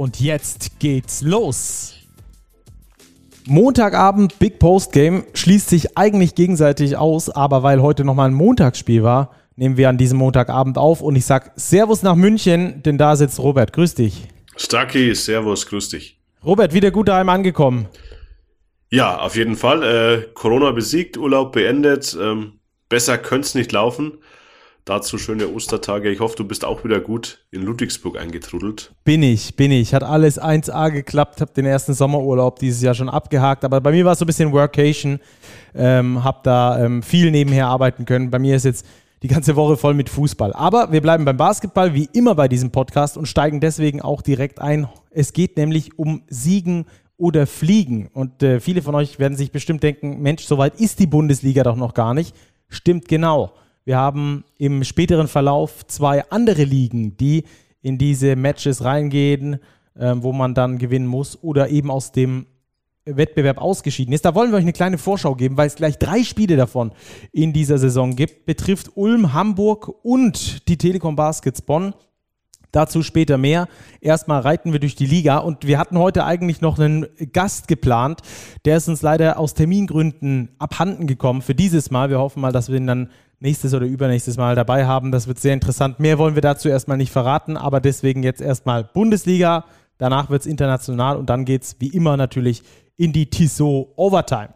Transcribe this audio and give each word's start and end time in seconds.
Und 0.00 0.18
jetzt 0.18 0.78
geht's 0.78 1.20
los. 1.20 1.94
Montagabend 3.44 4.38
Big 4.38 4.58
Post 4.58 4.92
Game 4.92 5.24
schließt 5.34 5.68
sich 5.68 5.98
eigentlich 5.98 6.34
gegenseitig 6.34 6.96
aus, 6.96 7.28
aber 7.28 7.62
weil 7.62 7.82
heute 7.82 8.06
nochmal 8.06 8.30
ein 8.30 8.34
Montagsspiel 8.34 9.02
war, 9.02 9.34
nehmen 9.56 9.76
wir 9.76 9.90
an 9.90 9.98
diesem 9.98 10.16
Montagabend 10.16 10.78
auf 10.78 11.02
und 11.02 11.16
ich 11.16 11.26
sag 11.26 11.52
Servus 11.56 12.02
nach 12.02 12.14
München, 12.14 12.82
denn 12.82 12.96
da 12.96 13.14
sitzt 13.14 13.40
Robert. 13.40 13.74
Grüß 13.74 13.94
dich. 13.94 14.26
Stucky, 14.56 15.14
Servus, 15.14 15.66
grüß 15.66 15.90
dich. 15.90 16.18
Robert, 16.42 16.72
wieder 16.72 16.90
gut 16.92 17.08
daheim 17.08 17.28
angekommen. 17.28 17.86
Ja, 18.88 19.18
auf 19.18 19.36
jeden 19.36 19.54
Fall. 19.54 19.82
Äh, 19.82 20.28
Corona 20.32 20.70
besiegt, 20.70 21.18
Urlaub 21.18 21.52
beendet. 21.52 22.16
Ähm, 22.18 22.54
besser 22.88 23.18
könnte 23.18 23.48
es 23.48 23.54
nicht 23.54 23.70
laufen. 23.70 24.14
Dazu 24.84 25.18
schöne 25.18 25.48
Ostertage. 25.48 26.10
Ich 26.10 26.20
hoffe, 26.20 26.36
du 26.36 26.44
bist 26.44 26.64
auch 26.64 26.84
wieder 26.84 27.00
gut 27.00 27.44
in 27.50 27.62
Ludwigsburg 27.62 28.18
eingetrudelt. 28.18 28.92
Bin 29.04 29.22
ich, 29.22 29.54
bin 29.56 29.70
ich. 29.70 29.94
Hat 29.94 30.02
alles 30.02 30.40
1A 30.40 30.90
geklappt. 30.90 31.40
Hab 31.40 31.54
den 31.54 31.66
ersten 31.66 31.94
Sommerurlaub 31.94 32.58
dieses 32.58 32.82
Jahr 32.82 32.94
schon 32.94 33.08
abgehakt. 33.08 33.64
Aber 33.64 33.80
bei 33.80 33.92
mir 33.92 34.04
war 34.04 34.12
es 34.12 34.18
so 34.18 34.24
ein 34.24 34.26
bisschen 34.26 34.52
Workation. 34.52 35.20
Ähm, 35.74 36.24
hab 36.24 36.44
da 36.44 36.84
ähm, 36.84 37.02
viel 37.02 37.30
nebenher 37.30 37.66
arbeiten 37.68 38.04
können. 38.04 38.30
Bei 38.30 38.38
mir 38.38 38.56
ist 38.56 38.64
jetzt 38.64 38.86
die 39.22 39.28
ganze 39.28 39.54
Woche 39.56 39.76
voll 39.76 39.94
mit 39.94 40.08
Fußball. 40.08 40.52
Aber 40.54 40.92
wir 40.92 41.02
bleiben 41.02 41.24
beim 41.24 41.36
Basketball, 41.36 41.94
wie 41.94 42.08
immer 42.12 42.34
bei 42.34 42.48
diesem 42.48 42.70
Podcast 42.70 43.16
und 43.18 43.26
steigen 43.26 43.60
deswegen 43.60 44.00
auch 44.00 44.22
direkt 44.22 44.60
ein. 44.60 44.88
Es 45.10 45.32
geht 45.32 45.56
nämlich 45.56 45.98
um 45.98 46.22
Siegen 46.28 46.86
oder 47.18 47.46
Fliegen. 47.46 48.08
Und 48.12 48.42
äh, 48.42 48.60
viele 48.60 48.80
von 48.80 48.94
euch 48.94 49.18
werden 49.18 49.36
sich 49.36 49.52
bestimmt 49.52 49.82
denken, 49.82 50.22
Mensch, 50.22 50.44
so 50.44 50.56
weit 50.56 50.80
ist 50.80 50.98
die 50.98 51.06
Bundesliga 51.06 51.62
doch 51.62 51.76
noch 51.76 51.92
gar 51.92 52.14
nicht. 52.14 52.34
Stimmt 52.68 53.08
genau. 53.08 53.52
Wir 53.84 53.96
haben 53.96 54.44
im 54.58 54.84
späteren 54.84 55.28
Verlauf 55.28 55.86
zwei 55.86 56.28
andere 56.30 56.64
Ligen, 56.64 57.16
die 57.16 57.44
in 57.82 57.98
diese 57.98 58.36
Matches 58.36 58.84
reingehen, 58.84 59.54
äh, 59.94 60.14
wo 60.16 60.32
man 60.32 60.54
dann 60.54 60.78
gewinnen 60.78 61.06
muss 61.06 61.42
oder 61.42 61.70
eben 61.70 61.90
aus 61.90 62.12
dem 62.12 62.46
Wettbewerb 63.04 63.58
ausgeschieden 63.58 64.12
ist. 64.12 64.24
Da 64.24 64.34
wollen 64.34 64.50
wir 64.50 64.58
euch 64.58 64.64
eine 64.64 64.72
kleine 64.72 64.98
Vorschau 64.98 65.34
geben, 65.34 65.56
weil 65.56 65.66
es 65.66 65.74
gleich 65.74 65.98
drei 65.98 66.22
Spiele 66.22 66.56
davon 66.56 66.92
in 67.32 67.52
dieser 67.52 67.78
Saison 67.78 68.14
gibt. 68.14 68.46
Betrifft 68.46 68.90
Ulm, 68.94 69.32
Hamburg 69.32 69.88
und 70.02 70.68
die 70.68 70.76
Telekom 70.76 71.16
Baskets 71.16 71.62
Bonn. 71.62 71.94
Dazu 72.72 73.02
später 73.02 73.36
mehr. 73.36 73.66
Erstmal 74.00 74.42
reiten 74.42 74.72
wir 74.72 74.78
durch 74.78 74.94
die 74.94 75.06
Liga 75.06 75.38
und 75.38 75.66
wir 75.66 75.78
hatten 75.78 75.98
heute 75.98 76.24
eigentlich 76.24 76.60
noch 76.60 76.78
einen 76.78 77.06
Gast 77.32 77.66
geplant. 77.66 78.20
Der 78.64 78.76
ist 78.76 78.88
uns 78.88 79.02
leider 79.02 79.40
aus 79.40 79.54
Termingründen 79.54 80.50
abhanden 80.58 81.08
gekommen 81.08 81.42
für 81.42 81.54
dieses 81.54 81.90
Mal. 81.90 82.10
Wir 82.10 82.20
hoffen 82.20 82.40
mal, 82.40 82.52
dass 82.52 82.68
wir 82.68 82.76
ihn 82.76 82.86
dann 82.86 83.10
nächstes 83.40 83.74
oder 83.74 83.86
übernächstes 83.86 84.36
Mal 84.36 84.54
dabei 84.54 84.86
haben. 84.86 85.10
Das 85.10 85.26
wird 85.26 85.38
sehr 85.38 85.54
interessant. 85.54 85.98
Mehr 85.98 86.18
wollen 86.18 86.34
wir 86.34 86.42
dazu 86.42 86.68
erstmal 86.68 86.98
nicht 86.98 87.10
verraten, 87.10 87.56
aber 87.56 87.80
deswegen 87.80 88.22
jetzt 88.22 88.40
erstmal 88.40 88.84
Bundesliga. 88.84 89.64
Danach 89.98 90.30
wird 90.30 90.42
es 90.42 90.46
international 90.46 91.16
und 91.16 91.28
dann 91.28 91.44
geht 91.44 91.62
es 91.62 91.76
wie 91.78 91.88
immer 91.88 92.16
natürlich 92.16 92.62
in 92.96 93.12
die 93.12 93.28
Tissot 93.28 93.88
Overtime. 93.96 94.50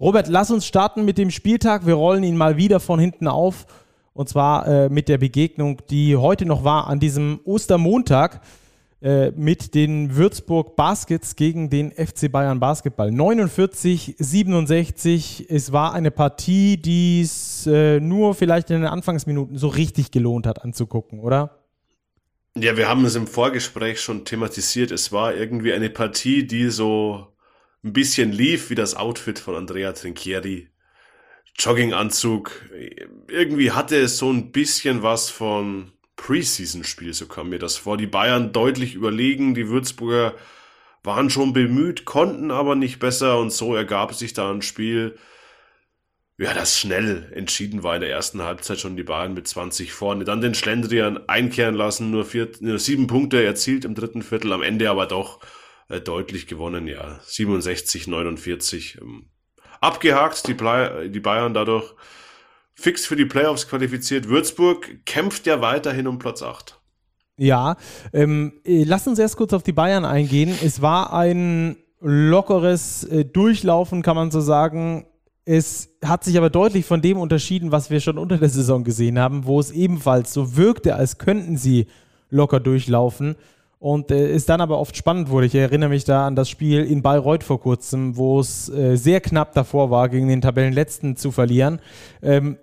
Robert, 0.00 0.28
lass 0.28 0.50
uns 0.50 0.66
starten 0.66 1.04
mit 1.04 1.18
dem 1.18 1.30
Spieltag. 1.30 1.86
Wir 1.86 1.94
rollen 1.94 2.24
ihn 2.24 2.36
mal 2.36 2.56
wieder 2.56 2.80
von 2.80 2.98
hinten 2.98 3.28
auf 3.28 3.66
und 4.14 4.28
zwar 4.28 4.66
äh, 4.66 4.88
mit 4.88 5.08
der 5.08 5.18
Begegnung, 5.18 5.80
die 5.88 6.16
heute 6.16 6.44
noch 6.44 6.64
war, 6.64 6.88
an 6.88 7.00
diesem 7.00 7.40
Ostermontag 7.44 8.40
mit 9.34 9.74
den 9.74 10.16
Würzburg 10.16 10.76
Baskets 10.76 11.34
gegen 11.34 11.70
den 11.70 11.90
FC 11.90 12.30
Bayern 12.30 12.60
Basketball. 12.60 13.10
49, 13.10 14.16
67. 14.18 15.46
Es 15.48 15.72
war 15.72 15.92
eine 15.92 16.10
Partie, 16.10 16.76
die 16.76 17.22
es 17.22 17.66
äh, 17.66 17.98
nur 17.98 18.34
vielleicht 18.34 18.70
in 18.70 18.80
den 18.80 18.86
Anfangsminuten 18.86 19.56
so 19.56 19.68
richtig 19.68 20.12
gelohnt 20.12 20.46
hat 20.46 20.62
anzugucken, 20.62 21.20
oder? 21.20 21.62
Ja, 22.56 22.76
wir 22.76 22.88
haben 22.88 23.04
es 23.04 23.14
im 23.14 23.26
Vorgespräch 23.26 24.00
schon 24.00 24.24
thematisiert. 24.24 24.90
Es 24.90 25.10
war 25.10 25.34
irgendwie 25.34 25.72
eine 25.72 25.88
Partie, 25.88 26.46
die 26.46 26.68
so 26.68 27.28
ein 27.82 27.92
bisschen 27.92 28.30
lief 28.30 28.70
wie 28.70 28.74
das 28.74 28.94
Outfit 28.94 29.38
von 29.38 29.56
Andrea 29.56 29.92
Trinchieri 29.92 30.68
Jogginganzug. 31.58 32.70
Irgendwie 33.28 33.70
hatte 33.70 33.96
es 33.96 34.18
so 34.18 34.30
ein 34.30 34.52
bisschen 34.52 35.02
was 35.02 35.30
von 35.30 35.91
Preseason-Spiel, 36.16 37.14
so 37.14 37.26
kam 37.26 37.48
mir 37.48 37.58
das 37.58 37.76
vor. 37.76 37.96
Die 37.96 38.06
Bayern 38.06 38.52
deutlich 38.52 38.94
überlegen, 38.94 39.54
die 39.54 39.68
Würzburger 39.68 40.34
waren 41.02 41.30
schon 41.30 41.52
bemüht, 41.52 42.04
konnten 42.04 42.50
aber 42.50 42.76
nicht 42.76 42.98
besser 42.98 43.38
und 43.38 43.52
so 43.52 43.74
ergab 43.74 44.14
sich 44.14 44.32
da 44.32 44.50
ein 44.50 44.62
Spiel, 44.62 45.18
ja, 46.38 46.54
das 46.54 46.78
schnell 46.78 47.30
entschieden 47.34 47.82
war 47.82 47.94
in 47.94 48.00
der 48.00 48.10
ersten 48.10 48.42
Halbzeit 48.42 48.80
schon 48.80 48.96
die 48.96 49.04
Bayern 49.04 49.34
mit 49.34 49.46
20 49.46 49.92
vorne. 49.92 50.24
Dann 50.24 50.40
den 50.40 50.54
Schlendrian 50.54 51.28
einkehren 51.28 51.74
lassen, 51.74 52.10
nur, 52.10 52.24
vier, 52.24 52.50
nur 52.60 52.78
sieben 52.78 53.06
Punkte 53.06 53.44
erzielt 53.44 53.84
im 53.84 53.94
dritten 53.94 54.22
Viertel, 54.22 54.52
am 54.52 54.62
Ende 54.62 54.90
aber 54.90 55.06
doch 55.06 55.40
äh, 55.88 56.00
deutlich 56.00 56.46
gewonnen, 56.46 56.88
ja. 56.88 57.20
67, 57.22 58.08
49. 58.08 58.98
Ähm, 59.00 59.30
abgehakt, 59.80 60.48
die, 60.48 60.54
Play 60.54 61.10
die 61.10 61.20
Bayern 61.20 61.54
dadurch 61.54 61.94
fix 62.74 63.06
für 63.06 63.16
die 63.16 63.24
Playoffs 63.24 63.68
qualifiziert. 63.68 64.28
Würzburg 64.28 65.04
kämpft 65.04 65.46
ja 65.46 65.60
weiterhin 65.60 66.06
um 66.06 66.18
Platz 66.18 66.42
8. 66.42 66.80
Ja, 67.36 67.76
ähm, 68.12 68.60
äh, 68.64 68.84
lass 68.84 69.06
uns 69.06 69.18
erst 69.18 69.36
kurz 69.36 69.52
auf 69.52 69.62
die 69.62 69.72
Bayern 69.72 70.04
eingehen. 70.04 70.54
Es 70.62 70.82
war 70.82 71.12
ein 71.12 71.76
lockeres 72.00 73.04
äh, 73.04 73.24
Durchlaufen, 73.24 74.02
kann 74.02 74.16
man 74.16 74.30
so 74.30 74.40
sagen. 74.40 75.06
Es 75.44 75.96
hat 76.04 76.24
sich 76.24 76.36
aber 76.38 76.50
deutlich 76.50 76.84
von 76.84 77.02
dem 77.02 77.18
unterschieden, 77.18 77.72
was 77.72 77.90
wir 77.90 78.00
schon 78.00 78.18
unter 78.18 78.38
der 78.38 78.48
Saison 78.48 78.84
gesehen 78.84 79.18
haben, 79.18 79.44
wo 79.44 79.58
es 79.58 79.70
ebenfalls 79.70 80.32
so 80.32 80.56
wirkte, 80.56 80.94
als 80.94 81.18
könnten 81.18 81.56
sie 81.56 81.86
locker 82.30 82.60
durchlaufen 82.60 83.36
und 83.82 84.12
äh, 84.12 84.30
es 84.30 84.46
dann 84.46 84.60
aber 84.60 84.78
oft 84.78 84.96
spannend 84.96 85.28
wurde. 85.28 85.46
Ich 85.46 85.56
erinnere 85.56 85.90
mich 85.90 86.04
da 86.04 86.24
an 86.24 86.36
das 86.36 86.48
Spiel 86.48 86.84
in 86.84 87.02
Bayreuth 87.02 87.42
vor 87.42 87.60
kurzem, 87.60 88.16
wo 88.16 88.38
es 88.38 88.68
äh, 88.68 88.94
sehr 88.94 89.20
knapp 89.20 89.54
davor 89.54 89.90
war, 89.90 90.08
gegen 90.08 90.28
den 90.28 90.40
Tabellenletzten 90.40 91.16
zu 91.16 91.32
verlieren. 91.32 91.80
Ähm, 92.22 92.58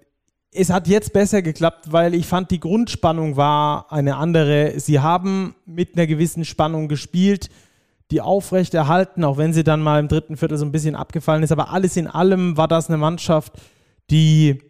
es 0.54 0.70
hat 0.70 0.88
jetzt 0.88 1.12
besser 1.12 1.42
geklappt, 1.42 1.92
weil 1.92 2.16
ich 2.16 2.26
fand, 2.26 2.52
die 2.52 2.62
Grundspannung 2.62 3.36
war 3.36 3.92
eine 3.92 4.16
andere. 4.16 4.80
Sie 4.80 5.02
haben 5.02 5.56
mit 5.66 5.98
einer 5.98 6.08
gewissen 6.08 6.46
Spannung 6.46 6.88
gespielt, 6.88 7.50
die 8.12 8.22
aufrecht 8.22 8.74
erhalten, 8.74 9.26
auch 9.26 9.38
wenn 9.38 9.52
sie 9.52 9.66
dann 9.66 9.82
mal 9.82 10.00
im 10.00 10.08
dritten 10.08 10.38
Viertel 10.38 10.58
so 10.58 10.64
ein 10.64 10.72
bisschen 10.72 10.96
abgefallen 10.96 11.44
ist. 11.44 11.52
Aber 11.52 11.74
alles 11.74 11.98
in 11.98 12.08
allem 12.08 12.56
war 12.56 12.70
das 12.70 12.88
eine 12.88 12.98
Mannschaft, 12.98 13.52
die 14.10 14.62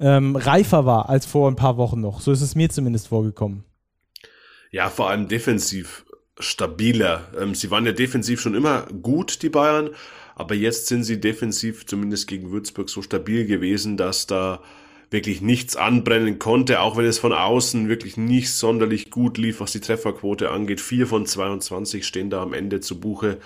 ähm, 0.00 0.36
reifer 0.36 0.86
war 0.86 1.10
als 1.10 1.26
vor 1.26 1.50
ein 1.50 1.56
paar 1.56 1.76
Wochen 1.76 2.00
noch. 2.00 2.22
So 2.22 2.32
ist 2.32 2.40
es 2.40 2.54
mir 2.54 2.70
zumindest 2.70 3.08
vorgekommen 3.08 3.67
ja, 4.70 4.90
vor 4.90 5.10
allem 5.10 5.28
defensiv 5.28 6.04
stabiler. 6.38 7.28
Ähm, 7.38 7.54
sie 7.54 7.70
waren 7.70 7.86
ja 7.86 7.92
defensiv 7.92 8.40
schon 8.40 8.54
immer 8.54 8.82
gut, 9.02 9.42
die 9.42 9.48
Bayern, 9.48 9.90
aber 10.34 10.54
jetzt 10.54 10.86
sind 10.86 11.04
sie 11.04 11.20
defensiv 11.20 11.86
zumindest 11.86 12.28
gegen 12.28 12.50
Würzburg 12.50 12.88
so 12.88 13.02
stabil 13.02 13.46
gewesen, 13.46 13.96
dass 13.96 14.26
da 14.26 14.62
wirklich 15.10 15.40
nichts 15.40 15.74
anbrennen 15.74 16.38
konnte, 16.38 16.80
auch 16.80 16.96
wenn 16.96 17.06
es 17.06 17.18
von 17.18 17.32
außen 17.32 17.88
wirklich 17.88 18.16
nicht 18.16 18.52
sonderlich 18.52 19.10
gut 19.10 19.38
lief, 19.38 19.60
was 19.60 19.72
die 19.72 19.80
Trefferquote 19.80 20.50
angeht. 20.50 20.80
Vier 20.80 21.06
von 21.06 21.24
22 21.24 22.06
stehen 22.06 22.30
da 22.30 22.42
am 22.42 22.52
Ende 22.52 22.80
zu 22.80 23.00
Buche, 23.00 23.38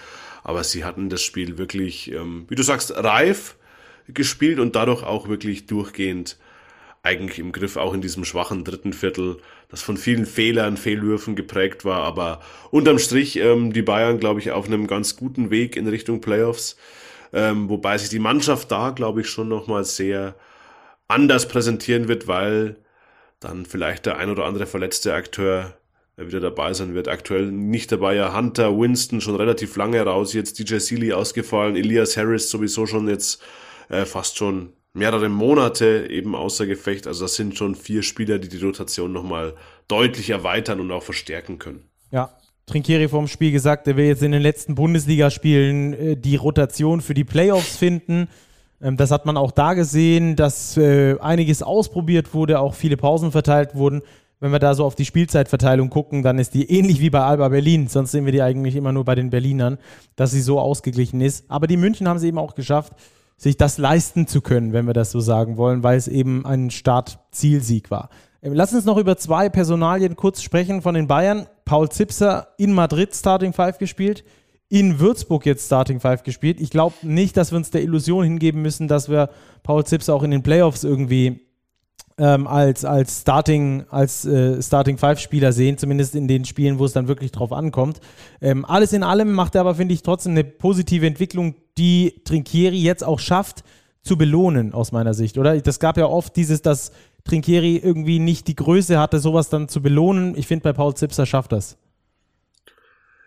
aber 0.43 0.64
sie 0.64 0.85
hatten 0.85 1.08
das 1.08 1.23
Spiel 1.23 1.58
wirklich, 1.58 2.11
ähm, 2.11 2.46
wie 2.49 2.56
du 2.56 2.62
sagst, 2.62 2.93
reif 2.96 3.56
gespielt 4.08 4.58
und 4.58 4.75
dadurch 4.75 5.05
auch 5.05 5.29
wirklich 5.29 5.67
durchgehend 5.67 6.37
eigentlich 7.05 7.38
im 7.38 7.52
Griff, 7.52 7.76
auch 7.76 7.94
in 7.94 8.00
diesem 8.00 8.25
schwachen 8.25 8.64
dritten 8.64 8.93
Viertel, 8.93 9.38
das 9.72 9.82
von 9.82 9.96
vielen 9.96 10.26
Fehlern, 10.26 10.76
Fehlwürfen 10.76 11.34
geprägt 11.34 11.84
war. 11.84 12.02
Aber 12.02 12.40
unterm 12.70 12.98
Strich 12.98 13.36
ähm, 13.36 13.72
die 13.72 13.82
Bayern, 13.82 14.20
glaube 14.20 14.38
ich, 14.38 14.52
auf 14.52 14.66
einem 14.66 14.86
ganz 14.86 15.16
guten 15.16 15.50
Weg 15.50 15.76
in 15.76 15.88
Richtung 15.88 16.20
Playoffs. 16.20 16.76
Ähm, 17.32 17.70
wobei 17.70 17.96
sich 17.96 18.10
die 18.10 18.19
Mannschaft 18.19 18.70
da, 18.70 18.90
glaube 18.90 19.22
ich, 19.22 19.28
schon 19.28 19.48
nochmal 19.48 19.84
sehr 19.84 20.36
anders 21.08 21.48
präsentieren 21.48 22.06
wird, 22.06 22.28
weil 22.28 22.76
dann 23.40 23.64
vielleicht 23.64 24.04
der 24.04 24.19
ein 24.19 24.30
oder 24.30 24.44
andere 24.44 24.66
verletzte 24.66 25.14
Akteur 25.14 25.74
wieder 26.19 26.40
dabei 26.40 26.74
sein 26.74 26.94
wird. 26.94 27.08
Aktuell 27.08 27.50
nicht 27.50 27.90
dabei, 27.90 28.14
ja 28.14 28.36
Hunter, 28.36 28.78
Winston 28.78 29.22
schon 29.22 29.36
relativ 29.36 29.76
lange 29.76 30.02
raus, 30.02 30.34
jetzt 30.34 30.58
DJ 30.58 30.76
Sealy 30.76 31.14
ausgefallen, 31.14 31.76
Elias 31.76 32.19
Harris 32.19 32.50
sowieso 32.50 32.84
schon 32.86 33.08
jetzt 33.08 33.42
äh, 33.88 34.04
fast 34.04 34.36
schon 34.36 34.74
mehrere 34.94 35.29
Monate 35.29 36.09
eben 36.11 36.35
außer 36.35 36.67
Gefecht. 36.67 37.06
Also 37.06 37.25
das 37.25 37.35
sind 37.35 37.56
schon 37.56 37.75
vier 37.75 38.03
Spieler, 38.03 38.39
die 38.39 38.49
die 38.49 38.62
Rotation 38.62 39.12
nochmal 39.12 39.55
deutlich 39.89 40.31
erweitern 40.31 40.81
und 40.81 40.91
auch 40.91 41.03
verstärken 41.03 41.59
können. 41.59 41.85
Ja, 42.11 42.31
Trinkieri 42.67 43.09
vorm 43.09 43.27
Spiel 43.27 43.53
gesagt, 43.53 43.89
er 43.89 43.97
will 43.97 44.06
jetzt 44.06 44.23
in 44.23 44.33
den 44.33 44.43
letzten 44.43 44.75
Bundesligaspielen 44.75 45.93
äh, 45.94 46.17
die 46.17 46.37
Rotation 46.37 47.00
für 47.00 47.15
die 47.15 47.25
Playoffs 47.25 47.77
finden. 47.77 48.29
Ähm, 48.81 48.97
das 48.97 49.11
hat 49.11 49.27
man 49.27 49.37
auch 49.37 49.50
da 49.50 49.75
gesehen, 49.75 50.37
dass 50.37 50.77
äh, 50.77 51.19
einiges 51.19 51.62
ausprobiert 51.62 52.35
wurde, 52.35 52.61
auch 52.61 52.75
viele 52.75 52.97
Pausen 52.97 53.33
verteilt 53.33 53.75
wurden. 53.75 54.03
Wenn 54.41 54.50
wir 54.50 54.59
da 54.59 54.75
so 54.75 54.85
auf 54.85 54.97
die 54.97 55.05
Spielzeitverteilung 55.05 55.89
gucken, 55.89 56.23
dann 56.23 56.39
ist 56.39 56.55
die 56.55 56.69
ähnlich 56.69 57.00
wie 57.00 57.11
bei 57.11 57.21
Alba 57.21 57.49
Berlin. 57.49 57.87
Sonst 57.87 58.11
sehen 58.11 58.25
wir 58.25 58.33
die 58.33 58.43
eigentlich 58.43 58.75
immer 58.75 58.93
nur 58.93 59.05
bei 59.05 59.15
den 59.15 59.31
Berlinern, 59.31 59.79
dass 60.17 60.33
sie 60.33 60.41
so 60.41 60.59
ausgeglichen 60.59 61.21
ist. 61.21 61.49
Aber 61.49 61.69
die 61.69 61.77
München 61.77 62.09
haben 62.09 62.17
es 62.17 62.25
eben 62.25 62.39
auch 62.39 62.56
geschafft, 62.56 62.93
sich 63.37 63.56
das 63.56 63.79
leisten 63.79 64.26
zu 64.26 64.40
können, 64.40 64.73
wenn 64.73 64.87
wir 64.87 64.94
das 64.94 65.11
so 65.11 65.20
sagen 65.20 65.56
wollen, 65.56 65.82
weil 65.82 65.96
es 65.96 66.08
eben 66.08 66.46
ein 66.46 66.70
Start-Zielsieg 66.70 67.90
war. 67.90 68.08
Ähm, 68.43 68.52
lass 68.55 68.73
uns 68.73 68.84
noch 68.84 68.99
über 68.99 69.17
zwei 69.17 69.49
Personalien 69.49 70.17
kurz 70.17 70.43
sprechen 70.43 70.82
von 70.82 70.94
den 70.94 71.06
Bayern. 71.06 71.46
Paul 71.64 71.88
Zipser 71.88 72.49
in 72.58 72.73
Madrid 72.73 73.14
Starting 73.14 73.52
Five 73.52 73.79
gespielt, 73.79 74.25
in 74.69 74.99
Würzburg 74.99 75.46
jetzt 75.46 75.67
Starting 75.67 76.00
Five 76.00 76.23
gespielt. 76.23 76.61
Ich 76.61 76.70
glaube 76.70 76.94
nicht, 77.02 77.37
dass 77.37 77.52
wir 77.52 77.56
uns 77.56 77.70
der 77.70 77.82
Illusion 77.82 78.25
hingeben 78.25 78.62
müssen, 78.62 78.88
dass 78.88 79.08
wir 79.08 79.31
Paul 79.62 79.84
Zipser 79.84 80.14
auch 80.14 80.23
in 80.23 80.31
den 80.31 80.43
Playoffs 80.43 80.82
irgendwie 80.82 81.40
ähm, 82.19 82.47
als, 82.47 82.85
als 82.85 83.23
Starting, 83.23 83.85
als 83.91 84.25
äh, 84.25 84.62
Starting 84.62 84.99
Five 84.99 85.19
Spieler 85.19 85.53
sehen, 85.53 85.79
zumindest 85.79 86.15
in 86.15 86.29
den 86.29 86.44
Spielen, 86.44 86.79
wo 86.79 86.85
es 86.85 86.93
dann 86.93 87.09
wirklich 87.09 87.33
drauf 87.33 87.53
ankommt. 87.53 88.00
Ähm, 88.41 88.65
alles 88.65 88.93
in 88.93 89.03
allem 89.03 89.33
macht 89.33 89.55
er 89.55 89.62
aber, 89.62 89.75
finde 89.75 89.94
ich, 89.94 90.03
trotzdem 90.03 90.33
eine 90.33 90.44
positive 90.44 91.06
Entwicklung, 91.06 91.55
die 91.79 92.23
Trinkieri 92.25 92.79
jetzt 92.79 93.03
auch 93.05 93.19
schafft, 93.19 93.65
zu 94.03 94.19
belohnen, 94.19 94.75
aus 94.75 94.91
meiner 94.91 95.15
Sicht, 95.15 95.39
oder? 95.39 95.61
Das 95.61 95.79
gab 95.79 95.97
ja 95.97 96.06
oft 96.06 96.35
dieses, 96.35 96.61
dass 96.61 96.91
Trinkieri 97.25 97.77
irgendwie 97.77 98.19
nicht 98.19 98.49
die 98.49 98.56
Größe 98.56 98.99
hatte, 98.99 99.21
sowas 99.21 99.49
dann 99.49 99.69
zu 99.69 99.81
belohnen. 99.81 100.37
Ich 100.37 100.49
finde, 100.49 100.65
bei 100.65 100.73
Paul 100.73 100.94
Zipser 100.94 101.25
schafft 101.25 101.53
das. 101.53 101.79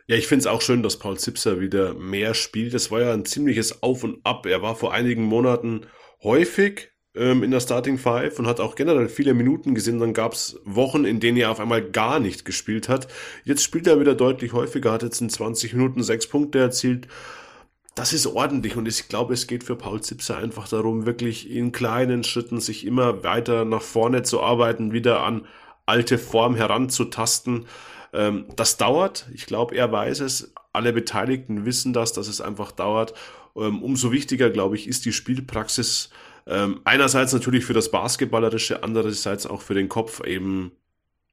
Ja, 0.08 0.18
ich 0.18 0.28
finde 0.28 0.42
es 0.42 0.48
auch 0.48 0.62
schön, 0.62 0.84
dass 0.84 1.00
Paul 1.00 1.18
Zipser 1.18 1.62
wieder 1.62 1.94
mehr 1.94 2.34
spielt. 2.34 2.74
Das 2.74 2.92
war 2.92 3.02
ja 3.02 3.14
ein 3.14 3.26
ziemliches 3.26 3.82
Auf 3.82 4.04
und 4.04 4.20
Ab. 4.26 4.46
Er 4.46 4.62
war 4.62 4.76
vor 4.76 4.94
einigen 4.94 5.24
Monaten 5.24 5.82
häufig 6.22 6.92
ähm, 7.16 7.44
in 7.44 7.52
der 7.52 7.60
Starting 7.60 7.98
Five 7.98 8.40
und 8.40 8.48
hat 8.48 8.60
auch 8.60 8.76
generell 8.76 9.10
viele 9.10 9.34
Minuten 9.34 9.76
gesehen. 9.76 10.00
Dann 10.00 10.14
gab 10.14 10.34
es 10.34 10.60
Wochen, 10.66 11.06
in 11.06 11.20
denen 11.20 11.38
er 11.38 11.52
auf 11.52 11.60
einmal 11.60 11.82
gar 11.82 12.20
nicht 12.20 12.46
gespielt 12.46 12.90
hat. 12.90 13.08
Jetzt 13.44 13.64
spielt 13.64 13.88
er 13.88 14.00
wieder 14.00 14.16
deutlich 14.16 14.54
häufiger, 14.54 14.92
hat 14.92 15.04
jetzt 15.04 15.22
in 15.22 15.30
20 15.30 15.74
Minuten 15.74 16.04
sechs 16.04 16.28
Punkte 16.28 16.60
erzielt 16.60 17.08
das 17.96 18.12
ist 18.12 18.28
ordentlich 18.28 18.76
und 18.76 18.88
ich 18.88 19.08
glaube, 19.08 19.34
es 19.34 19.48
geht 19.48 19.64
für 19.64 19.78
Paul 19.78 20.02
Zipser 20.02 20.38
einfach 20.38 20.68
darum, 20.68 21.06
wirklich 21.06 21.50
in 21.50 21.72
kleinen 21.72 22.26
Schritten 22.26 22.60
sich 22.60 22.86
immer 22.86 23.24
weiter 23.24 23.64
nach 23.64 23.82
vorne 23.82 24.22
zu 24.24 24.42
arbeiten, 24.44 24.92
wieder 24.92 25.22
an 25.22 25.48
alte 25.86 26.18
Form 26.18 26.56
heranzutasten. 26.56 27.66
Ähm, 28.14 28.48
das 28.58 28.76
dauert. 28.76 29.28
Ich 29.34 29.46
glaube, 29.46 29.76
er 29.76 29.92
weiß 29.92 30.20
es. 30.20 30.54
Alle 30.74 30.92
Beteiligten 30.92 31.66
wissen 31.66 31.94
das, 31.94 32.12
dass 32.12 32.28
es 32.28 32.42
einfach 32.42 32.74
dauert. 32.74 33.14
Ähm, 33.56 33.82
umso 33.82 34.12
wichtiger, 34.12 34.50
glaube 34.50 34.76
ich, 34.76 34.88
ist 34.90 35.06
die 35.06 35.14
Spielpraxis. 35.14 36.10
Ähm, 36.48 36.82
einerseits 36.84 37.34
natürlich 37.34 37.66
für 37.66 37.74
das 37.74 37.92
Basketballerische, 37.92 38.84
andererseits 38.84 39.48
auch 39.48 39.62
für 39.62 39.74
den 39.74 39.90
Kopf 39.90 40.24
eben 40.24 40.72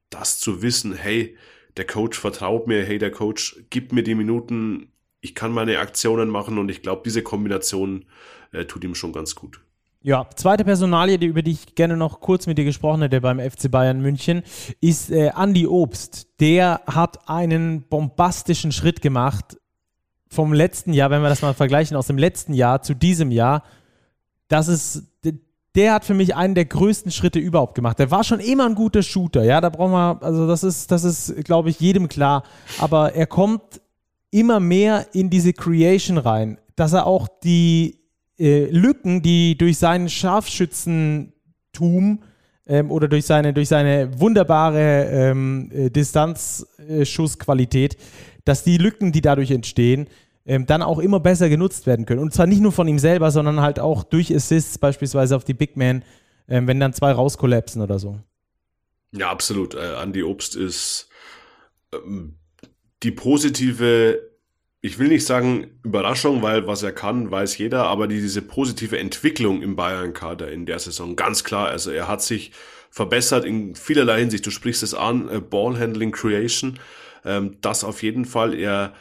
das 0.09 0.39
zu 0.39 0.61
wissen, 0.61 0.93
hey, 0.93 1.37
der 1.77 1.85
Coach 1.85 2.19
vertraut 2.19 2.67
mir, 2.67 2.83
hey, 2.83 2.97
der 2.97 3.11
Coach 3.11 3.63
gibt 3.69 3.93
mir 3.93 4.03
die 4.03 4.15
Minuten, 4.15 4.91
ich 5.21 5.35
kann 5.35 5.51
meine 5.51 5.79
Aktionen 5.79 6.29
machen 6.29 6.57
und 6.57 6.69
ich 6.69 6.81
glaube, 6.81 7.01
diese 7.05 7.23
Kombination 7.23 8.05
äh, 8.51 8.65
tut 8.65 8.83
ihm 8.83 8.95
schon 8.95 9.13
ganz 9.13 9.35
gut. 9.35 9.61
Ja, 10.05 10.27
zweite 10.35 10.65
Personalie, 10.65 11.17
die, 11.17 11.27
über 11.27 11.41
die 11.41 11.51
ich 11.51 11.75
gerne 11.75 11.95
noch 11.95 12.19
kurz 12.19 12.45
mit 12.45 12.57
dir 12.57 12.65
gesprochen 12.65 13.03
hätte 13.03 13.21
beim 13.21 13.39
FC 13.39 13.71
Bayern 13.71 14.01
München, 14.01 14.43
ist 14.81 15.09
äh, 15.09 15.31
Andy 15.33 15.65
Obst. 15.65 16.27
Der 16.41 16.81
hat 16.85 17.29
einen 17.29 17.83
bombastischen 17.83 18.73
Schritt 18.73 19.01
gemacht 19.01 19.57
vom 20.27 20.51
letzten 20.51 20.91
Jahr, 20.91 21.09
wenn 21.09 21.21
wir 21.21 21.29
das 21.29 21.41
mal 21.41 21.53
vergleichen, 21.53 21.95
aus 21.95 22.07
dem 22.07 22.17
letzten 22.17 22.53
Jahr 22.53 22.81
zu 22.81 22.93
diesem 22.93 23.31
Jahr. 23.31 23.63
Das 24.47 24.67
ist, 24.67 25.03
der 25.75 25.93
hat 25.93 26.05
für 26.05 26.13
mich 26.13 26.35
einen 26.35 26.55
der 26.55 26.65
größten 26.65 27.11
Schritte 27.11 27.39
überhaupt 27.39 27.75
gemacht. 27.75 27.99
Der 27.99 28.11
war 28.11 28.23
schon 28.23 28.39
immer 28.39 28.65
ein 28.65 28.75
guter 28.75 29.01
Shooter, 29.01 29.43
ja, 29.43 29.59
da 29.59 29.69
brauchen 29.69 29.93
wir, 29.93 30.21
also 30.21 30.47
das 30.47 30.63
ist, 30.63 30.91
das 30.91 31.03
ist, 31.03 31.43
glaube 31.43 31.69
ich, 31.69 31.79
jedem 31.79 32.07
klar. 32.07 32.43
Aber 32.79 33.13
er 33.13 33.27
kommt 33.27 33.81
immer 34.29 34.59
mehr 34.59 35.07
in 35.13 35.29
diese 35.29 35.53
Creation 35.53 36.17
rein, 36.17 36.57
dass 36.75 36.93
er 36.93 37.05
auch 37.05 37.27
die 37.43 37.99
äh, 38.39 38.65
Lücken, 38.65 39.21
die 39.21 39.57
durch 39.57 39.77
seinen 39.77 40.09
Scharfschützentum 40.09 42.19
ähm, 42.67 42.91
oder 42.91 43.07
durch 43.07 43.25
seine, 43.25 43.53
durch 43.53 43.69
seine 43.69 44.19
wunderbare 44.19 45.05
ähm, 45.05 45.69
äh, 45.71 45.89
Distanzschussqualität, 45.89 47.97
dass 48.45 48.63
die 48.63 48.77
Lücken, 48.77 49.11
die 49.11 49.21
dadurch 49.21 49.51
entstehen, 49.51 50.07
ähm, 50.45 50.65
dann 50.65 50.81
auch 50.81 50.99
immer 50.99 51.19
besser 51.19 51.49
genutzt 51.49 51.87
werden 51.87 52.05
können. 52.05 52.19
Und 52.19 52.33
zwar 52.33 52.47
nicht 52.47 52.61
nur 52.61 52.71
von 52.71 52.87
ihm 52.87 52.99
selber, 52.99 53.31
sondern 53.31 53.61
halt 53.61 53.79
auch 53.79 54.03
durch 54.03 54.33
Assists, 54.33 54.77
beispielsweise 54.77 55.35
auf 55.35 55.43
die 55.43 55.53
Big 55.53 55.77
Man, 55.77 56.03
ähm, 56.47 56.67
wenn 56.67 56.79
dann 56.79 56.93
zwei 56.93 57.11
rauskollapsen 57.11 57.81
oder 57.81 57.99
so. 57.99 58.19
Ja, 59.11 59.29
absolut. 59.29 59.75
Äh, 59.75 60.01
Andy 60.01 60.23
Obst 60.23 60.55
ist 60.55 61.07
ähm, 61.93 62.35
die 63.03 63.11
positive, 63.11 64.19
ich 64.81 64.99
will 64.99 65.07
nicht 65.07 65.25
sagen 65.25 65.79
Überraschung, 65.83 66.41
weil 66.41 66.67
was 66.67 66.83
er 66.83 66.91
kann, 66.91 67.31
weiß 67.31 67.57
jeder, 67.57 67.85
aber 67.85 68.07
die, 68.07 68.19
diese 68.19 68.41
positive 68.41 68.97
Entwicklung 68.97 69.61
im 69.61 69.75
Bayern-Kader 69.75 70.51
in 70.51 70.65
der 70.65 70.79
Saison, 70.79 71.15
ganz 71.15 71.43
klar. 71.43 71.69
Also 71.69 71.91
er 71.91 72.07
hat 72.07 72.21
sich 72.21 72.51
verbessert 72.89 73.45
in 73.45 73.75
vielerlei 73.75 74.19
Hinsicht. 74.19 74.45
Du 74.45 74.51
sprichst 74.51 74.83
es 74.83 74.93
an, 74.93 75.29
äh, 75.29 75.39
Ballhandling 75.39 76.11
Creation, 76.11 76.79
ähm, 77.23 77.57
das 77.61 77.83
auf 77.83 78.03
jeden 78.03 78.25
Fall. 78.25 78.53
Er 78.53 78.93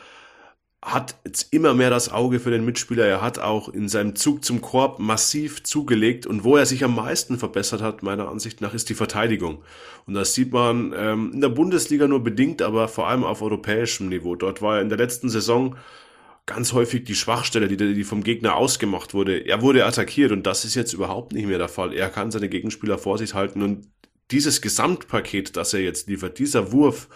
hat 0.83 1.15
jetzt 1.25 1.53
immer 1.53 1.75
mehr 1.75 1.91
das 1.91 2.11
Auge 2.11 2.41
für 2.41 2.51
den 2.51 2.65
Mitspieler. 2.65 3.07
Er 3.07 3.21
hat 3.21 3.39
auch 3.39 3.69
in 3.69 3.89
seinem 3.89 4.17
Zug 4.17 4.45
zum 4.45 4.61
Korb 4.61 4.99
massiv 4.99 5.63
zugelegt 5.63 6.27
und 6.27 6.43
wo 6.43 6.57
er 6.57 6.67
sich 6.67 6.83
am 6.83 6.97
meisten 6.97 7.39
verbessert 7.39 7.81
hat, 7.81 8.03
meiner 8.03 8.29
Ansicht 8.29 8.61
nach, 8.61 8.75
ist 8.75 8.89
die 8.89 8.95
Verteidigung. 8.95 9.63
Und 10.07 10.15
das 10.15 10.35
sieht 10.35 10.53
man 10.53 10.93
ähm, 10.97 11.31
in 11.35 11.41
der 11.41 11.51
Bundesliga 11.51 12.09
nur 12.09 12.25
bedingt, 12.25 12.63
aber 12.63 12.89
vor 12.89 13.07
allem 13.07 13.23
auf 13.23 13.43
europäischem 13.43 14.09
Niveau. 14.09 14.35
Dort 14.35 14.61
war 14.61 14.77
er 14.77 14.83
in 14.83 14.89
der 14.89 14.99
letzten 14.99 15.31
Saison 15.31 15.77
ganz 16.47 16.73
häufig 16.73 17.05
die 17.05 17.15
Schwachstelle, 17.15 17.69
die, 17.69 17.77
die 17.77 18.05
vom 18.05 18.25
Gegner 18.25 18.57
ausgemacht 18.57 19.15
wurde. 19.15 19.39
Er 19.39 19.63
wurde 19.63 19.87
attackiert 19.87 20.33
und 20.33 20.45
das 20.49 20.65
ist 20.65 20.75
jetzt 20.75 20.93
überhaupt 20.93 21.33
nicht 21.33 21.47
mehr 21.47 21.59
der 21.59 21.69
Fall. 21.69 21.93
Er 21.93 22.09
kann 22.09 22.33
seine 22.33 22.49
Gegenspieler 22.49 22.99
vor 22.99 23.19
sich 23.19 23.35
halten 23.35 23.63
und 23.63 23.87
dieses 24.33 24.61
Gesamtpaket, 24.61 25.57
das 25.57 25.75
er 25.75 25.81
jetzt 25.81 26.09
liefert, 26.09 26.41
dieser 26.41 26.73
Wurf, 26.73 27.09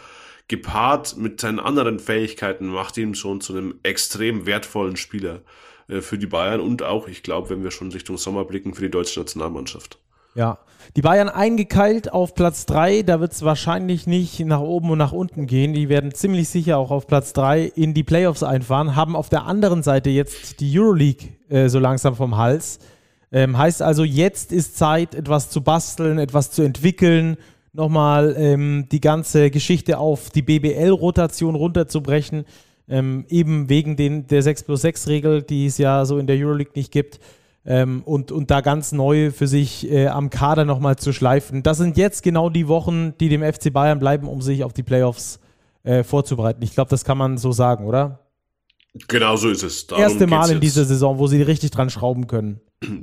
gepaart 0.49 1.17
mit 1.17 1.41
seinen 1.41 1.59
anderen 1.59 1.99
Fähigkeiten 1.99 2.67
macht 2.67 2.97
ihn 2.99 3.15
schon 3.15 3.41
zu 3.41 3.53
einem 3.53 3.81
extrem 3.83 4.47
wertvollen 4.47 4.97
Spieler 4.97 5.41
äh, 5.89 6.01
für 6.01 6.19
die 6.19 6.27
Bayern 6.27 6.61
und 6.61 6.83
auch, 6.83 7.09
ich 7.09 7.23
glaube, 7.23 7.51
wenn 7.51 7.65
wir 7.65 7.71
schon 7.71 7.91
Richtung 7.93 8.17
Sommer 8.17 8.45
blicken, 8.45 8.75
für 8.75 8.83
die 8.83 8.91
deutsche 8.91 9.21
Nationalmannschaft. 9.21 9.99
Ja, 10.35 10.59
die 10.95 11.03
Bayern 11.03 11.29
eingekeilt 11.29 12.13
auf 12.13 12.35
Platz 12.35 12.67
3, 12.67 13.03
da 13.03 13.21
wird 13.21 13.33
es 13.33 13.43
wahrscheinlich 13.43 14.07
nicht 14.07 14.41
nach 14.41 14.61
oben 14.61 14.91
und 14.91 14.99
nach 14.99 15.13
unten 15.13 15.47
gehen. 15.47 15.73
Die 15.73 15.89
werden 15.89 16.15
ziemlich 16.15 16.49
sicher 16.49 16.79
auch 16.79 16.91
auf 16.91 17.07
Platz 17.07 17.33
3 17.33 17.65
in 17.75 17.95
die 17.95 18.05
Playoffs 18.05 18.43
einfahren, 18.43 18.95
haben 18.95 19.17
auf 19.17 19.29
der 19.29 19.47
anderen 19.47 19.83
Seite 19.83 20.11
jetzt 20.11 20.61
die 20.61 20.79
Euroleague 20.79 21.29
äh, 21.49 21.69
so 21.69 21.79
langsam 21.79 22.15
vom 22.15 22.37
Hals. 22.37 22.79
Ähm, 23.33 23.59
heißt 23.59 23.83
also, 23.83 24.05
jetzt 24.05 24.53
ist 24.53 24.77
Zeit, 24.77 25.15
etwas 25.15 25.51
zu 25.51 25.63
basteln, 25.63 26.19
etwas 26.19 26.51
zu 26.51 26.63
entwickeln 26.63 27.37
nochmal 27.77 28.35
ähm, 28.39 28.87
die 28.91 29.01
ganze 29.01 29.51
Geschichte 29.51 29.99
auf 29.99 30.31
die 30.31 30.43
BBL-Rotation 30.43 31.55
runterzubrechen. 31.55 32.45
Ähm, 32.89 33.25
eben 33.29 33.69
wegen 33.69 33.97
den, 33.97 34.27
der 34.29 34.43
6 34.43 34.65
plus 34.65 34.83
6 34.83 35.09
Regel, 35.09 35.43
die 35.43 35.67
es 35.67 35.79
ja 35.79 36.05
so 36.05 36.19
in 36.19 36.27
der 36.27 36.37
Euroleague 36.37 36.73
nicht 36.75 36.93
gibt. 36.93 37.21
Ähm, 37.65 38.03
und, 38.05 38.31
und 38.31 38.51
da 38.51 38.61
ganz 38.61 38.93
neu 38.93 39.33
für 39.33 39.49
sich 39.49 39.91
äh, 39.91 40.07
am 40.07 40.31
Kader 40.31 40.65
nochmal 40.65 40.97
zu 40.97 41.13
schleifen. 41.13 41.65
Das 41.65 41.79
sind 41.79 41.97
jetzt 41.97 42.23
genau 42.23 42.49
die 42.49 42.69
Wochen, 42.69 43.15
die 43.19 43.29
dem 43.29 43.43
FC 43.43 43.73
Bayern 43.73 43.99
bleiben, 43.99 44.29
um 44.29 44.41
sich 44.41 44.63
auf 44.63 44.73
die 44.73 44.85
Playoffs 44.85 45.41
äh, 45.83 46.05
vorzubereiten. 46.05 46.63
Ich 46.63 46.75
glaube, 46.75 46.91
das 46.91 47.05
kann 47.05 47.19
man 47.19 47.39
so 47.39 47.51
sagen, 47.51 47.87
oder? 47.87 48.21
Genau 49.09 49.37
so 49.37 49.51
ist 49.51 49.63
es. 49.63 49.87
Darum 49.87 50.03
Erste 50.03 50.27
Mal 50.27 50.51
in 50.51 50.61
dieser 50.61 50.85
Saison, 50.85 51.19
wo 51.19 51.27
sie 51.27 51.43
richtig 51.43 51.71
dran 51.73 51.91
schrauben 51.91 52.27
können. 52.27 52.61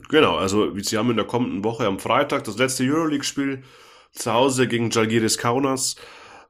Genau, 0.10 0.36
also 0.36 0.78
sie 0.80 0.98
haben 0.98 1.10
in 1.10 1.18
der 1.18 1.26
kommenden 1.26 1.64
Woche 1.64 1.86
am 1.86 2.00
Freitag 2.00 2.44
das 2.44 2.58
letzte 2.58 2.84
Euroleague-Spiel 2.84 3.64
zu 4.14 4.34
Hause 4.34 4.68
gegen 4.68 4.90
Jalgiris 4.90 5.38
Kaunas. 5.38 5.96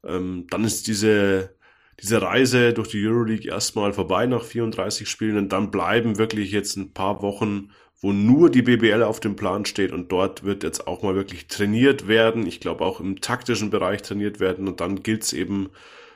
Ähm, 0.06 0.48
dann 0.50 0.64
ist 0.64 0.88
diese, 0.88 1.56
diese 2.02 2.22
Reise 2.22 2.74
durch 2.74 2.90
die 2.90 3.06
Euroleague 3.06 3.50
erstmal 3.50 3.94
vorbei 3.94 4.26
nach 4.28 4.44
34 4.44 5.10
Spielen 5.10 5.38
und 5.38 5.50
dann 5.50 5.72
bleiben 5.72 6.18
wirklich 6.18 6.52
jetzt 6.52 6.76
ein 6.76 6.94
paar 6.94 7.22
Wochen, 7.22 7.72
wo 8.02 8.12
nur 8.12 8.50
die 8.50 8.62
BBL 8.62 9.02
auf 9.02 9.22
dem 9.22 9.38
Plan 9.38 9.66
steht 9.66 9.94
und 9.94 10.12
dort 10.12 10.44
wird 10.44 10.64
jetzt 10.64 10.88
auch 10.88 11.04
mal 11.04 11.16
wirklich 11.16 11.48
trainiert 11.48 12.08
werden. 12.08 12.46
Ich 12.46 12.60
glaube 12.60 12.84
auch 12.84 13.00
im 13.00 13.22
taktischen 13.22 13.70
Bereich 13.70 14.02
trainiert 14.02 14.42
werden 14.42 14.68
und 14.68 14.82
dann 14.82 15.04
gilt 15.04 15.24
es 15.24 15.32
eben 15.32 15.70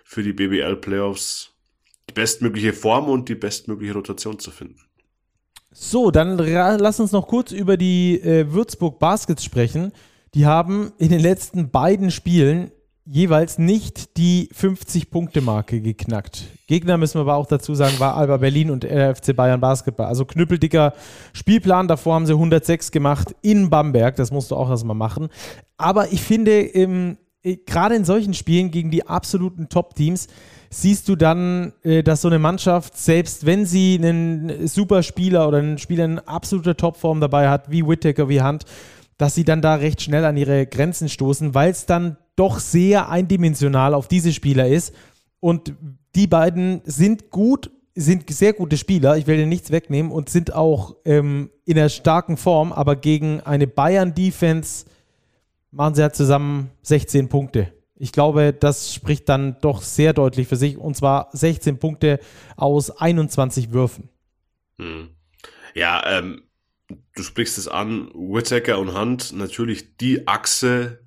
für 0.04 0.22
die 0.22 0.34
BBL 0.34 0.75
Playoffs 0.75 1.54
die 2.10 2.13
bestmögliche 2.13 2.74
Form 2.74 3.10
und 3.10 3.30
die 3.30 3.36
bestmögliche 3.36 3.94
Rotation 3.94 4.39
zu 4.39 4.51
finden. 4.51 4.82
So, 5.72 6.12
dann 6.12 6.38
lass 6.38 7.00
uns 7.00 7.12
noch 7.12 7.27
kurz 7.27 7.51
über 7.51 7.77
die 7.77 8.20
äh, 8.22 8.51
Würzburg 8.51 9.00
Baskets 9.00 9.44
sprechen. 9.44 9.92
Die 10.38 10.46
haben 10.46 10.91
in 11.00 11.10
den 11.10 11.20
letzten 11.20 11.72
beiden 11.72 12.12
Spielen 12.12 12.70
jeweils 13.06 13.58
nicht 13.58 14.17
die 14.17 14.50
50-Punkte-Marke 14.53 15.82
geknackt. 15.82 16.44
Gegner 16.67 16.98
müssen 16.98 17.15
wir 17.15 17.22
aber 17.22 17.38
auch 17.38 17.48
dazu 17.48 17.74
sagen, 17.74 18.00
war 18.00 18.15
Alba 18.15 18.38
Berlin 18.38 18.70
und 18.70 18.86
FC 18.86 19.36
Bayern 19.36 19.60
Basketball. 19.60 20.06
Also 20.06 20.25
knüppeldicker 20.25 20.94
Spielplan. 21.34 21.88
Davor 21.88 22.13
haben 22.13 22.27
sie 22.27 22.34
106 22.34 22.91
gemacht 22.91 23.36
in 23.41 23.72
Bamberg. 23.72 24.15
Das 24.15 24.29
musst 24.29 24.51
du 24.51 24.56
auch 24.56 24.70
erstmal 24.70 24.96
machen. 24.96 25.29
Aber 25.75 26.13
ich 26.13 26.22
finde, 26.22 26.51
ähm, 26.62 27.17
gerade 27.65 27.96
in 27.96 28.06
solchen 28.06 28.36
Spielen 28.36 28.70
gegen 28.70 28.91
die 28.91 29.08
absoluten 29.08 29.70
Top-Teams, 29.70 30.27
siehst 30.70 31.10
du 31.10 31.15
dann, 31.15 31.74
äh, 31.82 32.03
dass 32.03 32.22
so 32.22 32.27
eine 32.27 32.38
Mannschaft, 32.38 32.96
selbst 32.96 33.48
wenn 33.48 33.65
sie 33.65 33.98
einen 33.98 34.67
Superspieler 34.67 35.48
oder 35.48 35.58
einen 35.58 35.79
Spieler 35.79 36.06
in 36.06 36.20
absoluter 36.20 36.77
Topform 36.77 37.22
dabei 37.22 37.50
hat, 37.50 37.72
wie 37.72 37.88
Whittaker, 37.88 38.29
wie 38.29 38.41
Hunt, 38.41 38.65
dass 39.17 39.36
sie 39.36 39.43
dann 39.43 39.62
da 39.62 39.75
recht 39.75 40.01
schnell 40.01 40.25
an 40.25 40.38
ihre 40.38 40.67
Grenzen 40.67 41.09
stoßen, 41.09 41.53
weil 41.53 41.71
es 41.71 41.86
dann 41.86 42.17
doch 42.36 42.59
sehr 42.59 43.09
eindimensional 43.09 43.93
auf 43.93 44.07
diese 44.07 44.31
Spieler 44.31 44.67
ist. 44.67 44.93
Und 45.39 45.74
die 46.15 46.27
beiden 46.27 46.81
sind 46.86 47.31
gut, 47.31 47.71
sind 47.95 48.29
sehr 48.29 48.53
gute 48.53 48.77
Spieler, 48.77 49.17
ich 49.17 49.25
will 49.25 49.38
dir 49.38 49.47
nichts 49.47 49.71
wegnehmen, 49.71 50.12
und 50.12 50.29
sind 50.29 50.53
auch 50.53 50.95
ähm, 51.05 51.50
in 51.65 51.77
einer 51.77 51.89
starken 51.89 52.38
Form, 52.38 52.71
aber 52.71 52.95
gegen 52.95 53.41
eine 53.41 53.67
Bayern-Defense 53.67 54.86
machen 55.71 55.95
sie 55.95 56.01
ja 56.01 56.12
zusammen 56.12 56.69
16 56.83 57.27
Punkte. 57.29 57.74
Ich 57.95 58.12
glaube, 58.12 58.53
das 58.53 58.93
spricht 58.93 59.27
dann 59.27 59.57
doch 59.62 59.81
sehr 59.81 60.13
deutlich 60.13 60.47
für 60.47 60.55
sich, 60.55 60.77
und 60.77 60.95
zwar 60.95 61.29
16 61.33 61.79
Punkte 61.79 62.19
aus 62.55 62.91
21 62.91 63.71
Würfen. 63.71 64.09
Hm. 64.77 65.09
Ja, 65.74 66.03
ähm, 66.19 66.43
du 67.15 67.24
sprichst 67.24 67.58
es 67.58 67.67
an, 67.67 68.10
Whittaker 68.13 68.79
und 68.79 68.98
Hunt, 68.98 69.34
natürlich 69.34 69.98
die 69.98 70.27
Achse 70.27 71.00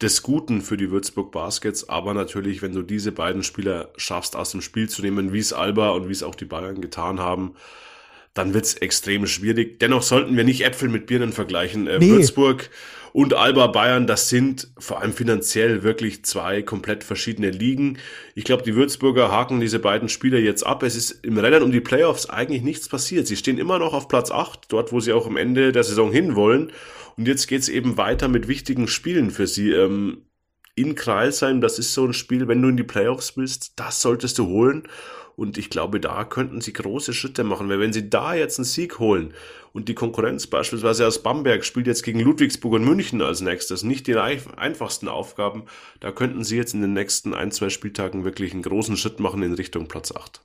des 0.00 0.22
Guten 0.22 0.62
für 0.62 0.76
die 0.76 0.90
Würzburg 0.90 1.32
Baskets, 1.32 1.88
aber 1.88 2.14
natürlich, 2.14 2.62
wenn 2.62 2.72
du 2.72 2.82
diese 2.82 3.12
beiden 3.12 3.42
Spieler 3.42 3.92
schaffst, 3.96 4.36
aus 4.36 4.52
dem 4.52 4.60
Spiel 4.60 4.88
zu 4.88 5.02
nehmen, 5.02 5.32
wie 5.32 5.40
es 5.40 5.52
Alba 5.52 5.90
und 5.90 6.08
wie 6.08 6.12
es 6.12 6.22
auch 6.22 6.34
die 6.34 6.44
Bayern 6.44 6.80
getan 6.80 7.18
haben, 7.18 7.54
dann 8.34 8.54
wird's 8.54 8.74
extrem 8.74 9.26
schwierig. 9.26 9.80
Dennoch 9.80 10.02
sollten 10.02 10.36
wir 10.36 10.44
nicht 10.44 10.64
Äpfel 10.64 10.88
mit 10.88 11.06
Birnen 11.06 11.32
vergleichen. 11.32 11.88
Äh, 11.88 11.98
nee. 11.98 12.10
Würzburg 12.10 12.70
und 13.18 13.34
Alba 13.34 13.66
Bayern, 13.66 14.06
das 14.06 14.28
sind 14.28 14.68
vor 14.78 15.02
allem 15.02 15.12
finanziell 15.12 15.82
wirklich 15.82 16.24
zwei 16.24 16.62
komplett 16.62 17.02
verschiedene 17.02 17.50
Ligen. 17.50 17.98
Ich 18.36 18.44
glaube, 18.44 18.62
die 18.62 18.76
Würzburger 18.76 19.32
haken 19.32 19.58
diese 19.58 19.80
beiden 19.80 20.08
Spieler 20.08 20.38
jetzt 20.38 20.64
ab. 20.64 20.84
Es 20.84 20.94
ist 20.94 21.24
im 21.24 21.36
Rennen 21.36 21.64
um 21.64 21.72
die 21.72 21.80
Playoffs 21.80 22.30
eigentlich 22.30 22.62
nichts 22.62 22.88
passiert. 22.88 23.26
Sie 23.26 23.34
stehen 23.34 23.58
immer 23.58 23.80
noch 23.80 23.92
auf 23.92 24.06
Platz 24.06 24.30
8, 24.30 24.66
dort 24.68 24.92
wo 24.92 25.00
sie 25.00 25.12
auch 25.12 25.26
am 25.26 25.36
Ende 25.36 25.72
der 25.72 25.82
Saison 25.82 26.12
hinwollen. 26.12 26.70
Und 27.16 27.26
jetzt 27.26 27.48
geht's 27.48 27.68
eben 27.68 27.96
weiter 27.96 28.28
mit 28.28 28.46
wichtigen 28.46 28.86
Spielen 28.86 29.32
für 29.32 29.48
sie. 29.48 29.72
Ähm, 29.72 30.18
in 30.76 30.94
Kreilsheim, 30.94 31.60
das 31.60 31.80
ist 31.80 31.94
so 31.94 32.04
ein 32.04 32.12
Spiel, 32.12 32.46
wenn 32.46 32.62
du 32.62 32.68
in 32.68 32.76
die 32.76 32.84
Playoffs 32.84 33.36
willst, 33.36 33.72
das 33.80 34.00
solltest 34.00 34.38
du 34.38 34.46
holen. 34.46 34.84
Und 35.38 35.56
ich 35.56 35.70
glaube, 35.70 36.00
da 36.00 36.24
könnten 36.24 36.60
sie 36.60 36.72
große 36.72 37.12
Schritte 37.12 37.44
machen, 37.44 37.68
weil 37.68 37.78
wenn 37.78 37.92
sie 37.92 38.10
da 38.10 38.34
jetzt 38.34 38.58
einen 38.58 38.64
Sieg 38.64 38.98
holen 38.98 39.34
und 39.72 39.88
die 39.88 39.94
Konkurrenz 39.94 40.48
beispielsweise 40.48 41.06
aus 41.06 41.22
Bamberg 41.22 41.64
spielt 41.64 41.86
jetzt 41.86 42.02
gegen 42.02 42.18
Ludwigsburg 42.18 42.72
und 42.72 42.84
München 42.84 43.22
als 43.22 43.40
nächstes, 43.40 43.84
nicht 43.84 44.08
die 44.08 44.16
einfachsten 44.16 45.06
Aufgaben, 45.06 45.62
da 46.00 46.10
könnten 46.10 46.42
sie 46.42 46.56
jetzt 46.56 46.74
in 46.74 46.80
den 46.80 46.92
nächsten 46.92 47.34
ein, 47.34 47.52
zwei 47.52 47.68
Spieltagen 47.68 48.24
wirklich 48.24 48.52
einen 48.52 48.62
großen 48.62 48.96
Schritt 48.96 49.20
machen 49.20 49.44
in 49.44 49.54
Richtung 49.54 49.86
Platz 49.86 50.10
8 50.10 50.40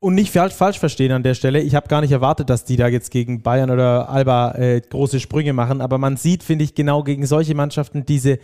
und 0.00 0.16
nicht 0.16 0.32
falsch 0.32 0.80
verstehen 0.80 1.12
an 1.12 1.22
der 1.22 1.34
Stelle. 1.34 1.60
Ich 1.60 1.76
habe 1.76 1.86
gar 1.86 2.00
nicht 2.00 2.10
erwartet, 2.10 2.50
dass 2.50 2.64
die 2.64 2.74
da 2.74 2.88
jetzt 2.88 3.12
gegen 3.12 3.42
Bayern 3.42 3.70
oder 3.70 4.08
Alba 4.08 4.56
äh, 4.56 4.80
große 4.80 5.20
Sprünge 5.20 5.52
machen. 5.52 5.80
Aber 5.80 5.96
man 5.98 6.16
sieht, 6.16 6.42
finde 6.42 6.64
ich, 6.64 6.74
genau 6.74 7.04
gegen 7.04 7.24
solche 7.24 7.54
Mannschaften 7.54 8.04
diese 8.04 8.40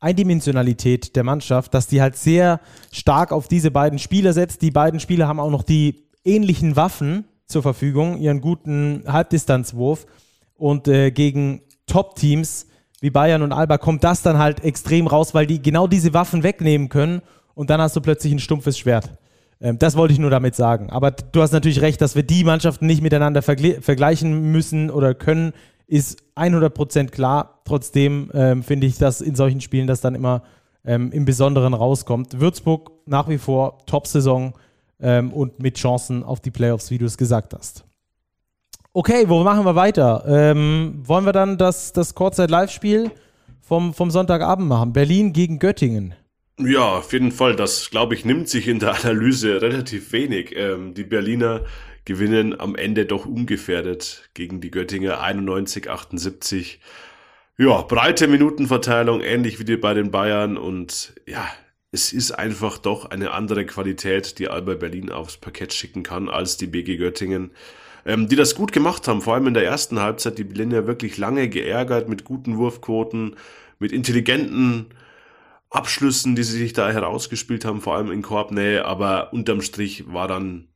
Eindimensionalität 0.00 1.14
der 1.14 1.24
Mannschaft, 1.24 1.74
dass 1.74 1.86
die 1.86 2.00
halt 2.00 2.16
sehr 2.16 2.60
stark 2.90 3.32
auf 3.32 3.48
diese 3.48 3.70
beiden 3.70 3.98
Spieler 3.98 4.32
setzt. 4.32 4.62
Die 4.62 4.70
beiden 4.70 4.98
Spieler 4.98 5.28
haben 5.28 5.40
auch 5.40 5.50
noch 5.50 5.62
die 5.62 6.06
ähnlichen 6.24 6.76
Waffen 6.76 7.24
zur 7.46 7.62
Verfügung, 7.62 8.18
ihren 8.18 8.40
guten 8.40 9.04
Halbdistanzwurf. 9.06 10.06
Und 10.56 10.88
äh, 10.88 11.10
gegen 11.10 11.62
Top-Teams 11.86 12.66
wie 13.00 13.10
Bayern 13.10 13.42
und 13.42 13.52
Alba 13.52 13.78
kommt 13.78 14.04
das 14.04 14.22
dann 14.22 14.38
halt 14.38 14.62
extrem 14.62 15.06
raus, 15.06 15.34
weil 15.34 15.46
die 15.46 15.62
genau 15.62 15.86
diese 15.86 16.12
Waffen 16.12 16.42
wegnehmen 16.42 16.88
können 16.88 17.22
und 17.54 17.70
dann 17.70 17.80
hast 17.80 17.96
du 17.96 18.00
plötzlich 18.00 18.32
ein 18.32 18.38
stumpfes 18.38 18.78
Schwert. 18.78 19.10
Ähm, 19.60 19.78
das 19.78 19.96
wollte 19.96 20.12
ich 20.12 20.18
nur 20.18 20.30
damit 20.30 20.54
sagen. 20.54 20.90
Aber 20.90 21.10
du 21.10 21.42
hast 21.42 21.52
natürlich 21.52 21.80
recht, 21.80 22.00
dass 22.00 22.14
wir 22.14 22.22
die 22.22 22.44
Mannschaften 22.44 22.86
nicht 22.86 23.02
miteinander 23.02 23.42
vergleichen 23.42 24.52
müssen 24.52 24.90
oder 24.90 25.14
können, 25.14 25.52
ist 25.90 26.22
100% 26.36 27.08
klar. 27.08 27.60
Trotzdem 27.64 28.30
ähm, 28.32 28.62
finde 28.62 28.86
ich, 28.86 28.98
dass 28.98 29.20
in 29.20 29.34
solchen 29.34 29.60
Spielen 29.60 29.86
das 29.86 30.00
dann 30.00 30.14
immer 30.14 30.42
ähm, 30.84 31.10
im 31.12 31.24
Besonderen 31.24 31.74
rauskommt. 31.74 32.40
Würzburg 32.40 32.92
nach 33.06 33.28
wie 33.28 33.38
vor 33.38 33.84
Top-Saison 33.86 34.54
ähm, 35.00 35.32
und 35.32 35.60
mit 35.60 35.76
Chancen 35.76 36.22
auf 36.22 36.40
die 36.40 36.52
Playoffs, 36.52 36.90
wie 36.90 36.98
du 36.98 37.06
es 37.06 37.18
gesagt 37.18 37.54
hast. 37.54 37.84
Okay, 38.92 39.24
wo 39.28 39.42
machen 39.42 39.64
wir 39.64 39.74
weiter? 39.74 40.24
Ähm, 40.26 41.02
wollen 41.04 41.24
wir 41.24 41.32
dann 41.32 41.58
das, 41.58 41.92
das 41.92 42.14
Kurzzeit-Live-Spiel 42.14 43.10
vom, 43.60 43.92
vom 43.92 44.10
Sonntagabend 44.10 44.68
machen? 44.68 44.92
Berlin 44.92 45.32
gegen 45.32 45.58
Göttingen. 45.58 46.14
Ja, 46.58 46.98
auf 46.98 47.12
jeden 47.12 47.32
Fall. 47.32 47.56
Das, 47.56 47.90
glaube 47.90 48.14
ich, 48.14 48.24
nimmt 48.24 48.48
sich 48.48 48.68
in 48.68 48.78
der 48.78 48.94
Analyse 48.94 49.60
relativ 49.62 50.12
wenig. 50.12 50.54
Ähm, 50.56 50.94
die 50.94 51.04
Berliner 51.04 51.62
gewinnen 52.10 52.58
am 52.58 52.74
Ende 52.74 53.06
doch 53.06 53.24
ungefährdet 53.24 54.30
gegen 54.34 54.60
die 54.60 54.72
Göttinger. 54.72 55.20
91, 55.20 55.88
78. 55.88 56.80
Ja, 57.56 57.82
breite 57.82 58.26
Minutenverteilung, 58.26 59.20
ähnlich 59.20 59.64
wie 59.64 59.76
bei 59.76 59.94
den 59.94 60.10
Bayern. 60.10 60.56
Und 60.56 61.14
ja, 61.26 61.48
es 61.92 62.12
ist 62.12 62.32
einfach 62.32 62.78
doch 62.78 63.04
eine 63.04 63.30
andere 63.30 63.64
Qualität, 63.64 64.40
die 64.40 64.48
Alba 64.48 64.74
Berlin 64.74 65.12
aufs 65.12 65.36
Parkett 65.36 65.72
schicken 65.72 66.02
kann, 66.02 66.28
als 66.28 66.56
die 66.56 66.66
BG 66.66 66.96
Göttingen, 66.96 67.52
ähm, 68.04 68.26
die 68.26 68.34
das 68.34 68.56
gut 68.56 68.72
gemacht 68.72 69.06
haben, 69.06 69.22
vor 69.22 69.34
allem 69.34 69.46
in 69.46 69.54
der 69.54 69.64
ersten 69.64 70.00
Halbzeit, 70.00 70.36
die 70.36 70.42
Berliner 70.42 70.88
wirklich 70.88 71.16
lange 71.16 71.48
geärgert 71.48 72.08
mit 72.08 72.24
guten 72.24 72.56
Wurfquoten, 72.56 73.36
mit 73.78 73.92
intelligenten 73.92 74.86
Abschlüssen, 75.70 76.34
die 76.34 76.42
sie 76.42 76.58
sich 76.58 76.72
da 76.72 76.90
herausgespielt 76.90 77.64
haben, 77.64 77.80
vor 77.80 77.94
allem 77.94 78.10
in 78.10 78.22
Korbnähe, 78.22 78.84
aber 78.84 79.32
unterm 79.32 79.62
Strich 79.62 80.12
war 80.12 80.26
dann 80.26 80.66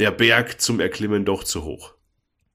der 0.00 0.10
Berg 0.10 0.60
zum 0.60 0.80
Erklimmen 0.80 1.24
doch 1.24 1.44
zu 1.44 1.64
hoch. 1.64 1.92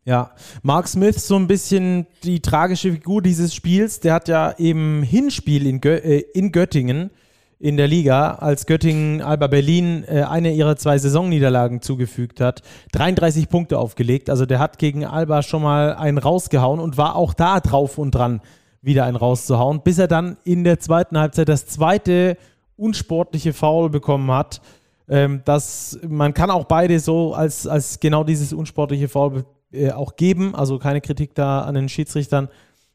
Ja, 0.03 0.31
Mark 0.61 0.87
Smith, 0.87 1.27
so 1.27 1.35
ein 1.35 1.47
bisschen 1.47 2.05
die 2.23 2.41
tragische 2.41 2.91
Figur 2.91 3.21
dieses 3.21 3.55
Spiels, 3.55 3.99
der 3.99 4.13
hat 4.13 4.27
ja 4.27 4.49
im 4.49 5.01
Hinspiel 5.01 5.65
in, 5.65 5.81
Gö 5.81 5.95
äh, 5.95 6.19
in 6.33 6.51
Göttingen 6.51 7.11
in 7.57 7.77
der 7.77 7.87
Liga, 7.87 8.35
als 8.35 8.65
Göttingen 8.65 9.21
Alba 9.21 9.47
Berlin 9.47 10.03
äh, 10.07 10.21
eine 10.23 10.53
ihrer 10.53 10.75
zwei 10.75 10.97
Saisonniederlagen 10.97 11.81
zugefügt 11.81 12.41
hat, 12.41 12.61
33 12.91 13.49
Punkte 13.49 13.79
aufgelegt. 13.79 14.29
Also 14.29 14.45
der 14.45 14.59
hat 14.59 14.77
gegen 14.77 15.05
Alba 15.05 15.41
schon 15.41 15.63
mal 15.63 15.95
einen 15.95 16.19
rausgehauen 16.19 16.79
und 16.79 16.97
war 16.97 17.15
auch 17.15 17.33
da 17.33 17.59
drauf 17.59 17.97
und 17.97 18.13
dran, 18.13 18.41
wieder 18.81 19.05
einen 19.05 19.17
rauszuhauen, 19.17 19.81
bis 19.81 19.97
er 19.97 20.07
dann 20.07 20.37
in 20.43 20.63
der 20.63 20.79
zweiten 20.79 21.17
Halbzeit 21.17 21.49
das 21.49 21.65
zweite 21.65 22.37
unsportliche 22.77 23.53
Foul 23.53 23.89
bekommen 23.89 24.29
hat 24.29 24.61
ähm, 25.07 25.41
dass 25.45 25.99
man 26.07 26.33
kann 26.33 26.49
auch 26.49 26.65
beide 26.65 26.99
so 26.99 27.33
als, 27.33 27.67
als 27.67 27.99
genau 27.99 28.23
dieses 28.23 28.53
unsportliche 28.53 29.07
Foul 29.07 29.45
äh, 29.71 29.91
auch 29.91 30.15
geben. 30.15 30.55
Also 30.55 30.79
keine 30.79 31.01
Kritik 31.01 31.35
da 31.35 31.61
an 31.61 31.75
den 31.75 31.89
Schiedsrichtern. 31.89 32.49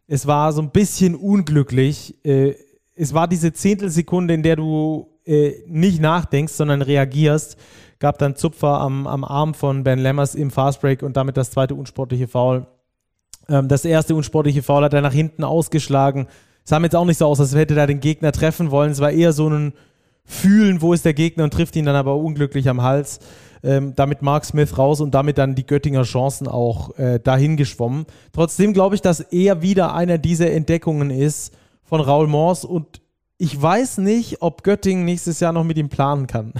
Es 0.07 0.26
war 0.26 0.52
so 0.52 0.62
ein 0.62 0.71
bisschen 0.71 1.14
unglücklich. 1.14 2.14
Äh, 2.25 2.55
es 2.97 3.14
war 3.14 3.29
diese 3.29 3.52
Zehntelsekunde, 3.52 4.35
in 4.35 4.43
der 4.43 4.57
du 4.57 5.09
äh, 5.25 5.52
nicht 5.67 6.00
nachdenkst, 6.00 6.52
sondern 6.52 6.83
reagierst. 6.83 7.57
Gab 7.99 8.19
dann 8.19 8.35
Zupfer 8.35 8.81
am, 8.81 9.07
am 9.07 9.25
Arm 9.25 9.55
von 9.55 9.85
Ben 9.85 9.99
Lammers 9.99 10.35
im 10.35 10.50
Fastbreak 10.50 11.02
und 11.02 11.17
damit 11.17 11.37
das 11.37 11.50
zweite 11.50 11.75
unsportliche 11.75 12.26
Foul. 12.26 12.67
Ähm, 13.49 13.69
das 13.69 13.85
erste 13.85 14.14
unsportliche 14.14 14.62
Foul 14.62 14.85
hat 14.85 14.95
er 14.95 15.02
nach 15.02 15.12
hinten 15.12 15.45
ausgeschlagen. 15.45 16.26
Es 16.64 16.71
sah 16.71 16.79
mir 16.79 16.87
jetzt 16.87 16.97
auch 16.97 17.05
nicht 17.05 17.19
so 17.19 17.26
aus, 17.26 17.40
als 17.40 17.55
hätte 17.55 17.79
er 17.79 17.87
den 17.87 18.00
Gegner 18.00 18.33
treffen 18.33 18.71
wollen. 18.71 18.90
Es 18.90 19.00
war 19.00 19.12
eher 19.12 19.33
so 19.33 19.49
ein 19.49 19.75
fühlen, 20.25 20.83
wo 20.83 20.93
ist 20.93 21.05
der 21.05 21.15
Gegner 21.15 21.45
und 21.45 21.53
trifft 21.53 21.77
ihn 21.77 21.85
dann 21.85 21.97
aber 21.97 22.17
unglücklich 22.17 22.69
am 22.69 22.83
Hals. 22.83 23.21
Ähm, 23.62 23.93
damit 23.95 24.23
Mark 24.23 24.47
Smith 24.47 24.79
raus 24.79 25.03
und 25.03 25.15
damit 25.15 25.37
dann 25.37 25.55
die 25.55 25.67
Göttinger 25.67 26.05
Chancen 26.05 26.49
auch 26.49 26.97
äh, 26.99 27.21
dahin 27.21 27.59
geschwommen. 27.59 28.07
Trotzdem 28.33 28.73
glaube 28.73 28.95
ich, 28.95 29.03
dass 29.03 29.21
er 29.21 29.61
wieder 29.61 29.95
einer 29.95 30.17
dieser 30.17 30.50
Entdeckungen 30.50 31.11
ist 31.11 31.53
von 31.83 32.00
Raul 32.00 32.27
Mors 32.27 32.65
und 32.65 33.03
ich 33.37 33.61
weiß 33.61 33.99
nicht, 33.99 34.43
ob 34.43 34.62
Göttingen 34.65 35.05
nächstes 35.05 35.41
Jahr 35.41 35.53
noch 35.53 35.65
mit 35.65 35.79
ihm 35.79 35.89
planen 35.89 36.27
kann. 36.27 36.53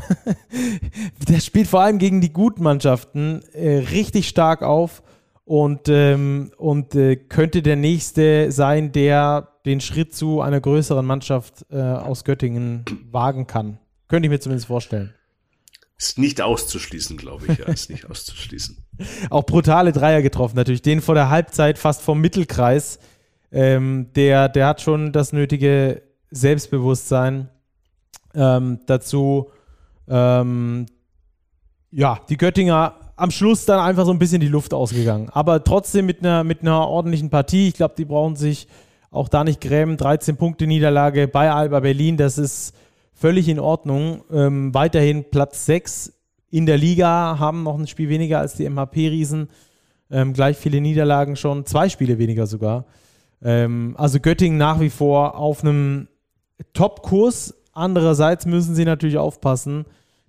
der 1.29 1.40
spielt 1.40 1.69
vor 1.69 1.81
allem 1.81 1.99
gegen 1.99 2.21
die 2.21 2.33
guten 2.33 2.62
Mannschaften 2.62 3.43
äh, 3.52 3.76
richtig 3.79 4.29
stark 4.29 4.62
auf 4.62 5.02
und, 5.50 5.88
ähm, 5.88 6.52
und 6.59 6.95
äh, 6.95 7.16
könnte 7.16 7.61
der 7.61 7.75
nächste 7.75 8.52
sein, 8.52 8.92
der 8.92 9.49
den 9.64 9.80
Schritt 9.80 10.14
zu 10.14 10.42
einer 10.42 10.61
größeren 10.61 11.04
Mannschaft 11.04 11.66
äh, 11.73 11.76
aus 11.76 12.23
Göttingen 12.23 12.85
wagen 13.11 13.49
kann. 13.49 13.80
Könnte 14.07 14.28
ich 14.28 14.30
mir 14.30 14.38
zumindest 14.38 14.69
vorstellen. 14.69 15.12
Ist 15.99 16.21
nicht 16.21 16.40
auszuschließen, 16.40 17.16
glaube 17.16 17.47
ich. 17.49 17.59
Ja, 17.59 17.64
ist 17.66 17.90
nicht 17.90 18.09
auszuschließen. 18.09 18.78
Auch 19.30 19.42
brutale 19.42 19.90
Dreier 19.90 20.23
getroffen, 20.23 20.54
natürlich. 20.54 20.83
Den 20.83 21.00
vor 21.00 21.16
der 21.16 21.30
Halbzeit 21.30 21.78
fast 21.78 22.02
vom 22.02 22.21
Mittelkreis. 22.21 23.00
Ähm, 23.50 24.07
der, 24.14 24.49
der 24.49 24.69
hat 24.69 24.80
schon 24.80 25.11
das 25.11 25.33
nötige 25.33 26.02
Selbstbewusstsein. 26.30 27.49
Ähm, 28.35 28.78
dazu, 28.87 29.50
ähm, 30.07 30.87
ja, 31.90 32.21
die 32.28 32.37
Göttinger 32.37 33.10
am 33.21 33.31
Schluss 33.31 33.67
dann 33.67 33.81
einfach 33.81 34.07
so 34.07 34.12
ein 34.12 34.19
bisschen 34.19 34.41
die 34.41 34.49
Luft 34.49 34.73
ausgegangen. 34.73 35.29
Aber 35.31 35.62
trotzdem 35.62 36.07
mit 36.07 36.21
einer, 36.21 36.43
mit 36.43 36.62
einer 36.62 36.89
ordentlichen 36.89 37.29
Partie. 37.29 37.69
Ich 37.69 37.75
glaube, 37.75 37.95
die 37.97 38.07
brauchen 38.07 38.35
sich 38.35 38.67
auch 39.11 39.29
da 39.29 39.45
nicht 39.45 39.61
grämen. 39.61 39.99
13 39.99 40.37
Punkte 40.37 40.67
Niederlage 40.67 41.29
bei 41.29 41.50
Alba 41.50 41.81
Berlin, 41.81 42.17
das 42.17 42.39
ist 42.39 42.75
völlig 43.12 43.49
in 43.49 43.61
Ordnung. 43.61 44.23
Ähm, 44.33 44.73
weiterhin 44.73 45.31
Platz 45.31 45.67
6 45.67 46.15
in 46.50 46.65
der 46.65 46.79
Liga, 46.79 47.39
haben 47.39 47.62
noch 47.62 47.79
ein 47.79 47.87
Spiel 47.87 48.09
weniger 48.09 48.39
als 48.39 48.55
die 48.55 48.69
MHP-Riesen. 48.69 49.49
Ähm, 50.11 50.33
gleich 50.33 50.57
viele 50.57 50.81
Niederlagen 50.81 51.37
schon, 51.37 51.67
zwei 51.67 51.91
Spiele 51.91 52.19
weniger 52.19 52.47
sogar. 52.47 52.87
Ähm, 53.43 53.95
also 53.99 54.19
Göttingen 54.19 54.59
nach 54.59 54.81
wie 54.81 54.91
vor 54.91 55.37
auf 55.37 55.62
einem 55.62 56.09
Top-Kurs. 56.73 57.55
Andererseits 57.73 58.47
müssen 58.47 58.75
sie 58.75 58.87
natürlich 58.87 59.19
aufpassen, 59.19 59.85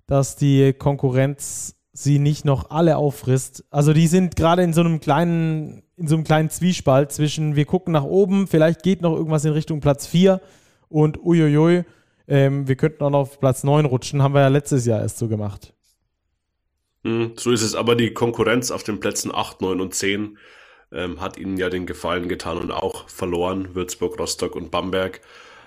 dass 0.06 0.36
die 0.36 0.74
Konkurrenz 0.74 1.74
sie 1.92 2.18
nicht 2.18 2.44
noch 2.44 2.70
alle 2.70 2.96
auffrisst. 2.96 3.64
Also 3.70 3.92
die 3.92 4.06
sind 4.06 4.36
gerade 4.36 4.62
in 4.62 4.72
so 4.72 4.80
einem 4.80 5.00
kleinen, 5.00 5.82
in 5.96 6.08
so 6.08 6.14
einem 6.16 6.24
kleinen 6.24 6.50
Zwiespalt 6.50 7.12
zwischen 7.12 7.54
wir 7.54 7.66
gucken 7.66 7.92
nach 7.92 8.04
oben, 8.04 8.46
vielleicht 8.46 8.82
geht 8.82 9.02
noch 9.02 9.14
irgendwas 9.14 9.44
in 9.44 9.52
Richtung 9.52 9.80
Platz 9.80 10.06
4 10.06 10.40
und 10.88 11.22
uiuiui, 11.22 11.84
ähm, 12.28 12.66
wir 12.66 12.76
könnten 12.76 13.02
auch 13.04 13.10
noch 13.10 13.20
auf 13.20 13.40
Platz 13.40 13.64
9 13.64 13.84
rutschen, 13.84 14.22
haben 14.22 14.34
wir 14.34 14.40
ja 14.40 14.48
letztes 14.48 14.86
Jahr 14.86 15.00
erst 15.00 15.18
so 15.18 15.28
gemacht. 15.28 15.74
Hm, 17.04 17.32
so 17.36 17.50
ist 17.50 17.62
es, 17.62 17.74
aber 17.74 17.94
die 17.94 18.14
Konkurrenz 18.14 18.70
auf 18.70 18.84
den 18.84 19.00
Plätzen 19.00 19.34
8, 19.34 19.60
9 19.60 19.80
und 19.80 19.94
10 19.94 20.38
ähm, 20.92 21.20
hat 21.20 21.36
ihnen 21.36 21.56
ja 21.56 21.68
den 21.68 21.86
Gefallen 21.86 22.28
getan 22.28 22.58
und 22.58 22.70
auch 22.70 23.08
verloren, 23.08 23.74
Würzburg, 23.74 24.18
Rostock 24.18 24.54
und 24.54 24.70
Bamberg, 24.70 25.20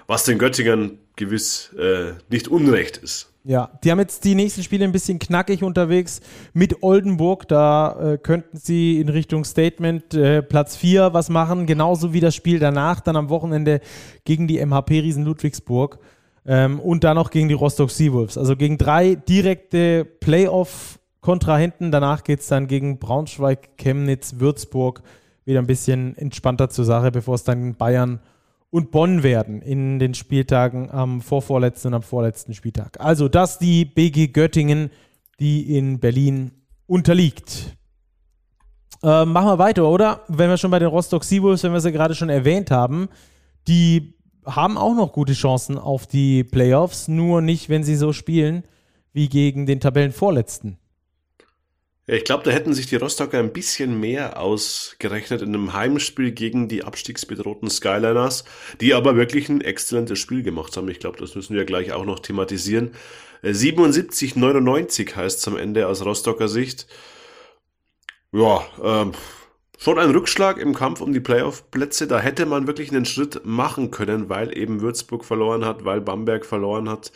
was 0.07 0.23
den 0.23 0.37
Göttingern 0.37 0.97
gewiss 1.15 1.73
äh, 1.77 2.13
nicht 2.29 2.47
unrecht 2.47 2.97
ist. 2.97 3.31
Ja, 3.47 3.69
die 3.83 3.91
haben 3.91 3.99
jetzt 3.99 4.23
die 4.23 4.33
nächsten 4.33 4.63
Spiele 4.63 4.85
ein 4.85 4.91
bisschen 4.91 5.19
knackig 5.19 5.61
unterwegs 5.61 6.19
mit 6.53 6.81
Oldenburg. 6.81 7.47
Da 7.47 8.13
äh, 8.13 8.17
könnten 8.17 8.57
sie 8.57 8.99
in 8.99 9.07
Richtung 9.07 9.45
Statement 9.45 10.15
äh, 10.15 10.41
Platz 10.41 10.75
4 10.75 11.13
was 11.13 11.29
machen, 11.29 11.67
genauso 11.67 12.11
wie 12.11 12.21
das 12.21 12.33
Spiel 12.33 12.57
danach, 12.57 13.01
dann 13.01 13.15
am 13.15 13.29
Wochenende 13.29 13.81
gegen 14.23 14.47
die 14.47 14.65
MHP-Riesen 14.65 15.23
Ludwigsburg 15.25 15.99
ähm, 16.47 16.79
und 16.79 17.03
dann 17.03 17.17
noch 17.17 17.29
gegen 17.29 17.47
die 17.47 17.53
Rostock 17.53 17.91
Seawolves. 17.91 18.35
Also 18.39 18.55
gegen 18.55 18.79
drei 18.79 19.13
direkte 19.13 20.05
Playoff-Kontrahenten. 20.05 21.91
Danach 21.91 22.23
geht 22.23 22.39
es 22.39 22.47
dann 22.47 22.65
gegen 22.65 22.97
Braunschweig, 22.97 23.77
Chemnitz, 23.77 24.39
Würzburg 24.39 25.03
wieder 25.45 25.59
ein 25.59 25.67
bisschen 25.67 26.17
entspannter 26.17 26.69
zur 26.71 26.85
Sache, 26.85 27.11
bevor 27.11 27.35
es 27.35 27.43
dann 27.43 27.75
Bayern 27.75 28.19
und 28.69 28.91
Bonn 28.91 29.23
werden 29.23 29.61
in 29.61 29.99
den 29.99 30.13
Spieltagen 30.13 30.91
am 30.91 31.21
vorvorletzten 31.21 31.89
und 31.89 31.95
am 31.95 32.03
vorletzten 32.03 32.53
Spieltag. 32.53 32.99
Also 32.99 33.29
das 33.29 33.59
die 33.59 33.85
BG 33.85 34.27
Göttingen, 34.27 34.89
die 35.39 35.77
in 35.77 35.99
Berlin 35.99 36.51
unterliegt. 36.87 37.75
Ähm, 39.03 39.31
machen 39.31 39.47
wir 39.47 39.59
weiter, 39.59 39.87
oder? 39.87 40.21
Wenn 40.27 40.49
wir 40.49 40.57
schon 40.57 40.71
bei 40.71 40.79
den 40.79 40.87
Rostock 40.87 41.23
Seawolves, 41.23 41.63
wenn 41.63 41.73
wir 41.73 41.81
sie 41.81 41.91
gerade 41.91 42.15
schon 42.15 42.29
erwähnt 42.29 42.71
haben, 42.71 43.09
die 43.67 44.15
haben 44.45 44.77
auch 44.77 44.95
noch 44.95 45.13
gute 45.13 45.33
Chancen 45.33 45.77
auf 45.77 46.07
die 46.07 46.43
Playoffs, 46.43 47.07
nur 47.07 47.41
nicht, 47.41 47.69
wenn 47.69 47.83
sie 47.83 47.95
so 47.95 48.13
spielen 48.13 48.63
wie 49.13 49.29
gegen 49.29 49.65
den 49.65 49.79
Tabellenvorletzten. 49.79 50.77
Ich 52.07 52.23
glaube, 52.23 52.43
da 52.43 52.51
hätten 52.51 52.75
sich 52.75 52.85
die 52.85 52.97
Rostocker 52.97 53.39
ein 53.39 53.51
bisschen 53.51 53.99
mehr 53.99 54.39
ausgerechnet 54.39 55.41
in 55.41 55.55
einem 55.55 55.73
Heimspiel 55.73 56.31
gegen 56.31 56.67
die 56.67 56.83
abstiegsbedrohten 56.83 57.67
Skyliners, 57.67 58.43
die 58.79 58.93
aber 58.93 59.15
wirklich 59.15 59.49
ein 59.49 59.61
exzellentes 59.61 60.19
Spiel 60.19 60.43
gemacht 60.43 60.77
haben. 60.77 60.87
Ich 60.89 60.99
glaube, 60.99 61.17
das 61.17 61.33
müssen 61.33 61.55
wir 61.55 61.65
gleich 61.65 61.93
auch 61.93 62.05
noch 62.05 62.19
thematisieren. 62.19 62.91
77-99 63.43 65.09
äh, 65.09 65.15
heißt 65.15 65.39
es 65.39 65.47
am 65.47 65.57
Ende 65.57 65.87
aus 65.87 66.05
Rostocker 66.05 66.47
Sicht. 66.47 66.85
Ja, 68.31 68.63
ähm, 68.83 69.13
schon 69.79 69.97
ein 69.97 70.11
Rückschlag 70.11 70.59
im 70.59 70.75
Kampf 70.75 71.01
um 71.01 71.11
die 71.11 71.19
Playoff-Plätze. 71.19 72.05
Da 72.05 72.19
hätte 72.19 72.45
man 72.45 72.67
wirklich 72.67 72.91
einen 72.91 73.05
Schritt 73.05 73.41
machen 73.45 73.89
können, 73.89 74.29
weil 74.29 74.55
eben 74.55 74.81
Würzburg 74.81 75.25
verloren 75.25 75.65
hat, 75.65 75.85
weil 75.85 76.01
Bamberg 76.01 76.45
verloren 76.45 76.87
hat. 76.87 77.11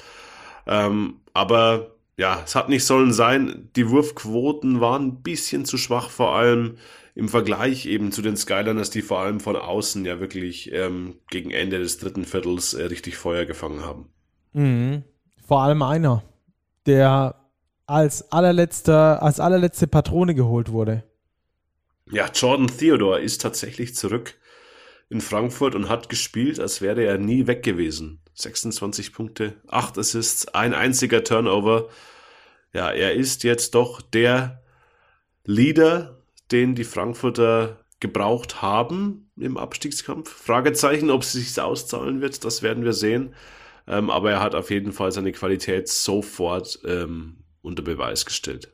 Ähm, 0.65 1.21
aber 1.33 1.91
ja, 2.19 2.41
es 2.43 2.53
hat 2.53 2.67
nicht 2.67 2.83
sollen 2.85 3.13
sein. 3.13 3.69
Die 3.77 3.89
Wurfquoten 3.89 4.81
waren 4.81 5.03
ein 5.05 5.21
bisschen 5.21 5.63
zu 5.63 5.77
schwach, 5.77 6.09
vor 6.09 6.35
allem 6.35 6.75
im 7.15 7.29
Vergleich 7.29 7.85
eben 7.85 8.11
zu 8.11 8.21
den 8.21 8.35
Skyliners, 8.35 8.89
die 8.89 9.01
vor 9.01 9.19
allem 9.19 9.39
von 9.39 9.55
außen 9.55 10.03
ja 10.03 10.19
wirklich 10.19 10.69
ähm, 10.73 11.15
gegen 11.29 11.49
Ende 11.51 11.79
des 11.79 11.97
dritten 11.97 12.25
Viertels 12.25 12.73
äh, 12.73 12.83
richtig 12.83 13.15
Feuer 13.15 13.45
gefangen 13.45 13.85
haben. 13.85 14.09
Mhm. 14.51 15.05
Vor 15.47 15.61
allem 15.61 15.81
einer, 15.81 16.23
der 16.85 17.35
als 17.85 18.33
allerletzter, 18.33 19.23
als 19.23 19.39
allerletzte 19.39 19.87
Patrone 19.87 20.35
geholt 20.35 20.73
wurde. 20.73 21.05
Ja, 22.11 22.29
Jordan 22.33 22.67
Theodore 22.67 23.21
ist 23.21 23.41
tatsächlich 23.41 23.95
zurück 23.95 24.35
in 25.07 25.21
Frankfurt 25.21 25.73
und 25.73 25.87
hat 25.87 26.09
gespielt, 26.09 26.59
als 26.59 26.81
wäre 26.81 27.05
er 27.05 27.17
nie 27.17 27.47
weg 27.47 27.63
gewesen. 27.63 28.18
26 28.41 29.13
Punkte, 29.13 29.55
8 29.67 29.97
Assists, 29.97 30.47
ein 30.49 30.73
einziger 30.73 31.23
Turnover. 31.23 31.89
Ja, 32.73 32.91
er 32.91 33.13
ist 33.13 33.43
jetzt 33.43 33.75
doch 33.75 34.01
der 34.01 34.61
Leader, 35.45 36.17
den 36.51 36.75
die 36.75 36.83
Frankfurter 36.83 37.77
gebraucht 37.99 38.61
haben 38.61 39.29
im 39.37 39.57
Abstiegskampf. 39.57 40.29
Fragezeichen, 40.29 41.09
ob 41.09 41.23
es 41.23 41.33
sich 41.33 41.59
auszahlen 41.59 42.21
wird, 42.21 42.45
das 42.45 42.61
werden 42.61 42.83
wir 42.83 42.93
sehen. 42.93 43.33
Ähm, 43.87 44.09
aber 44.09 44.31
er 44.31 44.41
hat 44.41 44.55
auf 44.55 44.69
jeden 44.69 44.91
Fall 44.91 45.11
seine 45.11 45.31
Qualität 45.31 45.87
sofort 45.89 46.79
ähm, 46.85 47.37
unter 47.61 47.83
Beweis 47.83 48.25
gestellt. 48.25 48.71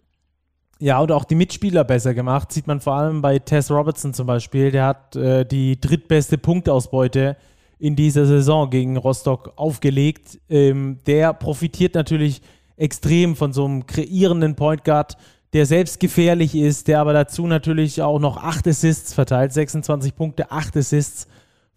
Ja, 0.80 1.00
und 1.00 1.12
auch 1.12 1.24
die 1.24 1.36
Mitspieler 1.36 1.86
besser 1.86 2.14
gemacht. 2.14 2.52
Sieht 2.52 2.68
man 2.68 2.82
vor 2.82 2.96
allem 2.96 3.22
bei 3.22 3.40
Tess 3.40 3.72
Robertson 3.72 4.14
zum 4.14 4.28
Beispiel. 4.28 4.72
Der 4.72 4.86
hat 4.86 5.16
äh, 5.16 5.46
die 5.46 5.80
drittbeste 5.80 6.38
Punktausbeute 6.38 7.38
in 7.80 7.96
dieser 7.96 8.26
Saison 8.26 8.70
gegen 8.70 8.98
Rostock 8.98 9.54
aufgelegt. 9.56 10.40
Ähm, 10.50 11.00
der 11.06 11.34
profitiert 11.34 11.96
natürlich 11.96 12.42
extrem 12.78 13.36
von 13.36 13.54
so 13.54 13.66
einem 13.66 13.86
kreierenden 13.86 14.56
Point 14.56 14.84
Guard, 14.84 15.18
der 15.54 15.66
selbst 15.66 16.00
gefährlich 16.00 16.56
ist, 16.56 16.88
der 16.88 17.00
aber 17.00 17.14
dazu 17.14 17.48
natürlich 17.48 18.02
auch 18.02 18.20
noch 18.20 18.38
8 18.38 18.68
Assists 18.68 19.14
verteilt, 19.14 19.54
26 19.54 20.16
Punkte, 20.16 20.52
8 20.52 20.78
Assists 20.78 21.28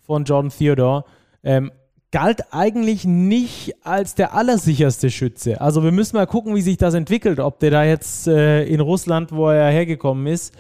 von 0.00 0.24
Jordan 0.24 0.50
Theodore. 0.50 1.04
Ähm, 1.44 1.70
galt 2.10 2.52
eigentlich 2.52 3.04
nicht 3.04 3.74
als 3.84 4.14
der 4.14 4.34
allersicherste 4.34 5.10
Schütze. 5.10 5.60
Also 5.60 5.84
wir 5.84 5.92
müssen 5.92 6.16
mal 6.16 6.26
gucken, 6.26 6.54
wie 6.54 6.62
sich 6.62 6.78
das 6.78 6.94
entwickelt, 6.94 7.38
ob 7.38 7.60
der 7.60 7.70
da 7.70 7.84
jetzt 7.84 8.26
äh, 8.26 8.64
in 8.64 8.80
Russland, 8.80 9.30
wo 9.30 9.48
er 9.48 9.70
hergekommen 9.70 10.26
ist, 10.26 10.54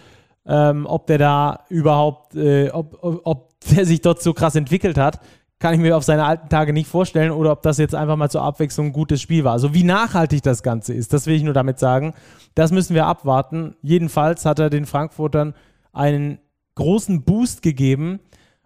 ähm, 0.46 0.86
ob 0.86 1.06
der 1.06 1.18
da 1.18 1.64
überhaupt, 1.70 2.34
äh, 2.36 2.70
ob, 2.70 2.98
ob, 3.02 3.20
ob 3.24 3.47
der 3.70 3.86
sich 3.86 4.00
dort 4.00 4.22
so 4.22 4.34
krass 4.34 4.54
entwickelt 4.54 4.98
hat 4.98 5.20
kann 5.58 5.74
ich 5.74 5.80
mir 5.80 5.96
auf 5.96 6.04
seine 6.04 6.24
alten 6.24 6.48
Tage 6.48 6.72
nicht 6.72 6.88
vorstellen 6.88 7.30
oder 7.32 7.52
ob 7.52 7.62
das 7.62 7.78
jetzt 7.78 7.94
einfach 7.94 8.16
mal 8.16 8.30
zur 8.30 8.42
Abwechslung 8.42 8.86
ein 8.86 8.92
gutes 8.92 9.20
Spiel 9.20 9.44
war. 9.44 9.52
Also 9.52 9.74
wie 9.74 9.82
nachhaltig 9.82 10.42
das 10.42 10.62
Ganze 10.62 10.94
ist, 10.94 11.12
das 11.12 11.26
will 11.26 11.34
ich 11.34 11.42
nur 11.42 11.54
damit 11.54 11.78
sagen. 11.78 12.14
Das 12.54 12.70
müssen 12.70 12.94
wir 12.94 13.06
abwarten. 13.06 13.74
Jedenfalls 13.82 14.44
hat 14.44 14.60
er 14.60 14.70
den 14.70 14.86
Frankfurtern 14.86 15.54
einen 15.92 16.38
großen 16.76 17.24
Boost 17.24 17.62
gegeben 17.62 18.20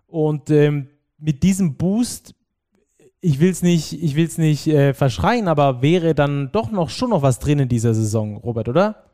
und 0.06 0.50
ähm, 0.50 0.88
mit 1.18 1.42
diesem 1.42 1.76
Boost, 1.76 2.34
ich 3.20 3.40
will 3.40 3.50
es 3.50 3.62
nicht, 3.62 4.02
ich 4.02 4.14
will's 4.14 4.36
nicht 4.36 4.66
äh, 4.66 4.92
verschreien, 4.92 5.48
aber 5.48 5.80
wäre 5.80 6.14
dann 6.14 6.52
doch 6.52 6.70
noch 6.70 6.90
schon 6.90 7.10
noch 7.10 7.22
was 7.22 7.38
drin 7.38 7.60
in 7.60 7.68
dieser 7.68 7.94
Saison, 7.94 8.36
Robert, 8.36 8.68
oder? 8.68 9.04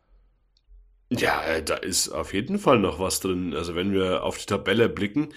Ja, 1.11 1.43
äh, 1.45 1.63
da 1.63 1.75
ist 1.75 2.09
auf 2.09 2.35
jeden 2.35 2.59
Fall 2.59 2.81
noch 2.81 2.99
was 2.99 3.21
drin. 3.21 3.55
Also 3.55 3.77
wenn 3.77 3.93
wir 3.93 4.25
auf 4.25 4.37
die 4.37 4.47
Tabelle 4.47 4.89
blicken, 4.89 5.29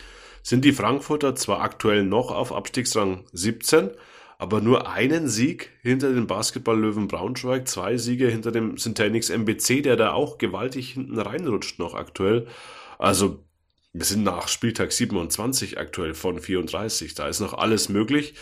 sind 0.43 0.65
die 0.65 0.73
Frankfurter 0.73 1.35
zwar 1.35 1.61
aktuell 1.61 2.03
noch 2.03 2.31
auf 2.31 2.51
Abstiegsrang 2.51 3.25
17, 3.33 3.91
aber 4.37 4.59
nur 4.59 4.89
einen 4.89 5.27
Sieg 5.27 5.69
hinter 5.83 6.13
den 6.13 6.25
Basketballlöwen 6.25 7.07
Braunschweig, 7.07 7.67
zwei 7.67 7.97
Siege 7.97 8.27
hinter 8.27 8.51
dem 8.51 8.77
Syntanix 8.77 9.29
MBC, 9.29 9.83
der 9.83 9.97
da 9.97 10.13
auch 10.13 10.39
gewaltig 10.39 10.93
hinten 10.93 11.19
reinrutscht 11.19 11.77
noch 11.77 11.93
aktuell. 11.93 12.47
Also 12.97 13.43
wir 13.93 14.05
sind 14.05 14.23
nach 14.23 14.47
Spieltag 14.47 14.91
27 14.91 15.77
aktuell 15.77 16.13
von 16.13 16.39
34, 16.39 17.13
da 17.13 17.27
ist 17.27 17.39
noch 17.39 17.53
alles 17.53 17.89
möglich. 17.89 18.33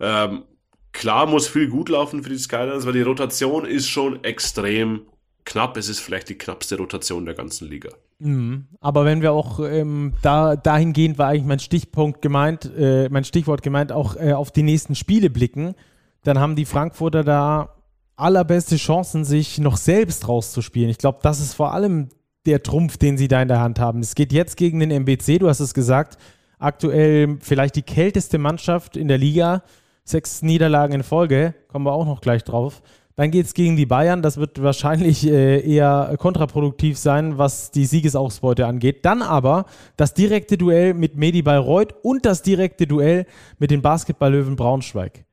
Ähm, 0.00 0.44
klar 0.92 1.26
muss 1.26 1.48
viel 1.48 1.68
gut 1.68 1.88
laufen 1.88 2.22
für 2.22 2.30
die 2.30 2.38
Skylines, 2.38 2.84
weil 2.84 2.92
die 2.92 3.02
Rotation 3.02 3.64
ist 3.64 3.88
schon 3.88 4.24
extrem 4.24 5.06
knapp. 5.46 5.78
Es 5.78 5.88
ist 5.88 6.00
vielleicht 6.00 6.28
die 6.28 6.36
knappste 6.36 6.76
Rotation 6.76 7.24
der 7.24 7.34
ganzen 7.34 7.68
Liga. 7.70 7.88
Mhm. 8.18 8.66
Aber 8.80 9.06
wenn 9.06 9.22
wir 9.22 9.32
auch 9.32 9.60
ähm, 9.60 10.12
da 10.20 10.56
dahingehend 10.56 11.16
war 11.16 11.28
eigentlich 11.28 11.44
mein 11.44 11.60
Stichpunkt 11.60 12.20
gemeint, 12.20 12.70
äh, 12.76 13.08
mein 13.08 13.24
Stichwort 13.24 13.62
gemeint, 13.62 13.92
auch 13.92 14.16
äh, 14.16 14.32
auf 14.32 14.50
die 14.50 14.62
nächsten 14.62 14.94
Spiele 14.94 15.30
blicken, 15.30 15.74
dann 16.22 16.38
haben 16.38 16.56
die 16.56 16.64
Frankfurter 16.64 17.24
da 17.24 17.76
allerbeste 18.16 18.76
Chancen, 18.76 19.24
sich 19.24 19.58
noch 19.58 19.76
selbst 19.76 20.28
rauszuspielen. 20.28 20.90
Ich 20.90 20.98
glaube, 20.98 21.18
das 21.22 21.40
ist 21.40 21.54
vor 21.54 21.72
allem 21.72 22.08
der 22.46 22.62
Trumpf, 22.62 22.96
den 22.96 23.18
sie 23.18 23.28
da 23.28 23.42
in 23.42 23.48
der 23.48 23.60
Hand 23.60 23.78
haben. 23.78 24.00
Es 24.00 24.14
geht 24.14 24.32
jetzt 24.32 24.56
gegen 24.56 24.80
den 24.80 24.90
MBC, 24.90 25.38
du 25.38 25.48
hast 25.48 25.60
es 25.60 25.74
gesagt, 25.74 26.16
aktuell 26.58 27.38
vielleicht 27.40 27.76
die 27.76 27.82
kälteste 27.82 28.38
Mannschaft 28.38 28.96
in 28.96 29.08
der 29.08 29.18
Liga. 29.18 29.62
Sechs 30.04 30.40
Niederlagen 30.42 30.94
in 30.94 31.02
Folge, 31.02 31.54
kommen 31.68 31.84
wir 31.84 31.92
auch 31.92 32.06
noch 32.06 32.20
gleich 32.20 32.44
drauf. 32.44 32.80
Dann 33.16 33.30
geht 33.30 33.46
es 33.46 33.54
gegen 33.54 33.76
die 33.76 33.86
Bayern. 33.86 34.20
Das 34.20 34.36
wird 34.36 34.62
wahrscheinlich 34.62 35.26
äh, 35.26 35.60
eher 35.60 36.14
kontraproduktiv 36.18 36.98
sein, 36.98 37.38
was 37.38 37.70
die 37.70 37.86
Siegesausbeute 37.86 38.66
angeht. 38.66 39.06
Dann 39.06 39.22
aber 39.22 39.64
das 39.96 40.12
direkte 40.12 40.58
Duell 40.58 40.92
mit 40.92 41.16
Medi 41.16 41.40
Bayreuth 41.40 41.94
und 42.02 42.26
das 42.26 42.42
direkte 42.42 42.86
Duell 42.86 43.24
mit 43.58 43.70
den 43.70 43.80
Basketballlöwen 43.80 44.56
Braunschweig. 44.56 45.24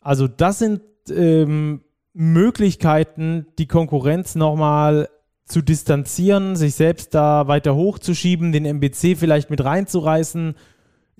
Also 0.00 0.28
das 0.28 0.58
sind 0.58 0.82
ähm, 1.10 1.80
Möglichkeiten, 2.12 3.46
die 3.58 3.66
Konkurrenz 3.66 4.34
nochmal 4.34 5.08
zu 5.46 5.62
distanzieren, 5.62 6.56
sich 6.56 6.74
selbst 6.74 7.14
da 7.14 7.48
weiter 7.48 7.74
hochzuschieben, 7.74 8.52
den 8.52 8.66
MBC 8.66 9.16
vielleicht 9.16 9.48
mit 9.48 9.64
reinzureißen. 9.64 10.54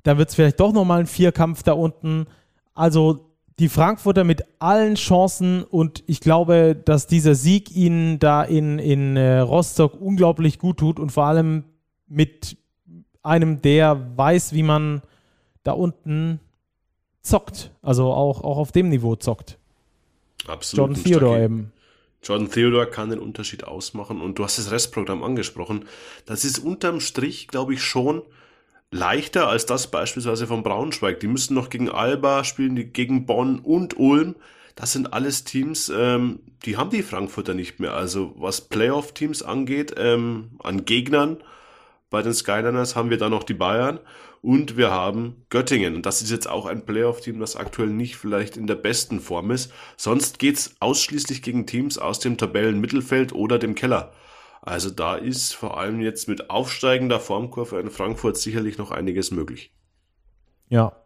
Dann 0.03 0.19
wird 0.19 0.29
es 0.29 0.35
vielleicht 0.35 0.61
doch 0.61 0.73
nochmal 0.73 1.01
ein 1.01 1.07
Vierkampf 1.07 1.63
da 1.63 1.73
unten. 1.73 2.27
Also 2.75 3.34
die 3.59 3.69
Frankfurter 3.69 4.25
mit 4.25 4.43
allen 4.59 4.97
Chancen 4.97 5.63
und 5.63 6.03
ich 6.07 6.21
glaube, 6.21 6.75
dass 6.75 7.07
dieser 7.07 7.35
Sieg 7.35 7.71
ihnen 7.75 8.19
da 8.19 8.43
in, 8.43 8.79
in 8.79 9.17
äh, 9.17 9.39
Rostock 9.39 10.01
unglaublich 10.01 10.59
gut 10.59 10.79
tut 10.79 10.99
und 10.99 11.13
vor 11.13 11.25
allem 11.27 11.65
mit 12.09 12.57
einem, 13.23 13.63
der 13.63 14.17
weiß, 14.17 14.53
wie 14.53 14.65
man 14.65 15.03
da 15.63 15.73
unten 15.73 16.41
zockt. 17.23 17.71
Also 17.81 18.13
auch, 18.13 18.43
auch 18.43 18.59
auf 18.59 18.73
dem 18.73 18.89
Niveau 18.89 19.17
zockt. 19.17 19.59
Absolut. 20.47 20.97
Jordan 20.97 21.05
Theodore 21.05 21.45
eben. 21.45 21.73
Jordan 22.23 22.51
Theodore 22.51 22.87
kann 22.87 23.11
den 23.11 23.19
Unterschied 23.19 23.65
ausmachen 23.65 24.21
und 24.21 24.39
du 24.39 24.45
hast 24.45 24.59
das 24.59 24.71
Restprogramm 24.71 25.23
angesprochen. 25.23 25.87
Das 26.27 26.45
ist 26.45 26.59
unterm 26.59 27.01
Strich, 27.01 27.49
glaube 27.49 27.75
ich, 27.75 27.83
schon 27.83 28.23
leichter 28.95 29.49
als 29.49 29.67
das 29.67 29.91
beispielsweise 29.91 30.47
von 30.47 30.63
Braunschweig. 30.63 31.21
Die 31.21 31.27
müssen 31.27 31.55
noch 31.55 31.69
gegen 31.69 31.91
Alba 31.91 32.45
spielen, 32.45 32.77
die 32.77 32.85
gegen 32.85 33.27
Bonn 33.27 33.59
und 33.59 33.99
Ulm. 33.99 34.37
Das 34.77 34.93
sind 34.93 35.13
alles 35.13 35.45
Teams, 35.45 35.93
ähm, 35.95 36.41
die 36.65 36.77
haben 36.77 36.91
die 36.91 37.03
Frankfurter 37.03 37.55
nicht 37.55 37.81
mehr. 37.81 37.95
Also 37.95 38.35
was 38.37 38.63
Playoff-Teams 38.63 39.43
angeht, 39.43 39.95
ähm, 39.99 40.53
an 40.63 40.85
Gegnern 40.85 41.39
bei 42.11 42.23
den 42.23 42.35
Skyliners 42.35 42.95
haben 42.97 43.11
wir 43.11 43.19
da 43.19 43.29
noch 43.29 43.43
die 43.43 43.55
Bayern 43.55 43.99
und 44.43 44.77
wir 44.77 44.91
haben 44.91 45.45
Göttingen. 45.49 45.97
Und 45.97 46.07
das 46.07 46.23
ist 46.23 46.31
jetzt 46.31 46.49
auch 46.49 46.67
ein 46.67 46.87
Playoff-Team, 46.87 47.41
das 47.41 47.57
aktuell 47.57 47.89
nicht 47.89 48.17
vielleicht 48.17 48.57
in 48.57 48.67
der 48.67 48.75
besten 48.77 49.21
Form 49.21 49.51
ist. 49.51 49.73
Sonst 49.97 50.39
geht's 50.39 50.75
ausschließlich 50.79 51.43
gegen 51.43 51.67
Teams 51.67 51.99
aus 51.99 52.21
dem 52.21 52.37
Tabellenmittelfeld 52.37 53.33
oder 53.33 53.59
dem 53.59 53.75
Keller. 53.75 54.13
Also 54.67 54.89
da 54.89 55.17
ist 55.17 55.55
vor 55.55 55.79
allem 55.79 56.01
jetzt 56.01 56.27
mit 56.27 56.49
aufsteigender 56.49 57.21
Formkurve 57.21 57.79
in 57.81 57.91
Frankfurt 57.91 58.39
sicherlich 58.39 58.79
noch 58.79 58.93
einiges 58.93 59.31
möglich. 59.31 59.75
Ja. 60.71 60.97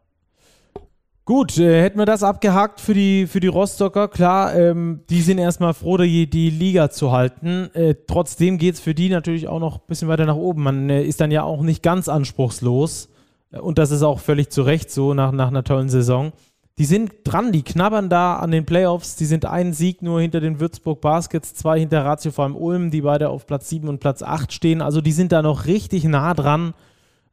Gut, 1.24 1.58
äh, 1.58 1.82
hätten 1.82 1.98
wir 1.98 2.06
das 2.06 2.22
abgehakt 2.22 2.80
für 2.80 2.94
die, 2.94 3.26
für 3.26 3.40
die 3.40 3.48
Rostocker. 3.48 4.06
Klar, 4.06 4.54
ähm, 4.54 5.00
die 5.10 5.20
sind 5.22 5.38
erstmal 5.38 5.74
froh, 5.74 5.96
die, 5.96 6.30
die 6.30 6.50
Liga 6.50 6.88
zu 6.88 7.10
halten. 7.10 7.68
Äh, 7.74 7.96
trotzdem 8.06 8.58
geht 8.58 8.76
es 8.76 8.80
für 8.80 8.94
die 8.94 9.08
natürlich 9.08 9.48
auch 9.48 9.58
noch 9.58 9.78
ein 9.78 9.86
bisschen 9.88 10.06
weiter 10.06 10.24
nach 10.24 10.36
oben. 10.36 10.62
Man 10.62 10.88
äh, 10.88 11.02
ist 11.02 11.20
dann 11.20 11.32
ja 11.32 11.42
auch 11.42 11.62
nicht 11.62 11.82
ganz 11.82 12.08
anspruchslos. 12.08 13.08
Und 13.50 13.78
das 13.78 13.90
ist 13.90 14.02
auch 14.02 14.20
völlig 14.20 14.50
zu 14.50 14.62
Recht 14.62 14.90
so 14.90 15.14
nach, 15.14 15.32
nach 15.32 15.48
einer 15.48 15.64
tollen 15.64 15.88
Saison. 15.88 16.32
Die 16.78 16.84
sind 16.84 17.12
dran, 17.24 17.50
die 17.50 17.64
knabbern 17.64 18.08
da 18.08 18.36
an 18.36 18.52
den 18.52 18.64
Playoffs. 18.64 19.16
Die 19.16 19.24
sind 19.24 19.44
einen 19.44 19.72
Sieg 19.72 20.00
nur 20.00 20.20
hinter 20.20 20.40
den 20.40 20.60
Würzburg 20.60 21.00
Baskets, 21.00 21.54
zwei 21.54 21.80
hinter 21.80 22.04
Ratio 22.04 22.30
vor 22.30 22.44
allem 22.44 22.54
Ulm, 22.54 22.92
die 22.92 23.00
beide 23.00 23.30
auf 23.30 23.46
Platz 23.46 23.68
7 23.68 23.88
und 23.88 23.98
Platz 23.98 24.22
8 24.22 24.52
stehen. 24.52 24.80
Also 24.80 25.00
die 25.00 25.10
sind 25.10 25.32
da 25.32 25.42
noch 25.42 25.66
richtig 25.66 26.04
nah 26.04 26.34
dran 26.34 26.74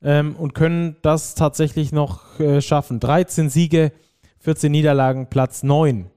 ähm, 0.02 0.36
und 0.36 0.56
können 0.56 0.96
das 1.04 1.36
tatsächlich 1.36 1.92
noch 1.92 2.40
äh, 2.40 2.60
schaffen. 2.60 3.00
13 3.00 3.52
Siege, 3.52 3.92
14 4.40 4.72
Niederlagen, 4.72 5.28
Platz 5.28 5.62
9 5.62 6.10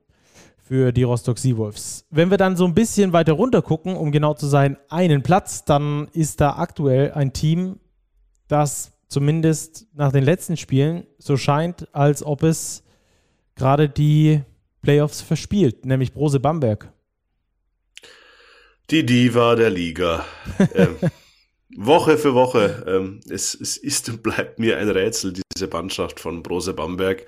für 0.57 0.93
die 0.93 1.03
Rostock 1.03 1.38
Seawolves. 1.38 2.07
Wenn 2.11 2.31
wir 2.31 2.38
dann 2.38 2.57
so 2.57 2.64
ein 2.64 2.75
bisschen 2.75 3.12
weiter 3.12 3.35
runter 3.35 3.61
gucken, 3.61 3.95
um 3.95 4.11
genau 4.11 4.33
zu 4.33 4.47
sein, 4.47 4.79
einen 4.88 5.23
Platz, 5.23 5.67
dann 5.67 6.09
ist 6.12 6.41
da 6.41 6.57
aktuell 6.57 7.12
ein 7.12 7.35
Team, 7.35 7.79
das 8.49 8.93
zumindest 9.09 9.87
nach 9.95 10.12
den 10.12 10.25
letzten 10.25 10.57
Spielen 10.57 11.07
so 11.19 11.37
scheint, 11.37 11.95
als 11.95 12.23
ob 12.23 12.43
es 12.43 12.85
gerade 13.59 13.88
die 13.88 14.42
Playoffs 14.83 15.21
verspielt, 15.21 15.85
nämlich 15.85 16.14
Brose 16.14 16.40
Bamberg. 16.40 16.90
Die 18.90 19.05
Diva 19.05 19.55
der 19.55 19.68
Liga. 19.68 20.25
ähm, 20.75 20.97
Woche 21.77 22.16
für 22.16 22.35
Woche. 22.35 22.85
Ähm, 22.88 23.21
es, 23.29 23.55
es 23.55 23.77
ist 23.77 24.09
und 24.09 24.23
bleibt 24.23 24.59
mir 24.59 24.79
ein 24.79 24.88
Rätsel, 24.88 25.35
diese 25.35 25.68
Mannschaft 25.68 26.21
von 26.21 26.42
Brose 26.42 26.73
Bamberg. 26.73 27.27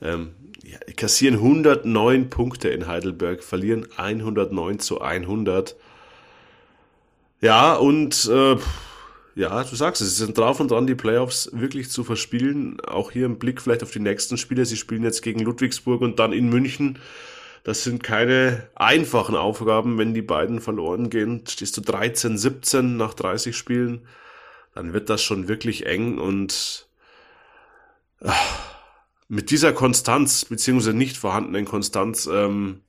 Ähm, 0.00 0.34
ja, 0.62 0.78
kassieren 0.96 1.34
109 1.34 2.30
Punkte 2.30 2.70
in 2.70 2.86
Heidelberg, 2.86 3.44
verlieren 3.44 3.86
109 3.96 4.78
zu 4.78 5.02
100. 5.02 5.76
Ja, 7.42 7.74
und 7.74 8.26
äh, 8.32 8.56
ja, 9.34 9.64
du 9.64 9.74
sagst 9.74 10.00
es, 10.00 10.16
sie 10.16 10.24
sind 10.24 10.38
drauf 10.38 10.60
und 10.60 10.70
dran, 10.70 10.86
die 10.86 10.94
Playoffs 10.94 11.50
wirklich 11.52 11.90
zu 11.90 12.04
verspielen. 12.04 12.80
Auch 12.80 13.10
hier 13.10 13.26
im 13.26 13.38
Blick 13.38 13.60
vielleicht 13.60 13.82
auf 13.82 13.90
die 13.90 14.00
nächsten 14.00 14.36
Spiele. 14.36 14.64
Sie 14.64 14.76
spielen 14.76 15.02
jetzt 15.02 15.22
gegen 15.22 15.40
Ludwigsburg 15.40 16.00
und 16.02 16.18
dann 16.18 16.32
in 16.32 16.48
München. 16.48 16.98
Das 17.64 17.82
sind 17.82 18.02
keine 18.02 18.68
einfachen 18.74 19.34
Aufgaben, 19.34 19.98
wenn 19.98 20.14
die 20.14 20.22
beiden 20.22 20.60
verloren 20.60 21.10
gehen. 21.10 21.44
Stehst 21.48 21.76
du 21.76 21.80
13, 21.80 22.36
17 22.36 22.96
nach 22.96 23.14
30 23.14 23.56
Spielen, 23.56 24.06
dann 24.74 24.92
wird 24.92 25.08
das 25.08 25.22
schon 25.22 25.48
wirklich 25.48 25.86
eng 25.86 26.18
und 26.18 26.86
ach, 28.20 28.74
mit 29.28 29.50
dieser 29.50 29.72
Konstanz, 29.72 30.44
beziehungsweise 30.44 30.94
nicht 30.94 31.16
vorhandenen 31.16 31.64
Konstanz, 31.64 32.28
ähm, 32.30 32.82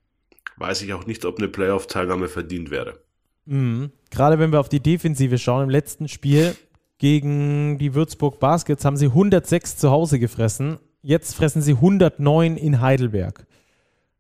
weiß 0.58 0.82
ich 0.82 0.94
auch 0.94 1.06
nicht, 1.06 1.24
ob 1.24 1.38
eine 1.38 1.48
Playoff-Teilnahme 1.48 2.28
verdient 2.28 2.70
wäre. 2.70 3.05
Mhm. 3.46 3.92
Gerade 4.10 4.40
wenn 4.40 4.52
wir 4.52 4.60
auf 4.60 4.70
die 4.70 4.80
Defensive 4.80 5.38
schauen, 5.38 5.64
im 5.64 5.70
letzten 5.70 6.08
Spiel 6.08 6.56
gegen 6.98 7.78
die 7.78 7.94
Würzburg 7.94 8.40
Baskets 8.40 8.86
haben 8.86 8.98
sie 8.98 9.08
106 9.08 9.78
zu 9.78 9.92
Hause 9.92 10.20
gefressen. 10.20 10.78
Jetzt 11.02 11.36
fressen 11.36 11.62
sie 11.62 11.74
109 11.74 12.58
in 12.58 12.82
Heidelberg. 12.82 13.46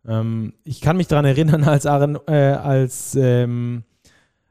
Ähm, 0.07 0.53
ich 0.63 0.81
kann 0.81 0.97
mich 0.97 1.07
daran 1.07 1.25
erinnern, 1.25 1.63
als 1.63 1.85
Aaron, 1.85 2.19
äh, 2.27 2.33
als 2.33 3.15
ähm, 3.15 3.83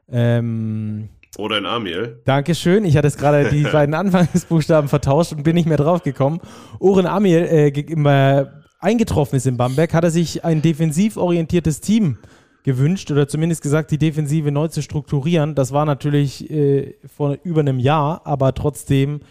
ähm, 0.09 1.09
oder 1.37 1.57
in 1.57 1.65
Amiel. 1.65 2.21
Dankeschön. 2.25 2.85
Ich 2.85 2.97
hatte 2.97 3.07
es 3.07 3.17
gerade 3.17 3.49
die 3.49 3.63
beiden 3.71 3.93
Anfangsbuchstaben 3.93 4.89
vertauscht 4.89 5.33
und 5.33 5.43
bin 5.43 5.55
nicht 5.55 5.67
mehr 5.67 5.77
drauf 5.77 6.03
gekommen. 6.03 6.39
Oren 6.79 7.05
Amiel 7.05 7.39
äh, 7.39 8.45
eingetroffen 8.79 9.37
ist 9.37 9.47
in 9.47 9.57
Bamberg, 9.57 9.93
hat 9.93 10.03
er 10.03 10.11
sich 10.11 10.43
ein 10.43 10.61
defensiv 10.61 11.17
orientiertes 11.17 11.81
Team 11.81 12.17
äh, 12.21 12.44
gewünscht 12.65 13.11
oder 13.11 13.27
zumindest 13.27 13.61
gesagt, 13.61 13.91
die 13.91 13.99
Defensive 13.99 14.51
neu 14.51 14.67
zu 14.67 14.81
strukturieren. 14.81 15.53
Das 15.53 15.71
war 15.71 15.85
natürlich 15.85 16.49
äh, 16.49 16.95
vor 17.05 17.37
über 17.43 17.61
einem 17.61 17.77
Jahr, 17.77 18.25
aber 18.25 18.55
trotzdem 18.55 19.21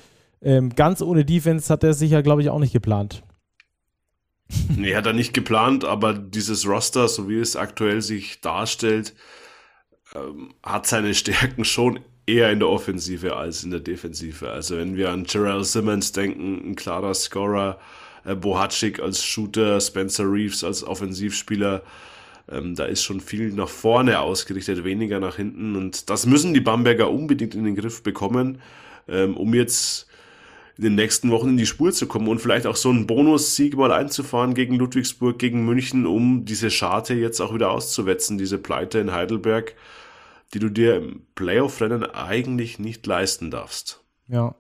ähm, 0.41 0.71
ganz 0.71 1.03
ohne 1.03 1.25
Defense 1.25 1.71
hat 1.73 1.83
er 1.83 1.95
sicher, 1.95 2.23
glaube 2.23 2.43
ich, 2.43 2.49
auch 2.49 2.61
nicht 2.61 2.73
geplant. 2.73 3.23
Nee, 4.77 4.95
hat 4.95 5.07
er 5.07 5.15
nicht 5.15 5.35
geplant, 5.35 5.85
aber 5.85 6.15
dieses 6.15 6.69
Roster, 6.69 7.09
so 7.09 7.29
wie 7.29 7.39
es 7.39 7.57
aktuell 7.57 8.03
sich 8.03 8.41
darstellt, 8.41 9.15
ähm, 10.15 10.55
hat 10.63 10.87
seine 10.87 11.15
Stärken 11.15 11.65
schon 11.65 12.01
eher 12.27 12.53
in 12.53 12.61
der 12.61 12.69
Offensive 12.69 13.37
als 13.37 13.65
in 13.65 13.71
der 13.71 13.81
Defensive. 13.81 14.49
Also 14.49 14.77
wenn 14.77 14.97
wir 14.97 15.11
an 15.11 15.25
Gerald 15.25 15.67
Simmons 15.67 16.13
denken, 16.13 16.71
ein 16.71 16.77
klarer 16.77 17.15
Scorer, 17.15 17.81
äh, 18.25 18.37
Bohatschik 18.37 19.01
als 19.01 19.25
Shooter, 19.25 19.81
Spencer 19.81 20.31
Reeves 20.31 20.63
als 20.63 20.85
Offensivspieler, 20.85 21.83
ähm, 22.51 22.75
da 22.75 22.85
ist 22.85 23.03
schon 23.03 23.21
viel 23.21 23.53
nach 23.53 23.69
vorne 23.69 24.21
ausgerichtet, 24.21 24.85
weniger 24.85 25.21
nach 25.21 25.37
hinten. 25.37 25.77
Und 25.77 26.11
das 26.11 26.27
müssen 26.27 26.55
die 26.55 26.61
Bamberger 26.61 27.11
unbedingt 27.11 27.55
in 27.55 27.65
den 27.65 27.77
Griff 27.77 28.03
bekommen, 28.03 28.61
ähm, 29.09 29.37
um 29.37 29.55
jetzt 29.55 30.07
in 30.77 30.85
den 30.85 30.95
nächsten 30.97 31.31
Wochen 31.31 31.51
in 31.51 31.57
die 31.57 31.67
Spur 31.67 31.93
zu 31.93 32.07
kommen 32.07 32.29
und 32.29 32.41
vielleicht 32.41 32.67
auch 32.67 32.77
so 32.77 32.91
einen 32.91 33.07
Bonussieg 33.07 33.77
mal 33.77 33.93
einzufahren 33.93 34.55
gegen 34.55 34.75
Ludwigsburg, 34.75 35.39
gegen 35.39 35.65
München, 35.65 36.05
um 36.05 36.45
diese 36.45 36.71
Scharte 36.71 37.15
jetzt 37.15 37.41
auch 37.41 37.55
wieder 37.55 37.71
auszuwetzen, 37.71 38.39
diese 38.39 38.59
Pleite 38.59 38.99
in 38.99 39.13
Heidelberg, 39.13 39.75
die 40.53 40.59
du 40.59 40.69
dir 40.69 40.97
im 40.97 41.23
Playoff-Rennen 41.37 42.05
eigentlich 42.05 42.79
nicht 42.79 43.07
leisten 43.07 43.51
darfst. 43.51 44.03
Ja, 44.27 44.57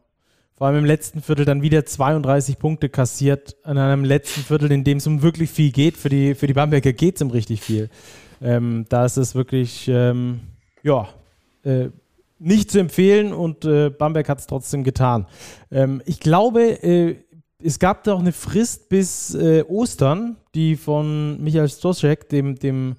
vor 0.56 0.68
allem 0.68 0.78
im 0.78 0.84
letzten 0.84 1.20
Viertel 1.20 1.44
dann 1.44 1.62
wieder 1.62 1.84
32 1.84 2.58
Punkte 2.58 2.88
kassiert, 2.88 3.56
an 3.64 3.76
einem 3.76 4.04
letzten 4.04 4.42
Viertel, 4.42 4.70
in 4.70 4.84
dem 4.84 4.98
es 4.98 5.06
um 5.06 5.22
wirklich 5.22 5.50
viel 5.50 5.72
geht. 5.72 5.96
Für 5.96 6.08
die, 6.08 6.34
für 6.34 6.46
die 6.46 6.52
Bamberger 6.52 6.92
geht 6.92 7.16
es 7.16 7.22
um 7.22 7.30
richtig 7.30 7.60
viel. 7.60 7.90
Ähm, 8.40 8.86
da 8.88 9.04
ist 9.04 9.16
es 9.16 9.34
wirklich, 9.34 9.88
ähm, 9.88 10.40
ja, 10.82 11.08
äh, 11.64 11.88
nicht 12.38 12.70
zu 12.70 12.78
empfehlen 12.78 13.32
und 13.32 13.64
äh, 13.64 13.90
Bamberg 13.90 14.28
hat 14.28 14.38
es 14.38 14.46
trotzdem 14.46 14.84
getan. 14.84 15.26
Ähm, 15.72 16.02
ich 16.04 16.20
glaube, 16.20 16.82
äh, 16.82 17.16
es 17.62 17.78
gab 17.78 18.04
da 18.04 18.14
auch 18.14 18.20
eine 18.20 18.32
Frist 18.32 18.88
bis 18.88 19.34
äh, 19.34 19.64
Ostern, 19.66 20.36
die 20.54 20.76
von 20.76 21.42
Michael 21.42 21.68
Stoschek, 21.68 22.28
dem, 22.28 22.56
dem 22.56 22.96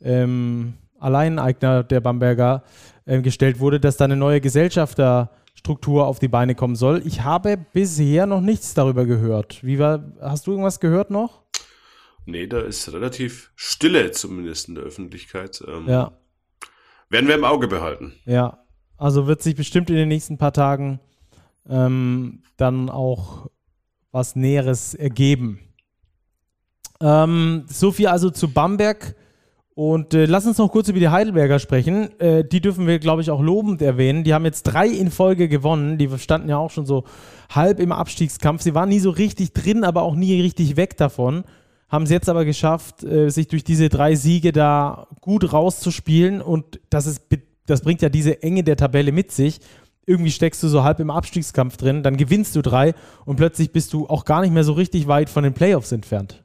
ähm, 0.00 0.74
Alleineigner 0.98 1.82
der 1.82 2.00
Bamberger, 2.00 2.62
äh, 3.04 3.20
gestellt 3.20 3.58
wurde, 3.58 3.80
dass 3.80 3.96
da 3.96 4.04
eine 4.04 4.16
neue 4.16 4.40
Gesellschafter 4.40 5.30
Struktur 5.64 6.06
auf 6.06 6.18
die 6.18 6.28
Beine 6.28 6.54
kommen 6.54 6.76
soll. 6.76 7.00
Ich 7.06 7.22
habe 7.22 7.56
bisher 7.56 8.26
noch 8.26 8.42
nichts 8.42 8.74
darüber 8.74 9.06
gehört. 9.06 9.64
Wie 9.64 9.78
war, 9.78 10.12
hast 10.20 10.46
du 10.46 10.50
irgendwas 10.50 10.78
gehört 10.78 11.10
noch? 11.10 11.40
Nee, 12.26 12.46
da 12.46 12.60
ist 12.60 12.92
relativ 12.92 13.50
Stille, 13.56 14.10
zumindest 14.10 14.68
in 14.68 14.74
der 14.74 14.84
Öffentlichkeit. 14.84 15.64
Ähm, 15.66 15.88
ja. 15.88 16.12
Werden 17.08 17.28
wir 17.28 17.34
im 17.34 17.44
Auge 17.44 17.66
behalten. 17.66 18.12
Ja, 18.26 18.62
also 18.98 19.26
wird 19.26 19.42
sich 19.42 19.56
bestimmt 19.56 19.88
in 19.88 19.96
den 19.96 20.08
nächsten 20.08 20.36
paar 20.36 20.52
Tagen 20.52 21.00
ähm, 21.66 22.42
dann 22.58 22.90
auch 22.90 23.50
was 24.12 24.36
Näheres 24.36 24.92
ergeben. 24.92 25.60
Ähm, 27.00 27.64
so 27.68 27.90
viel 27.90 28.08
also 28.08 28.28
zu 28.28 28.52
Bamberg. 28.52 29.16
Und 29.74 30.14
äh, 30.14 30.26
lass 30.26 30.46
uns 30.46 30.58
noch 30.58 30.70
kurz 30.70 30.88
über 30.88 31.00
die 31.00 31.08
Heidelberger 31.08 31.58
sprechen. 31.58 32.18
Äh, 32.20 32.44
die 32.44 32.60
dürfen 32.60 32.86
wir, 32.86 33.00
glaube 33.00 33.22
ich, 33.22 33.30
auch 33.30 33.42
lobend 33.42 33.82
erwähnen. 33.82 34.22
Die 34.22 34.32
haben 34.32 34.44
jetzt 34.44 34.62
drei 34.62 34.86
in 34.86 35.10
Folge 35.10 35.48
gewonnen. 35.48 35.98
Die 35.98 36.08
standen 36.18 36.48
ja 36.48 36.58
auch 36.58 36.70
schon 36.70 36.86
so 36.86 37.04
halb 37.50 37.80
im 37.80 37.90
Abstiegskampf. 37.90 38.62
Sie 38.62 38.74
waren 38.74 38.88
nie 38.88 39.00
so 39.00 39.10
richtig 39.10 39.52
drin, 39.52 39.82
aber 39.82 40.02
auch 40.02 40.14
nie 40.14 40.40
richtig 40.40 40.76
weg 40.76 40.96
davon. 40.96 41.42
Haben 41.88 42.04
es 42.04 42.10
jetzt 42.10 42.28
aber 42.28 42.44
geschafft, 42.44 43.02
äh, 43.02 43.30
sich 43.30 43.48
durch 43.48 43.64
diese 43.64 43.88
drei 43.88 44.14
Siege 44.14 44.52
da 44.52 45.08
gut 45.20 45.52
rauszuspielen. 45.52 46.40
Und 46.40 46.80
das, 46.88 47.06
ist, 47.06 47.22
das 47.66 47.80
bringt 47.80 48.00
ja 48.00 48.08
diese 48.08 48.44
Enge 48.44 48.62
der 48.62 48.76
Tabelle 48.76 49.10
mit 49.10 49.32
sich. 49.32 49.58
Irgendwie 50.06 50.30
steckst 50.30 50.62
du 50.62 50.68
so 50.68 50.84
halb 50.84 51.00
im 51.00 51.10
Abstiegskampf 51.10 51.78
drin, 51.78 52.02
dann 52.02 52.16
gewinnst 52.16 52.54
du 52.54 52.62
drei 52.62 52.94
und 53.24 53.36
plötzlich 53.36 53.72
bist 53.72 53.94
du 53.94 54.06
auch 54.06 54.26
gar 54.26 54.42
nicht 54.42 54.52
mehr 54.52 54.62
so 54.62 54.74
richtig 54.74 55.08
weit 55.08 55.30
von 55.30 55.44
den 55.44 55.54
Playoffs 55.54 55.92
entfernt. 55.92 56.43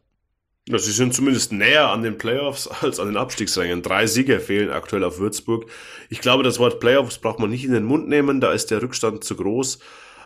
Ja, 0.71 0.77
sie 0.77 0.91
sind 0.91 1.15
zumindest 1.15 1.51
näher 1.51 1.89
an 1.89 2.03
den 2.03 2.19
Playoffs 2.19 2.67
als 2.81 2.99
an 2.99 3.07
den 3.07 3.17
Abstiegsrängen. 3.17 3.81
Drei 3.81 4.05
Siege 4.05 4.39
fehlen 4.39 4.69
aktuell 4.69 5.03
auf 5.03 5.17
Würzburg. 5.17 5.65
Ich 6.09 6.21
glaube, 6.21 6.43
das 6.43 6.59
Wort 6.59 6.79
Playoffs 6.79 7.17
braucht 7.17 7.39
man 7.39 7.49
nicht 7.49 7.65
in 7.65 7.71
den 7.71 7.85
Mund 7.85 8.07
nehmen, 8.07 8.39
da 8.39 8.51
ist 8.51 8.69
der 8.69 8.83
Rückstand 8.83 9.23
zu 9.23 9.35
groß. 9.35 9.79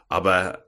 Aber 0.10 0.66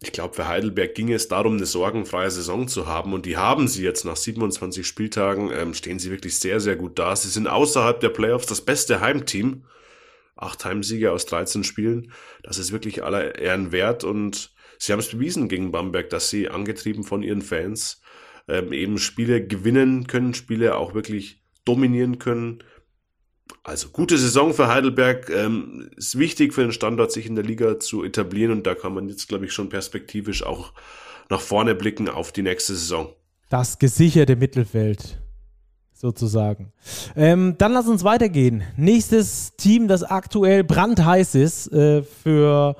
ich 0.00 0.12
glaube, 0.12 0.34
für 0.34 0.48
Heidelberg 0.48 0.94
ging 0.94 1.12
es 1.12 1.28
darum, 1.28 1.56
eine 1.56 1.66
sorgenfreie 1.66 2.30
Saison 2.30 2.68
zu 2.68 2.86
haben. 2.86 3.12
Und 3.12 3.26
die 3.26 3.36
haben 3.36 3.68
sie 3.68 3.82
jetzt 3.82 4.06
nach 4.06 4.16
27 4.16 4.86
Spieltagen, 4.86 5.50
ähm, 5.52 5.74
stehen 5.74 5.98
sie 5.98 6.10
wirklich 6.10 6.38
sehr, 6.38 6.58
sehr 6.58 6.76
gut 6.76 6.98
da. 6.98 7.14
Sie 7.14 7.28
sind 7.28 7.48
außerhalb 7.48 8.00
der 8.00 8.08
Playoffs 8.08 8.46
das 8.46 8.62
beste 8.62 9.02
Heimteam. 9.02 9.66
Acht 10.36 10.64
Heimsiege 10.64 11.12
aus 11.12 11.26
13 11.26 11.64
Spielen. 11.64 12.12
Das 12.42 12.56
ist 12.56 12.72
wirklich 12.72 13.04
aller 13.04 13.38
Ehren 13.38 13.72
wert. 13.72 14.04
Und 14.04 14.54
sie 14.78 14.92
haben 14.92 15.00
es 15.00 15.10
bewiesen 15.10 15.50
gegen 15.50 15.70
Bamberg, 15.70 16.08
dass 16.08 16.30
sie 16.30 16.48
angetrieben 16.48 17.04
von 17.04 17.22
ihren 17.22 17.42
Fans 17.42 18.00
ähm, 18.48 18.72
eben 18.72 18.98
Spiele 18.98 19.46
gewinnen 19.46 20.06
können, 20.06 20.34
Spiele 20.34 20.76
auch 20.76 20.94
wirklich 20.94 21.42
dominieren 21.64 22.18
können. 22.18 22.62
Also 23.62 23.88
gute 23.88 24.18
Saison 24.18 24.54
für 24.54 24.68
Heidelberg. 24.68 25.30
Ähm, 25.30 25.90
ist 25.96 26.18
wichtig 26.18 26.54
für 26.54 26.62
den 26.62 26.72
Standort, 26.72 27.12
sich 27.12 27.26
in 27.26 27.34
der 27.34 27.44
Liga 27.44 27.78
zu 27.78 28.04
etablieren 28.04 28.52
und 28.52 28.66
da 28.66 28.74
kann 28.74 28.94
man 28.94 29.08
jetzt, 29.08 29.28
glaube 29.28 29.46
ich, 29.46 29.52
schon 29.52 29.68
perspektivisch 29.68 30.42
auch 30.42 30.72
nach 31.30 31.40
vorne 31.40 31.74
blicken 31.74 32.08
auf 32.08 32.32
die 32.32 32.42
nächste 32.42 32.74
Saison. 32.74 33.12
Das 33.50 33.78
gesicherte 33.78 34.36
Mittelfeld 34.36 35.18
sozusagen. 35.98 36.72
Ähm, 37.16 37.56
dann 37.58 37.72
lass 37.72 37.88
uns 37.88 38.04
weitergehen. 38.04 38.62
Nächstes 38.76 39.56
Team, 39.56 39.88
das 39.88 40.04
aktuell 40.04 40.62
brandheiß 40.62 41.34
ist 41.34 41.72
äh, 41.72 42.02
für 42.02 42.76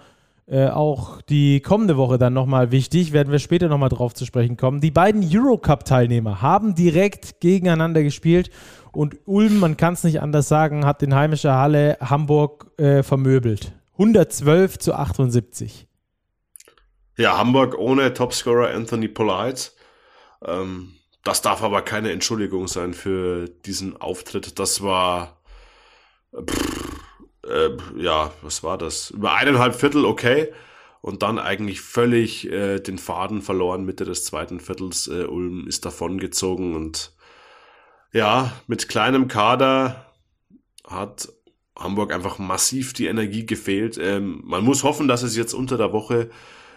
äh, 0.51 0.69
auch 0.69 1.21
die 1.23 1.61
kommende 1.61 1.97
Woche 1.97 2.17
dann 2.17 2.33
nochmal 2.33 2.71
wichtig, 2.71 3.13
werden 3.13 3.31
wir 3.31 3.39
später 3.39 3.69
nochmal 3.69 3.91
drauf 3.91 4.15
zu 4.15 4.25
sprechen 4.25 4.57
kommen. 4.57 4.81
Die 4.81 4.91
beiden 4.91 5.23
Eurocup-Teilnehmer 5.23 6.41
haben 6.41 6.75
direkt 6.75 7.41
gegeneinander 7.41 8.03
gespielt 8.03 8.51
und 8.93 9.17
Ulm, 9.27 9.59
man 9.59 9.77
kann 9.77 9.93
es 9.93 10.05
nicht 10.05 10.23
anders 10.23 10.49
sagen, 10.49 10.87
hat 10.87 11.03
in 11.03 11.15
heimischer 11.15 11.55
Halle 11.55 11.99
Hamburg 12.01 12.71
äh, 12.79 13.03
vermöbelt. 13.03 13.73
112 13.93 14.79
zu 14.79 14.95
78. 14.95 15.87
Ja, 17.19 17.37
Hamburg 17.37 17.77
ohne 17.77 18.15
Topscorer 18.15 18.71
Anthony 18.71 19.09
Polite. 19.09 19.73
Ähm, 20.47 20.95
das 21.25 21.43
darf 21.43 21.63
aber 21.63 21.83
keine 21.83 22.13
Entschuldigung 22.13 22.69
sein 22.69 22.95
für 22.95 23.49
diesen 23.67 24.01
Auftritt. 24.01 24.59
Das 24.59 24.83
war. 24.83 25.43
Pff, 26.33 26.88
äh, 27.49 27.77
ja, 27.97 28.33
was 28.43 28.63
war 28.63 28.79
das? 28.79 29.11
Über 29.11 29.35
eineinhalb 29.35 29.75
Viertel 29.75 30.05
okay. 30.05 30.53
Und 31.01 31.23
dann 31.23 31.39
eigentlich 31.39 31.81
völlig 31.81 32.51
äh, 32.51 32.81
den 32.81 32.99
Faden 32.99 33.41
verloren 33.41 33.85
Mitte 33.85 34.05
des 34.05 34.25
zweiten 34.25 34.61
Viertels. 34.61 35.07
Äh, 35.07 35.25
Ulm 35.25 35.67
ist 35.69 35.85
davongezogen 35.85 36.75
und 36.75 37.13
ja, 38.13 38.53
mit 38.67 38.89
kleinem 38.89 39.29
Kader 39.29 40.07
hat 40.87 41.29
Hamburg 41.79 42.13
einfach 42.13 42.39
massiv 42.39 42.93
die 42.93 43.07
Energie 43.07 43.47
gefehlt. 43.47 43.99
Ähm, 44.03 44.43
man 44.45 44.65
muss 44.65 44.83
hoffen, 44.83 45.07
dass 45.09 45.23
es 45.23 45.37
jetzt 45.37 45.55
unter 45.55 45.77
der 45.77 45.93
Woche 45.93 46.31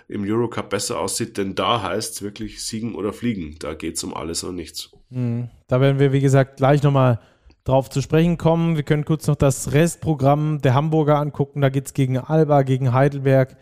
im 0.07 0.23
Eurocup 0.23 0.69
besser 0.69 0.99
aussieht, 0.99 1.37
denn 1.37 1.55
da 1.55 1.81
heißt 1.81 2.15
es 2.15 2.21
wirklich 2.21 2.63
siegen 2.63 2.95
oder 2.95 3.13
fliegen. 3.13 3.55
Da 3.59 3.73
geht 3.73 3.95
es 3.95 4.03
um 4.03 4.13
alles 4.13 4.43
und 4.43 4.55
nichts. 4.55 4.91
Mhm. 5.09 5.49
Da 5.67 5.81
werden 5.81 5.99
wir, 5.99 6.11
wie 6.11 6.19
gesagt, 6.19 6.57
gleich 6.57 6.83
nochmal 6.83 7.19
drauf 7.63 7.89
zu 7.89 8.01
sprechen 8.01 8.37
kommen. 8.37 8.75
Wir 8.75 8.83
können 8.83 9.05
kurz 9.05 9.27
noch 9.27 9.35
das 9.35 9.73
Restprogramm 9.73 10.61
der 10.61 10.73
Hamburger 10.73 11.17
angucken. 11.17 11.61
Da 11.61 11.69
geht 11.69 11.87
es 11.87 11.93
gegen 11.93 12.17
Alba, 12.17 12.63
gegen 12.63 12.93
Heidelberg, 12.93 13.55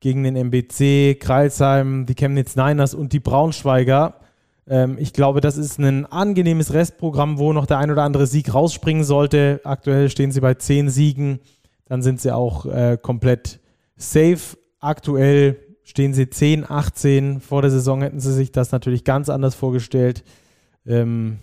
gegen 0.00 0.24
den 0.24 0.36
MBC, 0.36 1.18
Kreilsheim, 1.18 2.06
die 2.06 2.14
Chemnitz 2.14 2.56
Niners 2.56 2.94
und 2.94 3.12
die 3.12 3.20
Braunschweiger. 3.20 4.20
Ähm, 4.66 4.96
ich 4.98 5.12
glaube, 5.12 5.40
das 5.40 5.56
ist 5.56 5.78
ein 5.78 6.06
angenehmes 6.06 6.72
Restprogramm, 6.72 7.38
wo 7.38 7.52
noch 7.52 7.66
der 7.66 7.78
ein 7.78 7.90
oder 7.90 8.02
andere 8.02 8.26
Sieg 8.26 8.52
rausspringen 8.52 9.04
sollte. 9.04 9.60
Aktuell 9.64 10.10
stehen 10.10 10.32
sie 10.32 10.40
bei 10.40 10.54
zehn 10.54 10.90
Siegen. 10.90 11.40
Dann 11.86 12.02
sind 12.02 12.20
sie 12.20 12.34
auch 12.34 12.66
äh, 12.66 12.98
komplett 13.00 13.60
safe. 13.96 14.56
Aktuell 14.80 15.58
stehen 15.84 16.14
sie 16.14 16.28
10, 16.28 16.68
18. 16.68 17.40
Vor 17.40 17.62
der 17.62 17.70
Saison 17.70 18.02
hätten 18.02 18.20
sie 18.20 18.32
sich 18.32 18.52
das 18.52 18.72
natürlich 18.72 19.04
ganz 19.04 19.28
anders 19.28 19.54
vorgestellt. 19.54 20.24
Ähm, 20.86 21.38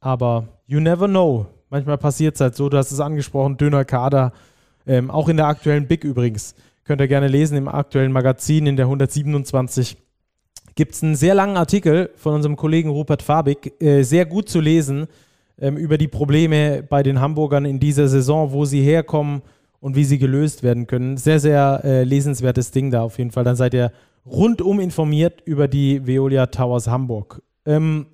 aber 0.00 0.48
you 0.72 0.80
never 0.80 1.06
know. 1.06 1.46
Manchmal 1.70 1.98
passiert 1.98 2.34
es 2.34 2.40
halt 2.40 2.56
so, 2.56 2.68
du 2.68 2.76
hast 2.76 2.90
es 2.90 3.00
angesprochen, 3.00 3.56
dünner 3.56 3.84
Kader. 3.84 4.32
Ähm, 4.86 5.10
auch 5.10 5.28
in 5.28 5.36
der 5.36 5.46
aktuellen 5.46 5.86
Big 5.86 6.04
übrigens. 6.04 6.54
Könnt 6.84 7.00
ihr 7.00 7.08
gerne 7.08 7.28
lesen 7.28 7.56
im 7.56 7.68
aktuellen 7.68 8.10
Magazin 8.10 8.66
in 8.66 8.76
der 8.76 8.86
127 8.86 9.96
gibt 10.74 10.94
es 10.94 11.02
einen 11.02 11.16
sehr 11.16 11.34
langen 11.34 11.56
Artikel 11.56 12.10
von 12.16 12.34
unserem 12.34 12.56
Kollegen 12.56 12.88
Rupert 12.90 13.22
Fabig, 13.22 13.80
äh, 13.80 14.02
sehr 14.02 14.26
gut 14.26 14.48
zu 14.48 14.60
lesen, 14.60 15.06
ähm, 15.60 15.76
über 15.76 15.98
die 15.98 16.08
Probleme 16.08 16.82
bei 16.82 17.02
den 17.02 17.20
Hamburgern 17.20 17.64
in 17.64 17.78
dieser 17.78 18.08
Saison, 18.08 18.52
wo 18.52 18.64
sie 18.64 18.82
herkommen 18.82 19.42
und 19.80 19.96
wie 19.96 20.04
sie 20.04 20.18
gelöst 20.18 20.62
werden 20.62 20.86
können. 20.86 21.16
Sehr, 21.16 21.40
sehr 21.40 21.80
äh, 21.84 22.04
lesenswertes 22.04 22.70
Ding 22.70 22.90
da 22.90 23.02
auf 23.02 23.18
jeden 23.18 23.30
Fall. 23.30 23.44
Dann 23.44 23.56
seid 23.56 23.74
ihr 23.74 23.92
rundum 24.24 24.80
informiert 24.80 25.42
über 25.44 25.68
die 25.68 26.06
Veolia 26.06 26.46
Towers 26.46 26.86
Hamburg. 26.86 27.42
Ähm, 27.66 28.06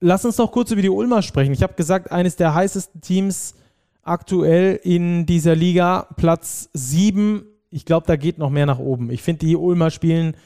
lass 0.00 0.24
uns 0.24 0.36
doch 0.36 0.52
kurz 0.52 0.70
über 0.70 0.82
die 0.82 0.90
Ulmer 0.90 1.22
sprechen. 1.22 1.52
Ich 1.52 1.62
habe 1.62 1.74
gesagt, 1.74 2.10
eines 2.10 2.36
der 2.36 2.54
heißesten 2.54 3.00
Teams 3.00 3.54
aktuell 4.02 4.80
in 4.82 5.26
dieser 5.26 5.54
Liga, 5.54 6.08
Platz 6.16 6.70
7. 6.72 7.44
Ich 7.70 7.84
glaube, 7.84 8.06
da 8.06 8.16
geht 8.16 8.38
noch 8.38 8.50
mehr 8.50 8.66
nach 8.66 8.78
oben. 8.78 9.10
Ich 9.10 9.22
finde, 9.22 9.46
die 9.46 9.56
Ulmer 9.56 9.90
spielen 9.90 10.36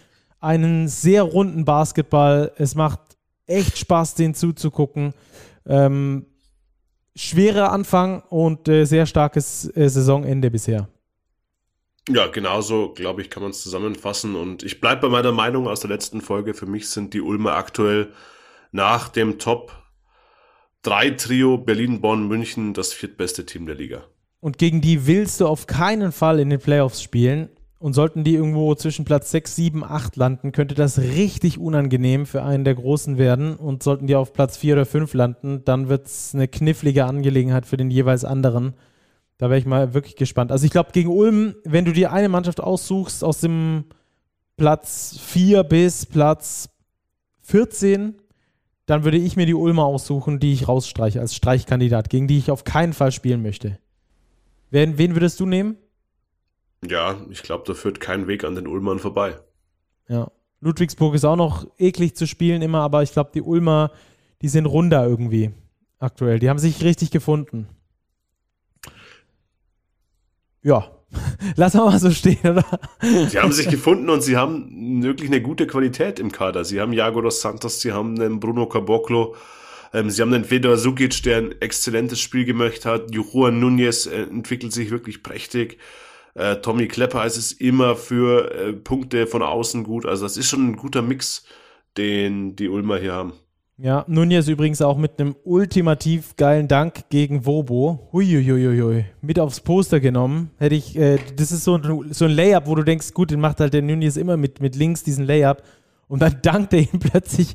einen 0.40 0.88
sehr 0.88 1.22
runden 1.22 1.64
Basketball. 1.64 2.52
Es 2.56 2.74
macht 2.74 3.00
echt 3.46 3.78
Spaß, 3.78 4.14
den 4.14 4.34
zuzugucken. 4.34 5.12
Ähm, 5.66 6.26
schwerer 7.14 7.72
Anfang 7.72 8.22
und 8.30 8.68
äh, 8.68 8.84
sehr 8.84 9.04
starkes 9.04 9.70
äh, 9.76 9.88
Saisonende 9.88 10.50
bisher. 10.50 10.88
Ja, 12.08 12.26
genauso, 12.28 12.94
glaube 12.94 13.20
ich, 13.20 13.28
kann 13.28 13.42
man 13.42 13.50
es 13.50 13.62
zusammenfassen. 13.62 14.34
Und 14.34 14.62
ich 14.62 14.80
bleibe 14.80 15.02
bei 15.02 15.08
meiner 15.08 15.32
Meinung 15.32 15.68
aus 15.68 15.80
der 15.80 15.90
letzten 15.90 16.22
Folge. 16.22 16.54
Für 16.54 16.66
mich 16.66 16.88
sind 16.88 17.12
die 17.12 17.20
Ulmer 17.20 17.52
aktuell 17.52 18.12
nach 18.72 19.09
dem 19.09 19.38
Top 19.38 19.72
3 20.83 21.11
Trio 21.11 21.59
Berlin, 21.59 22.00
Bonn, 22.00 22.26
München 22.28 22.74
das 22.74 22.92
viertbeste 22.92 23.44
Team 23.44 23.66
der 23.66 23.74
Liga. 23.74 24.04
Und 24.40 24.56
gegen 24.56 24.80
die 24.80 25.06
willst 25.06 25.40
du 25.40 25.46
auf 25.46 25.66
keinen 25.66 26.12
Fall 26.12 26.40
in 26.40 26.50
den 26.50 26.61
Playoffs 26.61 27.02
spielen. 27.02 27.50
Und 27.78 27.94
sollten 27.94 28.24
die 28.24 28.35
irgendwo 28.35 28.74
zwischen 28.74 29.06
Platz 29.06 29.30
6, 29.30 29.56
7, 29.56 29.85
8 29.85 30.16
landen, 30.16 30.52
könnte 30.52 30.74
das 30.74 30.98
richtig 30.98 31.59
unangenehm 31.59 32.26
für 32.26 32.42
einen 32.42 32.62
der 32.62 32.74
Großen 32.74 33.16
werden. 33.16 33.56
Und 33.56 33.83
sollten 33.83 34.06
die 34.06 34.16
auf 34.16 34.35
Platz 34.35 34.59
4 34.59 34.74
oder 34.74 34.85
5 34.85 35.14
landen, 35.14 35.64
dann 35.64 35.88
wird 35.88 36.06
es 36.06 36.35
eine 36.35 36.46
knifflige 36.46 37.06
Angelegenheit 37.06 37.64
für 37.64 37.78
den 37.78 37.90
jeweils 37.90 38.26
anderen. 38.26 38.74
Da 39.38 39.48
wäre 39.48 39.59
ich 39.59 39.64
mal 39.64 39.94
wirklich 39.94 40.16
gespannt. 40.16 40.52
Also 40.52 40.66
ich 40.66 40.70
glaube, 40.70 40.90
gegen 40.92 41.09
Ulm, 41.09 41.54
wenn 41.64 41.87
du 41.87 41.92
dir 41.92 42.12
eine 42.12 42.28
Mannschaft 42.28 42.61
aussuchst 42.61 43.24
aus 43.24 43.40
dem 43.40 43.87
Platz 44.59 45.18
4 45.18 45.62
bis 45.64 46.04
Platz 46.04 46.68
14, 47.44 48.16
dann 48.90 49.05
würde 49.05 49.18
ich 49.18 49.37
mir 49.37 49.46
die 49.46 49.55
Ulmer 49.55 49.85
aussuchen, 49.85 50.40
die 50.40 50.53
ich 50.53 50.66
rausstreiche 50.66 51.20
als 51.20 51.37
Streichkandidat, 51.37 52.11
gegen 52.11 52.26
die 52.26 52.38
ich 52.38 52.50
auf 52.50 52.64
keinen 52.64 52.92
Fall 52.92 53.12
spielen 53.12 53.40
möchte. 53.40 53.79
Wen, 54.70 54.98
wen 54.98 55.14
würdest 55.14 55.38
du 55.38 55.46
nehmen? 55.46 55.76
Ja, 56.85 57.16
ich 57.31 57.44
glaube, 57.44 57.62
da 57.68 57.74
führt 57.74 58.00
kein 58.00 58.26
Weg 58.26 58.42
an 58.42 58.57
den 58.57 58.66
Ulmern 58.66 58.98
vorbei. 58.98 59.38
Ja. 60.09 60.33
Ludwigsburg 60.59 61.14
ist 61.14 61.24
auch 61.24 61.37
noch 61.37 61.68
eklig 61.79 62.16
zu 62.16 62.26
spielen 62.26 62.62
immer, 62.62 62.81
aber 62.81 63.05
ich 63.05 63.12
glaube, 63.12 63.31
die 63.33 63.42
Ulmer, 63.42 63.92
die 64.42 64.48
sind 64.48 64.66
runder 64.66 65.07
irgendwie 65.07 65.53
aktuell. 66.00 66.40
Die 66.40 66.50
haben 66.50 66.59
sich 66.59 66.83
richtig 66.83 67.12
gefunden. 67.12 67.68
ja, 70.62 70.90
lass 71.56 71.74
mal 71.74 71.98
so 71.98 72.10
stehen, 72.10 72.38
oder? 72.42 72.64
Sie 73.28 73.38
haben 73.38 73.52
sich 73.52 73.68
gefunden 73.68 74.08
und 74.10 74.22
sie 74.22 74.36
haben 74.36 75.02
wirklich 75.02 75.30
eine 75.30 75.42
gute 75.42 75.66
Qualität 75.66 76.18
im 76.18 76.32
Kader. 76.32 76.64
Sie 76.64 76.80
haben 76.80 76.92
Jago 76.92 77.20
dos 77.20 77.40
Santos, 77.40 77.80
sie 77.80 77.92
haben 77.92 78.20
einen 78.20 78.40
Bruno 78.40 78.66
Caboclo, 78.66 79.34
ähm, 79.92 80.10
sie 80.10 80.22
haben 80.22 80.32
einen 80.32 80.44
Fedor 80.44 80.76
Sukic, 80.76 81.22
der 81.22 81.38
ein 81.38 81.60
exzellentes 81.60 82.20
Spiel 82.20 82.44
gemacht 82.44 82.84
hat. 82.84 83.12
Juan 83.12 83.60
Nunez 83.60 84.06
äh, 84.06 84.22
entwickelt 84.22 84.72
sich 84.72 84.90
wirklich 84.90 85.22
prächtig. 85.22 85.78
Äh, 86.34 86.56
Tommy 86.56 86.86
Klepper 86.86 87.24
ist 87.26 87.36
es 87.36 87.52
immer 87.52 87.96
für 87.96 88.52
äh, 88.52 88.72
Punkte 88.72 89.26
von 89.26 89.42
außen 89.42 89.84
gut. 89.84 90.06
Also 90.06 90.24
das 90.24 90.36
ist 90.36 90.48
schon 90.48 90.68
ein 90.68 90.76
guter 90.76 91.02
Mix, 91.02 91.44
den 91.96 92.54
die 92.54 92.68
Ulmer 92.68 92.98
hier 92.98 93.12
haben. 93.12 93.32
Ja, 93.82 94.04
Nunez 94.08 94.46
übrigens 94.46 94.82
auch 94.82 94.98
mit 94.98 95.18
einem 95.18 95.34
ultimativ 95.42 96.36
geilen 96.36 96.68
Dank 96.68 97.08
gegen 97.08 97.46
Wobo. 97.46 98.10
Huiuiuiui. 98.12 99.06
Mit 99.22 99.40
aufs 99.40 99.60
Poster 99.60 100.00
genommen. 100.00 100.50
Hätte 100.58 100.74
ich, 100.74 100.98
äh, 100.98 101.18
das 101.36 101.50
ist 101.50 101.64
so 101.64 101.76
ein, 101.76 102.12
so 102.12 102.26
ein 102.26 102.30
Layup, 102.30 102.66
wo 102.66 102.74
du 102.74 102.82
denkst, 102.82 103.14
gut, 103.14 103.30
den 103.30 103.40
macht 103.40 103.58
halt 103.58 103.72
der 103.72 103.80
Nunez 103.80 104.18
immer 104.18 104.36
mit, 104.36 104.60
mit 104.60 104.76
links 104.76 105.02
diesen 105.02 105.24
Layup. 105.24 105.62
Und 106.08 106.20
dann 106.20 106.36
dankt 106.42 106.74
er 106.74 106.80
ihn 106.80 107.00
plötzlich 107.00 107.54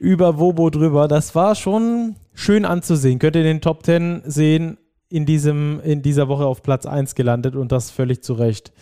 über 0.00 0.40
Wobo 0.40 0.68
drüber. 0.68 1.06
Das 1.06 1.32
war 1.36 1.54
schon 1.54 2.16
schön 2.34 2.64
anzusehen. 2.64 3.20
Könnt 3.20 3.36
ihr 3.36 3.44
den 3.44 3.60
Top 3.60 3.86
10 3.86 4.22
sehen, 4.24 4.78
in, 5.10 5.26
diesem, 5.26 5.80
in 5.84 6.02
dieser 6.02 6.26
Woche 6.26 6.44
auf 6.44 6.62
Platz 6.62 6.86
1 6.86 7.14
gelandet 7.14 7.54
und 7.54 7.70
das 7.70 7.92
völlig 7.92 8.24
zu 8.24 8.32
Recht. 8.32 8.72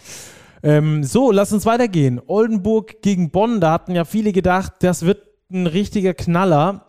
Ähm, 0.62 1.04
so, 1.04 1.30
lass 1.30 1.52
uns 1.52 1.66
weitergehen. 1.66 2.22
Oldenburg 2.26 3.02
gegen 3.02 3.30
Bonn, 3.30 3.60
da 3.60 3.72
hatten 3.72 3.94
ja 3.94 4.06
viele 4.06 4.32
gedacht, 4.32 4.72
das 4.80 5.04
wird 5.04 5.35
ein 5.50 5.66
richtiger 5.66 6.14
Knaller. 6.14 6.82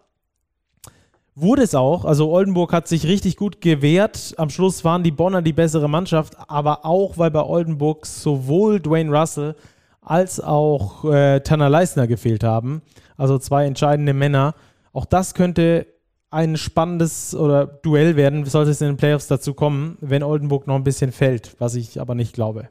Wurde 1.36 1.62
es 1.62 1.76
auch. 1.76 2.04
Also 2.04 2.32
Oldenburg 2.32 2.74
hat 2.74 2.88
sich 2.88 3.06
richtig 3.06 3.38
gut 3.38 3.62
gewehrt. 3.62 4.34
Am 4.38 4.50
Schluss 4.50 4.84
waren 4.84 5.04
die 5.04 5.12
Bonner 5.12 5.44
die 5.44 5.54
bessere 5.54 5.88
Mannschaft, 5.88 6.36
aber 6.48 6.84
auch, 6.84 7.20
weil 7.20 7.30
bei 7.30 7.44
Oldenburg 7.44 8.08
sowohl 8.08 8.80
Dwayne 8.80 9.16
Russell 9.16 9.56
als 10.02 10.40
auch 10.40 11.06
äh, 11.06 11.42
Tanner 11.42 11.70
Leisner 11.70 12.08
gefehlt 12.08 12.44
haben. 12.44 12.82
Also 13.18 13.38
zwei 13.38 13.66
entscheidende 13.66 14.14
Männer. 14.14 14.56
Auch 14.94 15.06
das 15.06 15.36
könnte 15.36 15.86
ein 16.32 16.58
spannendes 16.58 17.36
oder 17.36 17.68
Duell 17.68 18.16
werden, 18.16 18.46
sollte 18.46 18.72
es 18.72 18.82
in 18.82 18.88
den 18.88 18.98
Playoffs 18.98 19.28
dazu 19.28 19.54
kommen, 19.54 19.98
wenn 20.02 20.24
Oldenburg 20.24 20.68
noch 20.68 20.76
ein 20.76 20.84
bisschen 20.84 21.12
fällt, 21.12 21.56
was 21.60 21.76
ich 21.76 22.02
aber 22.02 22.16
nicht 22.16 22.34
glaube. 22.34 22.70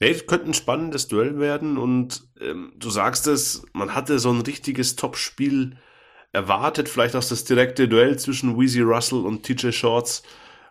Nee, 0.00 0.14
könnte 0.14 0.46
ein 0.46 0.54
spannendes 0.54 1.08
Duell 1.08 1.38
werden 1.38 1.76
und 1.76 2.26
ähm, 2.40 2.72
du 2.76 2.88
sagst 2.88 3.26
es, 3.26 3.66
man 3.74 3.94
hatte 3.94 4.18
so 4.18 4.30
ein 4.30 4.40
richtiges 4.40 4.96
Top-Spiel 4.96 5.76
erwartet, 6.32 6.88
vielleicht 6.88 7.14
auch 7.16 7.24
das 7.24 7.44
direkte 7.44 7.86
Duell 7.86 8.18
zwischen 8.18 8.58
Weezy 8.58 8.80
Russell 8.80 9.26
und 9.26 9.42
TJ 9.42 9.72
Shorts. 9.72 10.22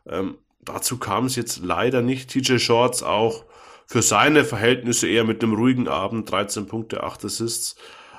Ähm, 0.08 0.38
dazu 0.62 0.98
kam 0.98 1.26
es 1.26 1.36
jetzt 1.36 1.60
leider 1.64 2.02
nicht. 2.02 2.32
TJ 2.32 2.58
Shorts 2.58 3.04
auch 3.04 3.46
für 3.86 4.02
seine 4.02 4.46
Verhältnisse 4.46 5.08
eher 5.08 5.26
mit 5.26 5.44
einem 5.44 5.54
ruhigen 5.54 5.88
Abend, 5.88 6.32
13 6.32 6.66
Punkte, 6.66 7.04
8 7.04 7.26
Assists. 7.26 7.76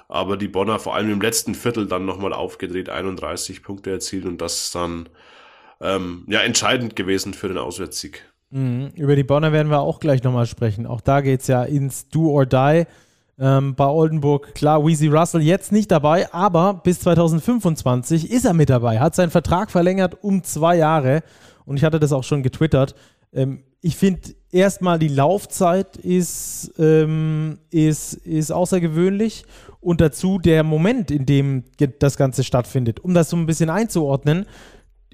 Aber 0.08 0.36
die 0.36 0.48
Bonner 0.48 0.78
vor 0.78 0.94
allem 0.94 1.10
im 1.10 1.20
letzten 1.20 1.54
Viertel 1.56 1.86
dann 1.86 2.04
nochmal 2.04 2.32
aufgedreht, 2.32 2.88
31 2.88 3.62
Punkte 3.62 3.90
erzielt 3.90 4.26
und 4.26 4.38
das 4.40 4.66
ist 4.66 4.74
dann 4.74 5.08
ähm, 5.80 6.24
ja 6.28 6.40
entscheidend 6.40 6.94
gewesen 6.94 7.34
für 7.34 7.48
den 7.48 7.58
Auswärtssieg. 7.58 8.29
Mhm. 8.50 8.90
Über 8.96 9.16
die 9.16 9.24
Bonner 9.24 9.52
werden 9.52 9.70
wir 9.70 9.80
auch 9.80 10.00
gleich 10.00 10.22
nochmal 10.22 10.46
sprechen. 10.46 10.86
Auch 10.86 11.00
da 11.00 11.20
geht 11.20 11.40
es 11.40 11.46
ja 11.46 11.62
ins 11.62 12.08
Do 12.08 12.30
or 12.30 12.46
Die. 12.46 12.84
Ähm, 13.38 13.74
bei 13.74 13.86
Oldenburg, 13.86 14.54
klar, 14.54 14.84
Weezy 14.84 15.06
Russell 15.06 15.40
jetzt 15.40 15.72
nicht 15.72 15.90
dabei, 15.90 16.30
aber 16.32 16.74
bis 16.74 17.00
2025 17.00 18.30
ist 18.30 18.44
er 18.44 18.52
mit 18.52 18.68
dabei, 18.68 19.00
hat 19.00 19.14
seinen 19.14 19.30
Vertrag 19.30 19.70
verlängert 19.70 20.22
um 20.22 20.42
zwei 20.44 20.76
Jahre 20.76 21.22
und 21.64 21.78
ich 21.78 21.84
hatte 21.84 21.98
das 21.98 22.12
auch 22.12 22.24
schon 22.24 22.42
getwittert. 22.42 22.94
Ähm, 23.32 23.62
ich 23.80 23.96
finde 23.96 24.20
erstmal 24.52 24.98
die 24.98 25.08
Laufzeit 25.08 25.96
ist, 25.96 26.74
ähm, 26.78 27.58
ist, 27.70 28.12
ist 28.12 28.50
außergewöhnlich 28.50 29.44
und 29.80 30.02
dazu 30.02 30.38
der 30.38 30.62
Moment, 30.62 31.10
in 31.10 31.24
dem 31.24 31.64
das 31.98 32.18
Ganze 32.18 32.44
stattfindet. 32.44 33.00
Um 33.00 33.14
das 33.14 33.30
so 33.30 33.38
ein 33.38 33.46
bisschen 33.46 33.70
einzuordnen, 33.70 34.44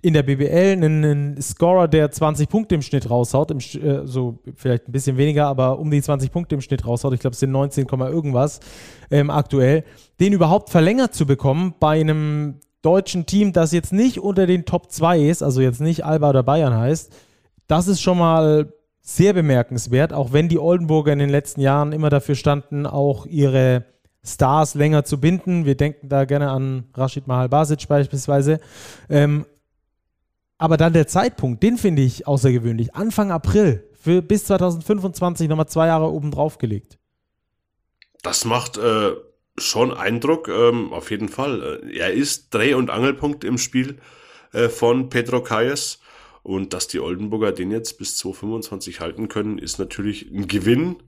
in 0.07 0.15
der 0.15 0.23
BBL 0.23 0.73
einen, 0.73 1.05
einen, 1.05 1.43
Scorer, 1.43 1.89
der 1.89 2.13
20 2.13 2.49
Punkte 2.49 2.77
im 2.77 2.83
Schnitt 2.83 3.11
raushaut, 3.11 3.51
im, 3.51 3.59
äh, 3.59 4.07
so 4.07 4.39
vielleicht 4.55 4.89
ein 4.89 4.93
bisschen 4.93 5.17
weniger, 5.17 5.49
aber 5.49 5.81
um 5.81 5.91
die 5.91 6.01
20 6.01 6.31
Punkte 6.31 6.55
im 6.55 6.61
Schnitt 6.61 6.87
raushaut, 6.87 7.13
ich 7.13 7.19
glaube 7.19 7.35
es 7.35 7.41
sind 7.41 7.51
19, 7.51 7.89
irgendwas 7.89 8.61
ähm, 9.11 9.31
aktuell, 9.31 9.83
den 10.21 10.33
überhaupt 10.33 10.71
verlängert 10.71 11.13
zu 11.13 11.27
bekommen 11.27 11.75
bei 11.81 11.99
einem 11.99 12.61
deutschen 12.83 13.27
Team, 13.27 13.53
das 13.53 13.73
jetzt 13.73 13.93
nicht 13.93 14.21
unter 14.21 14.47
den 14.47 14.65
Top 14.65 14.93
2 14.93 15.23
ist, 15.23 15.43
also 15.43 15.61
jetzt 15.61 15.81
nicht 15.81 16.05
Alba 16.05 16.31
oder 16.31 16.45
Bayern 16.45 16.77
heißt, 16.77 17.13
das 17.67 17.89
ist 17.89 18.01
schon 18.01 18.19
mal 18.19 18.73
sehr 19.01 19.33
bemerkenswert, 19.33 20.13
auch 20.13 20.33
wenn 20.33 20.49
die 20.49 20.61
Oldenburger 20.61 21.13
in 21.13 21.19
den 21.19 21.31
letzten 21.31 21.63
Jahren 21.63 21.91
immer 21.91 22.11
dafür 22.11 22.37
standen, 22.37 22.87
auch 22.87 23.27
ihre 23.27 23.87
Stars 24.25 24.77
länger 24.77 25.05
zu 25.05 25.19
binden. 25.19 25.65
Wir 25.65 25.77
denken 25.77 26.09
da 26.09 26.27
gerne 26.27 26.51
an 26.51 26.85
Rashid 26.95 27.27
Mahal 27.27 27.49
Basic 27.49 27.89
beispielsweise. 27.89 28.61
Ähm, 29.11 29.47
aber 30.59 30.77
dann 30.77 30.93
der 30.93 31.07
Zeitpunkt, 31.07 31.63
den 31.63 31.77
finde 31.77 32.03
ich 32.03 32.27
außergewöhnlich. 32.27 32.95
Anfang 32.95 33.31
April 33.31 33.89
für 34.01 34.23
bis 34.23 34.47
2025 34.47 35.49
nochmal 35.49 35.69
zwei 35.69 35.89
Jahre 35.89 36.11
oben 36.11 36.31
drauf 36.31 36.59
gelegt. 36.59 36.99
Das 38.23 38.45
macht 38.45 38.79
äh, 38.79 39.13
schon 39.59 39.93
Eindruck, 39.93 40.49
ähm, 40.49 40.93
auf 40.93 41.11
jeden 41.11 41.29
Fall. 41.29 41.81
Äh, 41.85 41.99
er 41.99 42.13
ist 42.13 42.55
Dreh- 42.55 42.75
und 42.75 42.91
Angelpunkt 42.91 43.45
im 43.45 43.59
Spiel 43.59 43.99
äh, 44.53 44.69
von 44.69 45.11
Pedro 45.11 45.43
Calles. 45.43 46.01
Und 46.43 46.73
dass 46.73 46.87
die 46.87 47.01
Oldenburger 47.01 47.51
den 47.51 47.73
jetzt 47.73 47.99
bis 47.99 48.17
2025 48.19 49.01
halten 49.01 49.29
können, 49.29 49.59
ist 49.59 49.79
natürlich 49.79 50.31
ein 50.31 50.47
Gewinn 50.47 51.03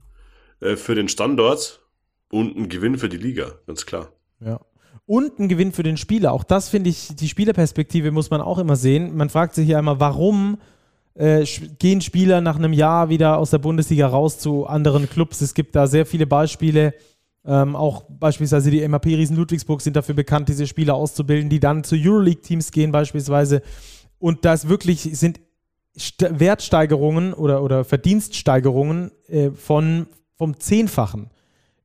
äh, 0.59 0.75
für 0.75 0.95
den 0.95 1.07
Standort 1.07 1.81
und 2.29 2.57
ein 2.57 2.69
Gewinn 2.69 2.97
für 2.97 3.09
die 3.09 3.17
Liga, 3.17 3.53
ganz 3.65 3.85
klar. 3.85 4.11
Ja 4.41 4.59
und 5.09 5.39
ein 5.39 5.47
Gewinn 5.49 5.71
für 5.71 5.81
den 5.81 5.97
Spieler. 5.97 6.33
Auch 6.33 6.43
das 6.43 6.69
finde 6.69 6.91
ich, 6.91 7.15
die 7.15 7.27
Spielerperspektive 7.27 8.11
muss 8.11 8.29
man 8.29 8.41
auch 8.41 8.59
immer 8.59 8.75
sehen. 8.75 9.17
Man 9.17 9.31
fragt 9.31 9.55
sich 9.55 9.67
ja 9.67 9.79
immer, 9.79 9.99
warum 9.99 10.59
äh, 11.15 11.45
gehen 11.79 12.01
Spieler 12.01 12.41
nach 12.41 12.57
einem 12.57 12.73
Jahr 12.73 13.09
wieder 13.09 13.39
aus 13.39 13.49
der 13.49 13.57
Bundesliga 13.57 14.05
raus 14.05 14.37
zu 14.37 14.67
anderen 14.67 15.09
Clubs? 15.09 15.41
Es 15.41 15.55
gibt 15.55 15.75
da 15.75 15.87
sehr 15.87 16.05
viele 16.05 16.27
Beispiele. 16.27 16.93
Ähm, 17.43 17.75
auch 17.75 18.03
beispielsweise 18.07 18.69
die 18.69 18.87
MAP 18.87 19.07
Riesen 19.07 19.35
Ludwigsburg 19.35 19.81
sind 19.81 19.95
dafür 19.95 20.13
bekannt, 20.13 20.47
diese 20.47 20.67
Spieler 20.67 20.93
auszubilden, 20.93 21.49
die 21.49 21.59
dann 21.59 21.83
zu 21.83 21.95
Euroleague-Teams 21.95 22.71
gehen 22.71 22.91
beispielsweise. 22.91 23.63
Und 24.19 24.45
das 24.45 24.69
wirklich 24.69 25.17
sind 25.17 25.39
St 25.97 26.23
Wertsteigerungen 26.39 27.33
oder, 27.33 27.63
oder 27.63 27.83
Verdienststeigerungen 27.83 29.09
äh, 29.27 29.49
von, 29.49 30.05
vom 30.35 30.59
Zehnfachen 30.59 31.31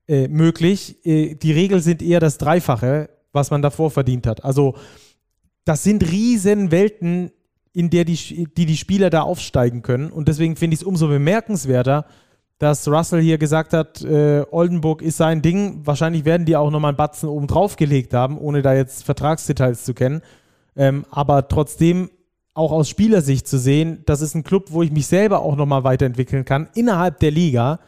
äh, 0.08 0.28
möglich. 0.28 1.06
Äh, 1.06 1.36
die 1.36 1.52
Regel 1.52 1.80
sind 1.80 2.02
eher 2.02 2.20
das 2.20 2.36
Dreifache 2.36 3.08
was 3.34 3.50
man 3.50 3.62
davor 3.62 3.90
verdient 3.90 4.26
hat. 4.26 4.44
Also 4.44 4.74
das 5.64 5.82
sind 5.82 6.10
riesen 6.10 6.70
Welten, 6.70 7.30
in 7.72 7.90
der 7.90 8.04
die, 8.04 8.46
die, 8.56 8.66
die 8.66 8.76
Spieler 8.76 9.10
da 9.10 9.22
aufsteigen 9.22 9.82
können. 9.82 10.10
Und 10.10 10.28
deswegen 10.28 10.56
finde 10.56 10.74
ich 10.74 10.80
es 10.80 10.86
umso 10.86 11.08
bemerkenswerter, 11.08 12.06
dass 12.58 12.86
Russell 12.86 13.20
hier 13.20 13.36
gesagt 13.36 13.72
hat, 13.72 14.02
äh, 14.02 14.44
Oldenburg 14.50 15.02
ist 15.02 15.16
sein 15.16 15.42
Ding. 15.42 15.80
Wahrscheinlich 15.84 16.24
werden 16.24 16.46
die 16.46 16.56
auch 16.56 16.70
nochmal 16.70 16.90
einen 16.90 16.96
Batzen 16.96 17.28
oben 17.28 17.48
drauf 17.48 17.76
gelegt 17.76 18.14
haben, 18.14 18.38
ohne 18.38 18.62
da 18.62 18.74
jetzt 18.74 19.04
Vertragsdetails 19.04 19.84
zu 19.84 19.92
kennen. 19.92 20.22
Ähm, 20.76 21.04
aber 21.10 21.48
trotzdem 21.48 22.10
auch 22.54 22.70
aus 22.70 22.88
Spielersicht 22.88 23.48
zu 23.48 23.58
sehen, 23.58 24.02
das 24.06 24.20
ist 24.20 24.36
ein 24.36 24.44
Club, 24.44 24.66
wo 24.70 24.82
ich 24.82 24.92
mich 24.92 25.08
selber 25.08 25.40
auch 25.40 25.56
nochmal 25.56 25.82
weiterentwickeln 25.82 26.44
kann, 26.44 26.68
innerhalb 26.74 27.18
der 27.18 27.32
Liga. 27.32 27.80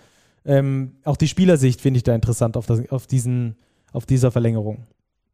Ähm, 0.45 0.97
auch 1.05 1.17
die 1.17 1.29
Spielersicht 1.29 1.81
finde 1.81 1.99
ich 1.99 2.05
da 2.05 2.15
interessant 2.15 2.57
auf, 2.57 2.67
das, 2.67 2.91
auf, 2.91 3.07
diesen, 3.07 3.57
auf 3.93 4.07
dieser 4.07 4.33
Verlängerung. 4.33 4.87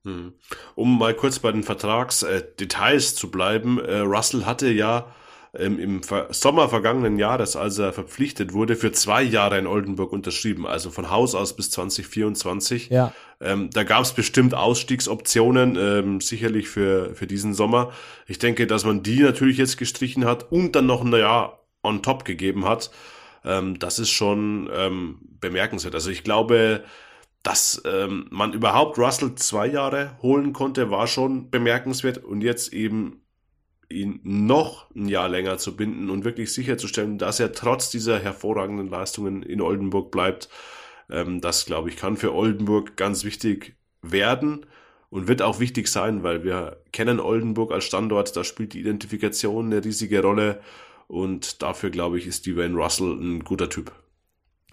Hm. 0.05 0.33
Um 0.75 0.99
mal 0.99 1.15
kurz 1.15 1.39
bei 1.39 1.53
den 1.53 1.63
Vertragsdetails 1.63 3.13
äh, 3.13 3.15
zu 3.15 3.31
bleiben, 3.31 3.79
äh, 3.79 3.99
Russell 3.99 4.45
hatte 4.45 4.69
ja 4.69 5.07
ähm, 5.55 5.79
im 5.79 6.01
Sommer 6.31 6.69
vergangenen 6.69 7.19
Jahres, 7.19 7.57
als 7.57 7.79
er 7.79 7.93
verpflichtet 7.93 8.53
wurde, 8.53 8.75
für 8.75 8.93
zwei 8.93 9.23
Jahre 9.23 9.59
in 9.59 9.67
Oldenburg 9.67 10.13
unterschrieben, 10.13 10.67
also 10.67 10.91
von 10.91 11.11
Haus 11.11 11.35
aus 11.35 11.55
bis 11.55 11.71
2024. 11.71 12.89
Ja. 12.89 13.13
Ähm, 13.41 13.71
da 13.71 13.85
gab 13.85 14.03
es 14.03 14.13
bestimmt 14.13 14.55
Ausstiegsoptionen, 14.55 15.77
ähm, 15.77 16.21
sicherlich 16.21 16.69
für, 16.69 17.15
für 17.15 17.27
diesen 17.27 17.55
Sommer. 17.55 17.93
Ich 18.27 18.39
denke, 18.39 18.67
dass 18.67 18.85
man 18.85 19.03
die 19.03 19.21
natürlich 19.21 19.59
jetzt 19.59 19.77
gestrichen 19.77 20.25
hat 20.25 20.51
und 20.51 20.75
dann 20.75 20.87
noch 20.87 21.05
ein 21.05 21.13
Jahr 21.13 21.65
on 21.83 22.03
top 22.03 22.25
gegeben 22.25 22.65
hat. 22.65 22.91
Ähm, 23.45 23.79
das 23.79 23.99
ist 23.99 24.11
schon 24.11 24.71
bemerkenswert. 25.41 25.95
Also 25.95 26.11
ich 26.11 26.25
glaube, 26.25 26.83
dass 27.43 27.83
ähm, 27.85 28.27
man 28.31 28.53
überhaupt 28.53 28.99
Russell 28.99 29.35
zwei 29.35 29.67
Jahre 29.67 30.17
holen 30.23 30.53
konnte, 30.53 30.91
war 30.91 31.07
schon 31.07 31.51
bemerkenswert 31.51 32.19
und 32.19 32.43
jetzt 32.43 32.73
eben 32.73 33.23
ihn 33.89 34.21
noch 34.23 34.91
ein 34.95 35.09
Jahr 35.09 35.29
länger 35.29 35.59
zu 35.59 35.77
binden 35.77 36.09
und 36.09 36.25
wirklich 36.25 36.53
sicherzustellen, 36.53 37.19
dass 37.19 37.41
er 37.41 37.53
trotz 37.53 37.91
dieser 37.91 38.19
hervorragenden 38.19 38.89
Leistungen 38.89 39.43
in 39.43 39.61
Oldenburg 39.61 40.11
bleibt, 40.11 40.49
ähm, 41.11 41.41
das 41.41 41.67
glaube 41.67 41.91
ich 41.91 41.97
kann 41.97 42.17
für 42.17 42.35
Oldenburg 42.35 42.97
ganz 42.97 43.25
wichtig 43.25 43.77
werden 44.03 44.67
und 45.11 45.29
wird 45.29 45.43
auch 45.43 45.61
wichtig 45.61 45.89
sein, 45.89 46.23
weil 46.23 46.45
wir 46.45 46.83
kennen 46.93 47.21
Oldenburg 47.21 47.73
als 47.73 47.85
Standort, 47.85 48.35
da 48.37 48.45
spielt 48.45 48.73
die 48.73 48.81
Identifikation 48.81 49.67
eine 49.67 49.85
riesige 49.85 50.23
Rolle 50.23 50.61
Und 51.13 51.61
dafür, 51.61 51.91
glaube 51.91 52.17
ich, 52.17 52.27
ist 52.27 52.47
Dwayne 52.47 52.75
Russell 52.75 53.13
ein 53.13 53.45
guter 53.45 53.69
Typ. 53.69 53.93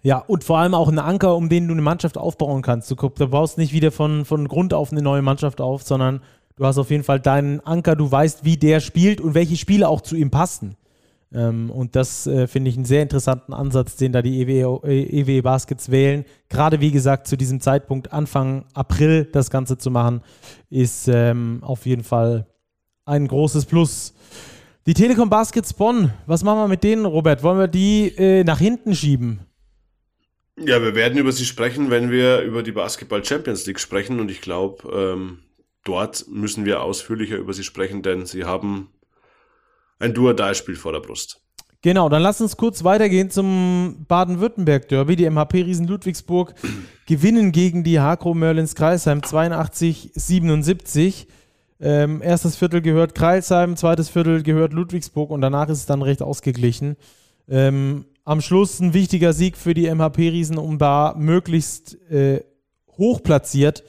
Ja, 0.01 0.19
und 0.19 0.43
vor 0.43 0.57
allem 0.59 0.73
auch 0.73 0.87
ein 0.87 0.99
Anker, 0.99 1.35
um 1.35 1.49
den 1.49 1.67
du 1.67 1.73
eine 1.73 1.81
Mannschaft 1.81 2.17
aufbauen 2.17 2.61
kannst. 2.61 2.89
Du, 2.89 2.95
du 2.95 3.27
baust 3.27 3.57
nicht 3.57 3.73
wieder 3.73 3.91
von, 3.91 4.25
von 4.25 4.47
Grund 4.47 4.73
auf 4.73 4.91
eine 4.91 5.01
neue 5.01 5.21
Mannschaft 5.21 5.59
auf, 5.61 5.83
sondern 5.83 6.21
du 6.55 6.65
hast 6.65 6.77
auf 6.77 6.89
jeden 6.89 7.03
Fall 7.03 7.19
deinen 7.19 7.59
Anker, 7.61 7.95
du 7.95 8.09
weißt, 8.09 8.45
wie 8.45 8.57
der 8.57 8.79
spielt 8.79 9.19
und 9.19 9.33
welche 9.33 9.57
Spiele 9.57 9.89
auch 9.89 10.01
zu 10.01 10.15
ihm 10.15 10.31
passen. 10.31 10.75
Ähm, 11.33 11.69
und 11.69 11.95
das 11.95 12.25
äh, 12.27 12.47
finde 12.47 12.69
ich 12.69 12.75
einen 12.75 12.85
sehr 12.85 13.03
interessanten 13.03 13.53
Ansatz, 13.53 13.97
den 13.97 14.11
da 14.11 14.21
die 14.21 14.41
EWE, 14.41 14.81
EWE 14.83 15.43
Baskets 15.43 15.91
wählen. 15.91 16.25
Gerade 16.47 16.79
wie 16.79 16.91
gesagt, 16.91 17.27
zu 17.27 17.37
diesem 17.37 17.59
Zeitpunkt, 17.59 18.13
Anfang 18.13 18.65
April, 18.73 19.25
das 19.25 19.49
Ganze 19.49 19.77
zu 19.77 19.91
machen, 19.91 20.21
ist 20.69 21.07
ähm, 21.07 21.59
auf 21.61 21.85
jeden 21.85 22.03
Fall 22.03 22.47
ein 23.05 23.27
großes 23.27 23.65
Plus. 23.65 24.13
Die 24.85 24.93
Telekom 24.93 25.29
Baskets 25.29 25.73
Bonn, 25.73 26.11
was 26.25 26.43
machen 26.43 26.59
wir 26.59 26.67
mit 26.67 26.83
denen, 26.83 27.05
Robert? 27.05 27.43
Wollen 27.43 27.59
wir 27.59 27.67
die 27.67 28.07
äh, 28.17 28.43
nach 28.43 28.59
hinten 28.59 28.95
schieben? 28.95 29.41
Ja, 30.65 30.81
wir 30.81 30.93
werden 30.93 31.17
über 31.17 31.31
sie 31.31 31.45
sprechen, 31.45 31.89
wenn 31.89 32.11
wir 32.11 32.41
über 32.41 32.63
die 32.63 32.71
Basketball 32.71 33.23
Champions 33.23 33.65
League 33.65 33.79
sprechen. 33.79 34.19
Und 34.19 34.29
ich 34.29 34.41
glaube, 34.41 34.89
ähm, 34.93 35.39
dort 35.83 36.25
müssen 36.29 36.65
wir 36.65 36.81
ausführlicher 36.81 37.37
über 37.37 37.53
sie 37.53 37.63
sprechen, 37.63 38.01
denn 38.01 38.25
sie 38.25 38.43
haben 38.43 38.89
ein 39.99 40.13
Duodai-Spiel 40.13 40.75
vor 40.75 40.91
der 40.91 40.99
Brust. 40.99 41.41
Genau, 41.81 42.09
dann 42.09 42.21
lass 42.21 42.41
uns 42.41 42.57
kurz 42.57 42.83
weitergehen 42.83 43.29
zum 43.29 44.05
Baden-Württemberg-Derby. 44.07 45.15
Die 45.15 45.29
MHP 45.29 45.63
Riesen 45.63 45.87
Ludwigsburg 45.87 46.53
gewinnen 47.05 47.53
gegen 47.53 47.85
die 47.85 48.01
Hakro 48.01 48.33
Merlins 48.33 48.75
Kreisheim 48.75 49.19
82-77. 49.19 51.27
Ähm, 51.81 52.21
erstes 52.21 52.57
Viertel 52.57 52.81
gehört 52.81 53.15
Kreisheim, 53.15 53.77
zweites 53.77 54.09
Viertel 54.09 54.43
gehört 54.43 54.73
Ludwigsburg 54.73 55.29
und 55.29 55.39
danach 55.39 55.69
ist 55.69 55.77
es 55.77 55.85
dann 55.85 56.01
recht 56.01 56.21
ausgeglichen. 56.21 56.97
Ähm, 57.47 58.03
am 58.23 58.41
Schluss 58.41 58.79
ein 58.79 58.93
wichtiger 58.93 59.33
Sieg 59.33 59.57
für 59.57 59.73
die 59.73 59.93
MHP-Riesen, 59.93 60.57
um 60.57 60.77
da 60.77 61.15
möglichst 61.17 61.95
äh, 62.11 62.43
hoch 62.97 63.23
platziert 63.23 63.83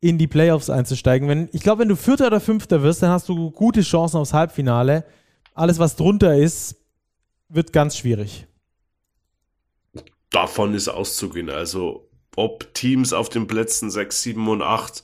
in 0.00 0.18
die 0.18 0.26
Playoffs 0.26 0.70
einzusteigen. 0.70 1.28
Wenn, 1.28 1.48
ich 1.52 1.62
glaube, 1.62 1.82
wenn 1.82 1.88
du 1.88 1.96
Vierter 1.96 2.28
oder 2.28 2.40
Fünfter 2.40 2.82
wirst, 2.82 3.02
dann 3.02 3.10
hast 3.10 3.28
du 3.28 3.50
gute 3.50 3.82
Chancen 3.82 4.16
aufs 4.16 4.32
Halbfinale. 4.32 5.04
Alles, 5.54 5.78
was 5.78 5.96
drunter 5.96 6.36
ist, 6.36 6.76
wird 7.48 7.72
ganz 7.72 7.96
schwierig. 7.96 8.46
Davon 10.30 10.74
ist 10.74 10.88
auszugehen. 10.88 11.50
Also, 11.50 12.08
ob 12.36 12.72
Teams 12.72 13.12
auf 13.12 13.28
den 13.28 13.46
Plätzen 13.46 13.90
6, 13.90 14.22
7 14.22 14.48
und 14.48 14.62
8 14.62 15.02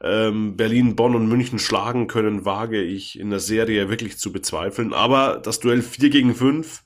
ähm, 0.00 0.56
Berlin, 0.56 0.94
Bonn 0.94 1.14
und 1.14 1.28
München 1.28 1.58
schlagen 1.58 2.06
können, 2.06 2.44
wage 2.44 2.82
ich 2.82 3.18
in 3.18 3.30
der 3.30 3.40
Serie 3.40 3.88
wirklich 3.88 4.18
zu 4.18 4.32
bezweifeln. 4.32 4.92
Aber 4.92 5.38
das 5.38 5.60
Duell 5.60 5.82
4 5.82 6.10
gegen 6.10 6.34
5 6.34 6.82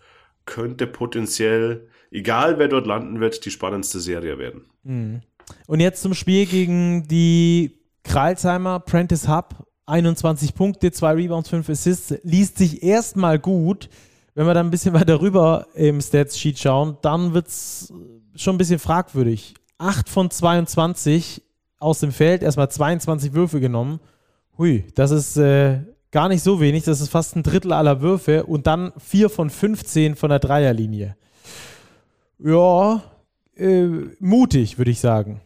könnte 0.47 0.86
potenziell, 0.86 1.88
egal 2.11 2.59
wer 2.59 2.68
dort 2.68 2.86
landen 2.86 3.20
wird, 3.20 3.45
die 3.45 3.51
spannendste 3.51 4.01
Serie 4.01 4.38
werden. 4.38 4.66
Mhm. 4.82 5.20
Und 5.66 5.80
jetzt 5.80 6.03
zum 6.03 6.14
Spiel 6.14 6.47
gegen 6.47 7.07
die 7.09 7.78
Kralsheimer 8.05 8.80
Prentice 8.80 9.28
Hub 9.28 9.66
21 9.86 10.55
Punkte, 10.55 10.93
2 10.93 11.12
Rebounds, 11.12 11.49
5 11.49 11.68
Assists, 11.68 12.14
liest 12.22 12.59
sich 12.59 12.82
erstmal 12.82 13.38
gut. 13.38 13.88
Wenn 14.34 14.47
wir 14.47 14.55
dann 14.55 14.66
ein 14.68 14.70
bisschen 14.70 14.95
weiter 14.99 15.20
rüber 15.20 15.66
im 15.74 16.01
Stats-Sheet 16.01 16.59
schauen, 16.59 16.97
dann 17.03 17.34
wird 17.34 17.49
es 17.49 17.93
schon 18.34 18.55
ein 18.55 18.59
bisschen 18.59 18.78
fragwürdig. 18.78 19.55
8 19.78 20.09
von 20.09 20.30
22 20.30 21.43
aus 21.78 22.01
dem 22.01 22.12
Feld, 22.12 22.43
erstmal 22.43 22.70
22 22.70 23.34
Würfe 23.34 23.61
genommen. 23.61 24.01
Hui, 24.57 24.84
das 24.95 25.11
ist 25.11 25.36
äh, 25.36 25.80
gar 26.12 26.28
nicht 26.28 26.42
so 26.42 26.60
wenig, 26.60 26.84
das 26.84 27.00
ist 27.00 27.08
fast 27.08 27.34
ein 27.34 27.42
Drittel 27.42 27.72
aller 27.72 28.00
Würfe 28.00 28.44
und 28.44 28.66
dann 28.68 28.92
4 28.98 29.28
von 29.28 29.50
15 29.50 30.14
von 30.14 30.30
der 30.30 30.38
Dreierlinie. 30.38 31.16
Ja, 32.38 33.02
äh, 33.56 33.86
mutig, 34.20 34.78
würde 34.78 34.90
ich 34.92 35.00
sagen. 35.00 35.40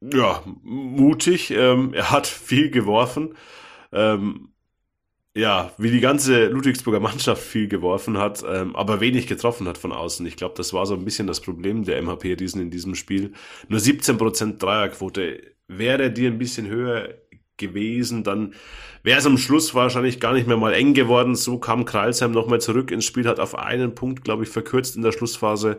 Ja, 0.00 0.42
mutig. 0.62 1.50
Ähm, 1.50 1.94
er 1.94 2.10
hat 2.10 2.26
viel 2.26 2.70
geworfen 2.70 3.34
ähm, 3.92 4.48
ja, 5.34 5.72
wie 5.78 5.90
die 5.90 6.00
ganze 6.00 6.46
Ludwigsburger 6.46 7.00
Mannschaft 7.00 7.42
viel 7.42 7.68
geworfen 7.68 8.18
hat, 8.18 8.44
ähm, 8.46 8.74
aber 8.74 9.00
wenig 9.00 9.26
getroffen 9.26 9.68
hat 9.68 9.78
von 9.78 9.92
außen. 9.92 10.26
Ich 10.26 10.36
glaube, 10.36 10.54
das 10.56 10.72
war 10.72 10.84
so 10.86 10.94
ein 10.94 11.04
bisschen 11.04 11.26
das 11.26 11.40
Problem 11.40 11.84
der 11.84 12.02
MHP-Riesen 12.02 12.60
in 12.60 12.70
diesem 12.70 12.94
Spiel. 12.94 13.32
Nur 13.68 13.78
17% 13.78 14.58
Dreierquote. 14.58 15.40
Wäre 15.68 16.10
die 16.10 16.26
ein 16.26 16.38
bisschen 16.38 16.66
höher 16.66 17.14
gewesen, 17.56 18.24
dann 18.24 18.54
wäre 19.08 19.20
es 19.20 19.26
am 19.26 19.38
Schluss 19.38 19.74
wahrscheinlich 19.74 20.20
gar 20.20 20.34
nicht 20.34 20.46
mehr 20.46 20.58
mal 20.58 20.74
eng 20.74 20.92
geworden. 20.92 21.34
So 21.34 21.56
kam 21.56 21.86
Kreilsheim 21.86 22.30
nochmal 22.30 22.60
zurück 22.60 22.90
ins 22.90 23.06
Spiel, 23.06 23.26
hat 23.26 23.40
auf 23.40 23.54
einen 23.54 23.94
Punkt, 23.94 24.22
glaube 24.22 24.42
ich, 24.42 24.50
verkürzt 24.50 24.96
in 24.96 25.02
der 25.02 25.12
Schlussphase. 25.12 25.78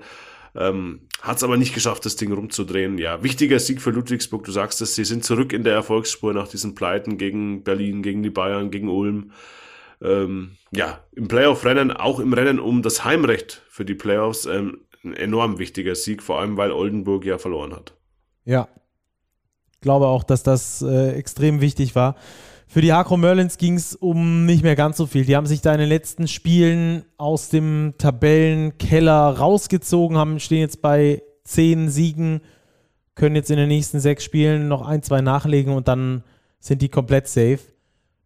Ähm, 0.56 1.02
Hat 1.22 1.38
es 1.38 1.44
aber 1.44 1.56
nicht 1.56 1.76
geschafft, 1.76 2.08
das 2.08 2.16
Ding 2.16 2.34
rumzudrehen. 2.34 2.98
Ja, 2.98 3.22
wichtiger 3.22 3.60
Sieg 3.60 3.82
für 3.82 3.92
Ludwigsburg. 3.92 4.46
Du 4.46 4.52
sagst 4.52 4.82
es, 4.82 4.96
sie 4.96 5.06
sind 5.06 5.24
zurück 5.24 5.54
in 5.54 5.64
der 5.64 5.76
Erfolgsspur 5.76 6.34
nach 6.34 6.48
diesen 6.48 6.74
Pleiten 6.74 7.20
gegen 7.20 7.64
Berlin, 7.64 8.02
gegen 8.02 8.24
die 8.24 8.32
Bayern, 8.32 8.72
gegen 8.72 8.90
Ulm. 8.90 9.32
Ähm, 10.02 10.58
ja, 10.72 11.04
im 11.12 11.28
Playoff-Rennen, 11.28 11.92
auch 11.92 12.20
im 12.20 12.34
Rennen 12.34 12.60
um 12.60 12.82
das 12.82 13.06
Heimrecht 13.06 13.62
für 13.70 13.86
die 13.86 13.94
Playoffs, 13.94 14.48
ähm, 14.48 14.88
ein 15.04 15.14
enorm 15.14 15.60
wichtiger 15.60 15.94
Sieg, 15.94 16.24
vor 16.24 16.40
allem 16.40 16.58
weil 16.58 16.72
Oldenburg 16.72 17.26
ja 17.26 17.38
verloren 17.38 17.76
hat. 17.76 17.94
Ja, 18.44 18.70
ich 19.72 19.82
glaube 19.82 20.08
auch, 20.08 20.24
dass 20.24 20.42
das 20.42 20.82
äh, 20.82 21.12
extrem 21.12 21.62
wichtig 21.62 21.94
war. 21.94 22.16
Für 22.72 22.82
die 22.82 22.94
Hakro 22.94 23.18
Merlins 23.18 23.58
ging 23.58 23.74
es 23.74 23.96
um 23.96 24.46
nicht 24.46 24.62
mehr 24.62 24.76
ganz 24.76 24.98
so 24.98 25.08
viel. 25.08 25.26
Die 25.26 25.36
haben 25.36 25.48
sich 25.48 25.62
da 25.62 25.74
in 25.74 25.80
den 25.80 25.90
letzten 25.90 26.28
Spielen 26.28 27.04
aus 27.18 27.50
dem 27.50 27.96
Tabellenkeller 27.98 29.40
rausgezogen, 29.40 30.18
haben, 30.18 30.40
stehen 30.40 30.60
jetzt 30.60 30.80
bei 30.84 31.24
zehn 31.44 31.90
Siegen, 31.90 32.42
können 33.16 33.36
jetzt 33.36 33.50
in 33.50 33.58
den 33.58 33.70
nächsten 33.70 34.00
sechs 34.00 34.24
Spielen 34.24 34.68
noch 34.68 34.88
ein, 34.88 35.02
zwei 35.02 35.22
nachlegen 35.22 35.74
und 35.74 35.88
dann 35.88 36.24
sind 36.60 36.84
die 36.84 36.90
komplett 36.90 37.28
safe. 37.28 37.58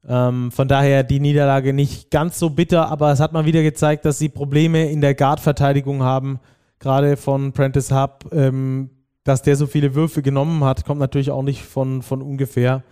Ähm, 0.05 0.51
von 0.51 0.67
daher 0.67 1.03
die 1.03 1.21
Niederlage 1.21 1.71
nicht 1.71 2.11
ganz 2.11 2.37
so 2.37 2.49
bitter, 2.49 2.89
aber 2.89 3.13
es 3.13 3.21
hat 3.21 3.31
mal 3.31 3.45
wieder 3.45 3.63
gezeigt, 3.63 4.03
dass 4.03 4.19
sie 4.19 4.27
Probleme 4.27 4.91
in 4.91 4.99
der 4.99 5.15
Guard-Verteidigung 5.15 6.03
haben. 6.03 6.41
Gerade 6.79 7.15
von 7.15 7.53
Prentice 7.53 7.93
Hub, 7.93 8.25
ähm, 8.33 8.89
dass 9.23 9.41
der 9.41 9.55
so 9.55 9.67
viele 9.67 9.95
Würfe 9.95 10.21
genommen 10.21 10.65
hat, 10.65 10.83
kommt 10.83 10.99
natürlich 10.99 11.31
auch 11.31 11.43
nicht 11.43 11.63
von, 11.63 12.01
von 12.01 12.21
ungefähr. 12.21 12.83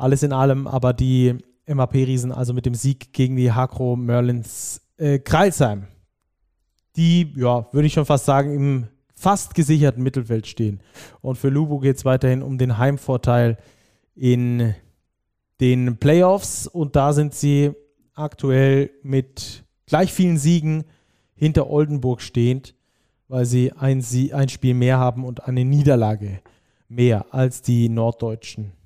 Alles 0.00 0.22
in 0.22 0.32
allem 0.32 0.66
aber 0.66 0.94
die 0.94 1.36
MAP-Riesen, 1.66 2.32
also 2.32 2.54
mit 2.54 2.64
dem 2.64 2.74
Sieg 2.74 3.12
gegen 3.12 3.36
die 3.36 3.52
Hakro 3.52 3.96
Merlins 3.96 4.80
äh, 4.96 5.18
Kreilsheim, 5.18 5.88
die, 6.96 7.34
ja, 7.36 7.66
würde 7.72 7.86
ich 7.86 7.92
schon 7.92 8.06
fast 8.06 8.24
sagen, 8.24 8.54
im 8.54 8.88
fast 9.14 9.54
gesicherten 9.54 10.02
Mittelfeld 10.02 10.46
stehen. 10.46 10.80
Und 11.20 11.36
für 11.36 11.50
Lubo 11.50 11.80
geht 11.80 11.98
es 11.98 12.06
weiterhin 12.06 12.42
um 12.42 12.56
den 12.56 12.78
Heimvorteil 12.78 13.58
in 14.14 14.74
den 15.60 15.98
Playoffs. 15.98 16.66
Und 16.66 16.96
da 16.96 17.12
sind 17.12 17.34
sie 17.34 17.72
aktuell 18.14 18.90
mit 19.02 19.64
gleich 19.84 20.14
vielen 20.14 20.38
Siegen 20.38 20.84
hinter 21.34 21.68
Oldenburg 21.68 22.22
stehend, 22.22 22.74
weil 23.28 23.44
sie 23.44 23.72
ein, 23.72 24.02
ein 24.32 24.48
Spiel 24.48 24.72
mehr 24.72 24.98
haben 24.98 25.24
und 25.24 25.44
eine 25.44 25.66
Niederlage 25.66 26.40
mehr 26.88 27.34
als 27.34 27.60
die 27.60 27.90
Norddeutschen. 27.90 28.79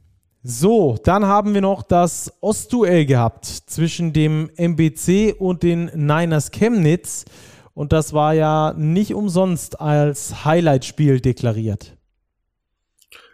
So, 0.46 0.98
dann 1.02 1.24
haben 1.24 1.54
wir 1.54 1.62
noch 1.62 1.82
das 1.82 2.30
Ostduell 2.42 3.06
gehabt 3.06 3.46
zwischen 3.46 4.12
dem 4.12 4.50
MBC 4.58 5.34
und 5.38 5.62
den 5.62 5.86
Niners 5.94 6.50
Chemnitz. 6.50 7.24
Und 7.72 7.94
das 7.94 8.12
war 8.12 8.34
ja 8.34 8.74
nicht 8.76 9.14
umsonst 9.14 9.80
als 9.80 10.44
Highlight-Spiel 10.44 11.22
deklariert. 11.22 11.96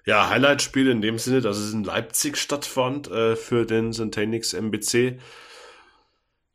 Ja, 0.07 0.31
Highlight-Spiel 0.31 0.89
in 0.89 1.01
dem 1.03 1.19
Sinne, 1.19 1.41
dass 1.41 1.59
es 1.59 1.73
in 1.73 1.83
Leipzig 1.83 2.37
stattfand 2.37 3.11
äh, 3.11 3.35
für 3.35 3.67
den 3.67 3.93
Centenix 3.93 4.53
MBC. 4.53 5.19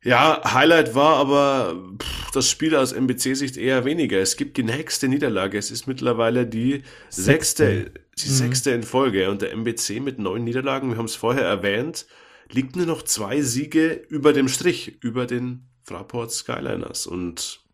Ja, 0.06 0.40
Highlight 0.44 0.94
war 0.94 1.16
aber 1.16 1.82
pff, 2.00 2.30
das 2.30 2.48
Spiel 2.48 2.76
aus 2.76 2.92
MBC-Sicht 2.92 3.56
eher 3.56 3.84
weniger. 3.84 4.20
Es 4.20 4.36
gibt 4.36 4.56
die 4.56 4.62
nächste 4.62 5.08
Niederlage. 5.08 5.58
Es 5.58 5.72
ist 5.72 5.88
mittlerweile 5.88 6.46
die 6.46 6.84
sechste, 7.08 7.90
die 8.16 8.28
mhm. 8.28 8.32
sechste 8.32 8.70
in 8.70 8.84
Folge. 8.84 9.28
Und 9.30 9.42
der 9.42 9.52
MBC 9.52 9.98
mit 10.00 10.20
neun 10.20 10.44
Niederlagen, 10.44 10.90
wir 10.90 10.98
haben 10.98 11.06
es 11.06 11.16
vorher 11.16 11.42
erwähnt, 11.42 12.06
liegt 12.52 12.76
nur 12.76 12.86
noch 12.86 13.02
zwei 13.02 13.40
Siege 13.40 13.94
über 14.08 14.32
dem 14.32 14.46
Strich, 14.46 15.02
über 15.02 15.26
den 15.26 15.66
Fraport 15.82 16.30
Skyliners. 16.30 17.08
Und 17.08 17.64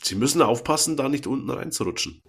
sie 0.00 0.14
müssen 0.14 0.42
aufpassen, 0.42 0.96
da 0.96 1.08
nicht 1.08 1.26
unten 1.26 1.50
reinzurutschen. 1.50 2.22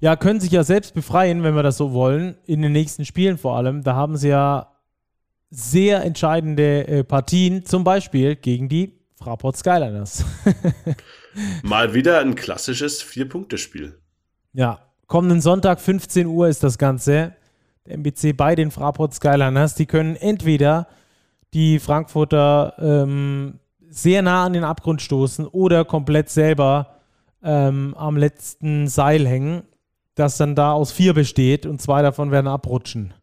Ja, 0.00 0.16
können 0.16 0.40
sich 0.40 0.50
ja 0.50 0.64
selbst 0.64 0.94
befreien, 0.94 1.42
wenn 1.42 1.56
wir 1.56 1.62
das 1.62 1.76
so 1.76 1.92
wollen, 1.92 2.38
in 2.46 2.62
den 2.62 2.72
nächsten 2.72 3.04
Spielen 3.04 3.36
vor 3.36 3.58
allem. 3.58 3.82
Da 3.82 3.94
haben 3.94 4.16
sie 4.16 4.28
ja 4.28 4.73
sehr 5.50 6.02
entscheidende 6.04 6.86
äh, 6.86 7.04
Partien, 7.04 7.64
zum 7.64 7.84
Beispiel 7.84 8.36
gegen 8.36 8.68
die 8.68 8.98
Fraport 9.16 9.56
Skyliners. 9.56 10.24
Mal 11.62 11.94
wieder 11.94 12.20
ein 12.20 12.34
klassisches 12.34 13.02
Vier-Punkte-Spiel. 13.02 13.98
Ja, 14.52 14.80
kommenden 15.06 15.40
Sonntag 15.40 15.80
15 15.80 16.26
Uhr 16.26 16.48
ist 16.48 16.62
das 16.62 16.78
Ganze. 16.78 17.34
Der 17.86 17.94
MBC 17.94 18.36
bei 18.36 18.54
den 18.54 18.70
Fraport 18.70 19.14
Skyliners. 19.14 19.74
Die 19.74 19.86
können 19.86 20.16
entweder 20.16 20.88
die 21.54 21.78
Frankfurter 21.78 22.74
ähm, 22.78 23.60
sehr 23.88 24.22
nah 24.22 24.44
an 24.44 24.52
den 24.52 24.64
Abgrund 24.64 25.00
stoßen 25.00 25.46
oder 25.46 25.84
komplett 25.84 26.28
selber 26.28 27.00
ähm, 27.42 27.94
am 27.96 28.16
letzten 28.16 28.88
Seil 28.88 29.26
hängen, 29.26 29.62
das 30.14 30.36
dann 30.36 30.54
da 30.54 30.72
aus 30.72 30.92
vier 30.92 31.14
besteht 31.14 31.66
und 31.66 31.80
zwei 31.80 32.02
davon 32.02 32.30
werden 32.30 32.48
abrutschen. 32.48 33.14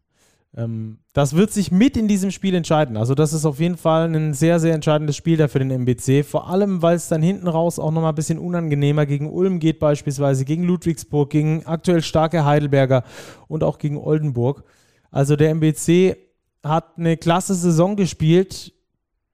Ähm, 0.56 0.98
das 1.12 1.34
wird 1.34 1.50
sich 1.50 1.72
mit 1.72 1.96
in 1.96 2.08
diesem 2.08 2.30
Spiel 2.30 2.54
entscheiden. 2.54 2.96
Also 2.96 3.14
das 3.14 3.32
ist 3.32 3.44
auf 3.44 3.60
jeden 3.60 3.76
Fall 3.76 4.14
ein 4.14 4.34
sehr, 4.34 4.60
sehr 4.60 4.74
entscheidendes 4.74 5.16
Spiel 5.16 5.36
da 5.36 5.48
für 5.48 5.58
den 5.58 5.70
MBC. 5.70 6.24
Vor 6.24 6.48
allem, 6.48 6.82
weil 6.82 6.96
es 6.96 7.08
dann 7.08 7.22
hinten 7.22 7.48
raus 7.48 7.78
auch 7.78 7.90
nochmal 7.90 8.12
ein 8.12 8.16
bisschen 8.16 8.38
unangenehmer 8.38 9.06
gegen 9.06 9.30
Ulm 9.30 9.58
geht 9.58 9.78
beispielsweise, 9.78 10.44
gegen 10.44 10.64
Ludwigsburg, 10.64 11.30
gegen 11.30 11.66
aktuell 11.66 12.02
starke 12.02 12.44
Heidelberger 12.44 13.04
und 13.48 13.64
auch 13.64 13.78
gegen 13.78 13.96
Oldenburg. 13.96 14.64
Also 15.10 15.36
der 15.36 15.50
MBC 15.50 16.16
hat 16.62 16.96
eine 16.96 17.16
klasse 17.16 17.54
Saison 17.54 17.96
gespielt 17.96 18.72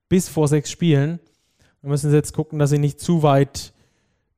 bis 0.07 0.27
vor 0.29 0.47
sechs 0.47 0.71
Spielen. 0.71 1.19
Wir 1.81 1.89
müssen 1.89 2.11
jetzt 2.11 2.33
gucken, 2.33 2.59
dass 2.59 2.71
sie 2.71 2.79
nicht 2.79 2.99
zu 2.99 3.23
weit 3.23 3.73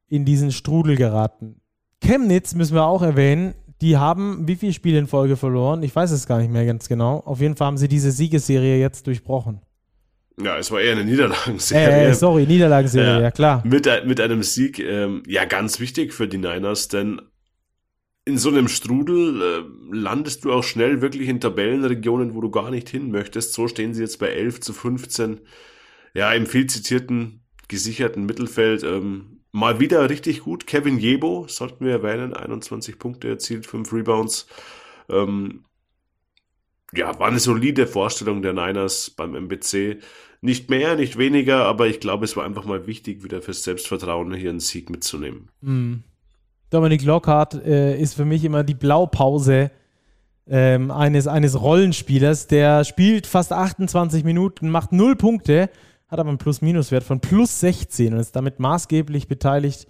in 0.08 0.26
diesen 0.26 0.52
Strudel 0.52 0.98
geraten. 0.98 1.62
Chemnitz 2.04 2.54
müssen 2.54 2.76
wir 2.76 2.86
auch 2.86 3.02
erwähnen. 3.02 3.54
Die 3.82 3.98
haben 3.98 4.48
wie 4.48 4.56
viele 4.56 4.74
Spiele 4.74 5.00
in 5.00 5.08
Folge 5.08 5.36
verloren? 5.36 5.82
Ich 5.82 5.96
weiß 5.96 6.12
es 6.12 6.28
gar 6.28 6.38
nicht 6.40 6.52
mehr 6.52 6.66
ganz 6.66 6.88
genau. 6.88 7.18
Auf 7.26 7.42
jeden 7.42 7.56
Fall 7.56 7.68
haben 7.68 7.78
sie 7.78 7.88
diese 7.88 8.12
Siegesserie 8.12 8.80
jetzt 8.80 9.08
durchbrochen. 9.08 9.62
Ja, 10.42 10.58
es 10.58 10.72
war 10.72 10.82
eher 10.82 10.94
eine 10.94 11.04
Niederlagenserie. 11.04 12.10
Äh, 12.10 12.14
sorry, 12.14 12.46
Niederlagenserie, 12.46 13.20
äh, 13.20 13.24
ja 13.24 13.32
klar. 13.32 13.64
Mit, 13.66 13.88
mit 14.06 14.22
einem 14.22 14.44
Sieg, 14.44 14.80
ähm, 14.80 15.24
ja, 15.28 15.46
ganz 15.46 15.80
wichtig 15.80 16.14
für 16.14 16.28
die 16.28 16.38
Niners, 16.38 16.88
denn 16.88 17.22
in 18.26 18.38
so 18.38 18.50
einem 18.50 18.68
Strudel 18.68 19.42
äh, 19.42 19.96
landest 19.96 20.46
du 20.46 20.54
auch 20.54 20.64
schnell 20.64 21.02
wirklich 21.02 21.28
in 21.28 21.40
Tabellenregionen, 21.40 22.36
wo 22.36 22.42
du 22.42 22.52
gar 22.52 22.70
nicht 22.70 22.88
hin 22.90 23.12
möchtest. 23.12 23.54
So 23.54 23.68
stehen 23.68 23.94
sie 23.94 24.02
jetzt 24.02 24.20
bei 24.20 24.28
11 24.28 24.62
zu 24.62 24.74
15. 24.74 25.42
Ja, 26.14 26.32
im 26.34 26.46
viel 26.46 26.68
zitierten, 26.68 27.44
gesicherten 27.68 28.26
Mittelfeld. 28.26 28.84
Ähm, 28.84 29.31
mal 29.52 29.80
wieder 29.80 30.10
richtig 30.10 30.42
gut. 30.42 30.68
Kevin 30.68 30.98
Jebo, 30.98 31.46
sollten 31.48 31.86
wir 31.86 31.94
erwähnen, 31.94 32.34
21 32.34 33.00
Punkte 33.00 33.30
erzielt, 33.30 33.66
5 33.66 33.92
Rebounds. 33.94 34.48
Ähm, 35.10 35.66
ja, 36.94 37.18
war 37.20 37.28
eine 37.28 37.40
solide 37.40 37.88
Vorstellung 37.88 38.42
der 38.42 38.54
Niners 38.54 39.10
beim 39.10 39.36
MBC. 39.36 40.00
Nicht 40.42 40.70
mehr, 40.70 40.96
nicht 40.96 41.18
weniger, 41.18 41.66
aber 41.66 41.88
ich 41.88 42.00
glaube, 42.00 42.26
es 42.26 42.36
war 42.36 42.46
einfach 42.46 42.66
mal 42.66 42.88
wichtig, 42.88 43.24
wieder 43.24 43.42
fürs 43.42 43.64
Selbstvertrauen 43.64 44.34
hier 44.34 44.50
einen 44.50 44.60
Sieg 44.60 44.90
mitzunehmen. 44.90 45.50
Mhm. 45.62 46.04
Dominik 46.70 47.04
Lockhart 47.04 47.54
äh, 47.66 48.00
ist 48.00 48.16
für 48.16 48.26
mich 48.26 48.44
immer 48.46 48.64
die 48.64 48.74
Blaupause 48.74 49.72
ähm, 50.50 50.90
eines, 50.90 51.28
eines 51.28 51.60
Rollenspielers. 51.62 52.48
Der 52.48 52.84
spielt 52.86 53.28
fast 53.28 53.52
28 53.52 54.24
Minuten, 54.24 54.70
macht 54.70 54.92
0 54.94 55.16
Punkte, 55.16 55.70
hat 56.12 56.20
aber 56.20 56.30
einen 56.30 56.38
Plus-Minus-Wert 56.38 57.06
von 57.06 57.22
plus 57.22 57.62
16 57.62 58.14
und 58.14 58.20
ist 58.20 58.36
damit 58.36 58.60
maßgeblich 58.60 59.30
beteiligt 59.30 59.88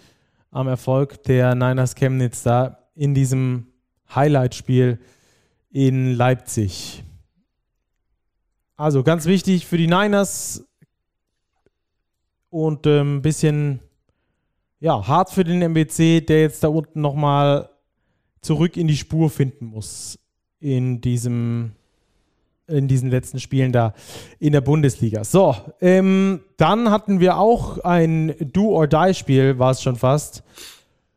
am 0.52 0.68
Erfolg 0.68 1.24
der 1.24 1.56
Niners 1.56 1.96
Chemnitz 1.96 2.44
da 2.44 2.78
in 2.94 3.16
diesem 3.16 3.68
Highlight-Spiel 4.14 5.00
in 5.72 6.14
Leipzig. 6.14 7.04
Also 8.76 9.02
ganz 9.02 9.26
wichtig 9.26 9.66
für 9.66 9.78
die 9.78 9.88
Niners 9.88 10.64
und 12.50 12.86
ein 12.86 13.00
ähm, 13.00 13.22
bisschen 13.22 13.80
ja, 14.80 15.08
hart 15.08 15.32
für 15.32 15.44
den 15.44 15.62
MBC, 15.62 16.26
der 16.26 16.42
jetzt 16.42 16.64
da 16.64 16.68
unten 16.68 17.02
nochmal 17.02 17.70
zurück 18.42 18.78
in 18.78 18.88
die 18.88 18.98
Spur 18.98 19.30
finden 19.30 19.66
muss 19.66 20.20
in 20.60 21.02
diesem 21.02 21.72
in 22.72 22.88
diesen 22.88 23.10
letzten 23.10 23.40
Spielen 23.40 23.72
da 23.72 23.94
in 24.40 24.54
der 24.54 24.62
Bundesliga. 24.62 25.24
So, 25.24 25.56
ähm, 25.82 26.42
dann 26.58 26.90
hatten 26.90 27.20
wir 27.20 27.38
auch 27.38 27.80
ein 27.80 28.36
Do-or-Die-Spiel, 28.40 29.60
war 29.60 29.72
es 29.72 29.82
schon 29.82 29.96
fast, 29.96 30.44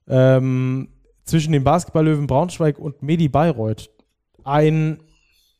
ähm, 0.09 0.89
zwischen 1.25 1.53
dem 1.53 1.65
Basketballlöwen 1.65 2.27
Braunschweig 2.27 2.79
und 2.79 3.03
Medi 3.03 3.29
Bayreuth. 3.29 3.91
Ein 4.45 4.99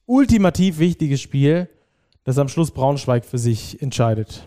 ultimativ 0.07 0.79
wichtiges 0.79 1.21
Spiel, 1.21 1.69
das 2.25 2.39
am 2.39 2.49
Schluss 2.49 2.71
Braunschweig 2.71 3.25
für 3.25 3.39
sich 3.39 3.81
entscheidet. 3.81 4.47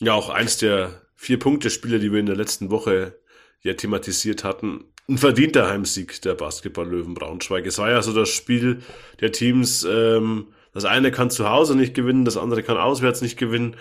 Ja, 0.00 0.12
auch 0.14 0.28
eins 0.28 0.58
der 0.58 0.90
vier 1.14 1.38
Punkte-Spiele, 1.38 1.98
die 1.98 2.12
wir 2.12 2.20
in 2.20 2.26
der 2.26 2.36
letzten 2.36 2.70
Woche 2.70 3.14
ja 3.62 3.74
thematisiert 3.74 4.44
hatten. 4.44 4.84
Ein 5.08 5.18
verdienter 5.18 5.68
Heimsieg 5.68 6.20
der 6.22 6.34
Basketball-Löwen 6.34 7.14
Braunschweig. 7.14 7.64
Es 7.66 7.78
war 7.78 7.90
ja 7.90 8.02
so 8.02 8.12
das 8.12 8.28
Spiel 8.28 8.82
der 9.20 9.32
Teams, 9.32 9.86
ähm, 9.88 10.48
das 10.76 10.84
eine 10.84 11.10
kann 11.10 11.30
zu 11.30 11.48
Hause 11.48 11.74
nicht 11.74 11.94
gewinnen, 11.94 12.26
das 12.26 12.36
andere 12.36 12.62
kann 12.62 12.76
auswärts 12.76 13.22
nicht 13.22 13.38
gewinnen. 13.38 13.76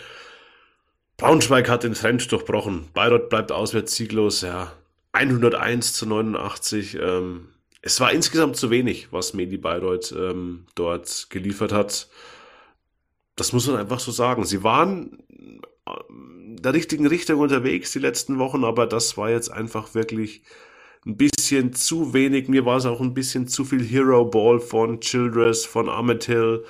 Braunschweig 1.17 1.67
hat 1.67 1.83
den 1.83 1.93
Trend 1.93 2.31
durchbrochen. 2.31 2.87
Bayreuth 2.93 3.27
bleibt 3.27 3.51
auswärts 3.51 3.95
sieglos, 3.95 4.41
ja. 4.41 4.71
101 5.11 5.91
zu 5.91 6.05
89. 6.05 6.97
Ähm, 7.01 7.49
es 7.81 7.99
war 7.99 8.13
insgesamt 8.13 8.55
zu 8.55 8.69
wenig, 8.69 9.09
was 9.11 9.33
Medi 9.33 9.57
Bayreuth 9.57 10.13
ähm, 10.17 10.67
dort 10.75 11.27
geliefert 11.29 11.73
hat. 11.73 12.07
Das 13.35 13.51
muss 13.51 13.67
man 13.67 13.75
einfach 13.75 13.99
so 13.99 14.11
sagen. 14.11 14.45
Sie 14.45 14.63
waren 14.63 15.19
der 15.85 16.73
richtigen 16.73 17.07
Richtung 17.07 17.41
unterwegs 17.41 17.91
die 17.91 17.99
letzten 17.99 18.39
Wochen, 18.39 18.63
aber 18.63 18.87
das 18.87 19.17
war 19.17 19.29
jetzt 19.29 19.51
einfach 19.51 19.95
wirklich 19.95 20.43
ein 21.05 21.17
bisschen 21.17 21.73
zu 21.73 22.13
wenig. 22.13 22.47
Mir 22.47 22.65
war 22.65 22.77
es 22.77 22.85
auch 22.85 22.99
ein 22.99 23.13
bisschen 23.13 23.47
zu 23.47 23.63
viel 23.63 23.83
Hero 23.83 24.25
Ball 24.25 24.59
von 24.59 24.99
Childress, 24.99 25.65
von 25.65 25.87
Ahmed 25.87 26.23
Hill, 26.23 26.63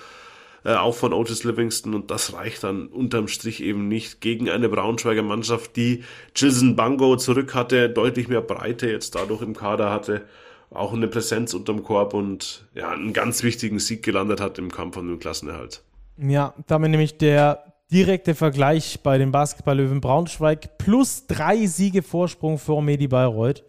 äh, 0.66 0.76
auch 0.76 0.96
von 0.96 1.14
Otis 1.14 1.44
Livingston 1.44 1.94
und 1.94 2.12
das 2.12 2.34
reicht 2.34 2.64
dann 2.64 2.88
unterm 2.88 3.28
Strich 3.28 3.62
eben 3.64 3.88
nicht 3.88 4.20
gegen 4.20 4.50
eine 4.50 4.68
Braunschweiger 4.68 5.24
Mannschaft, 5.24 5.76
die 5.76 6.04
Chilson 6.34 6.76
Bango 6.76 7.16
zurück 7.16 7.56
hatte, 7.56 7.90
deutlich 7.90 8.28
mehr 8.28 8.42
Breite 8.42 8.90
jetzt 8.90 9.16
dadurch 9.16 9.42
im 9.42 9.56
Kader 9.56 9.92
hatte, 9.92 10.26
auch 10.70 10.94
eine 10.94 11.08
Präsenz 11.08 11.54
unterm 11.54 11.84
Korb 11.84 12.14
und 12.14 12.66
ja, 12.74 12.90
einen 12.90 13.14
ganz 13.14 13.44
wichtigen 13.44 13.80
Sieg 13.80 14.04
gelandet 14.04 14.42
hat 14.42 14.58
im 14.58 14.72
Kampf 14.72 14.98
um 14.98 15.08
den 15.08 15.20
Klassenerhalt. 15.20 15.84
Ja, 16.18 16.54
damit 16.68 16.92
nämlich 16.92 17.18
der 17.18 17.74
direkte 17.92 18.36
Vergleich 18.36 19.00
bei 19.04 19.18
den 19.18 19.32
Basketballlöwen 19.32 20.02
Braunschweig 20.02 20.78
plus 20.78 21.28
drei 21.28 21.66
Siege 21.68 22.02
Vorsprung 22.02 22.58
vor 22.58 22.82
Medi 22.82 23.08
Bayreuth. 23.08 23.64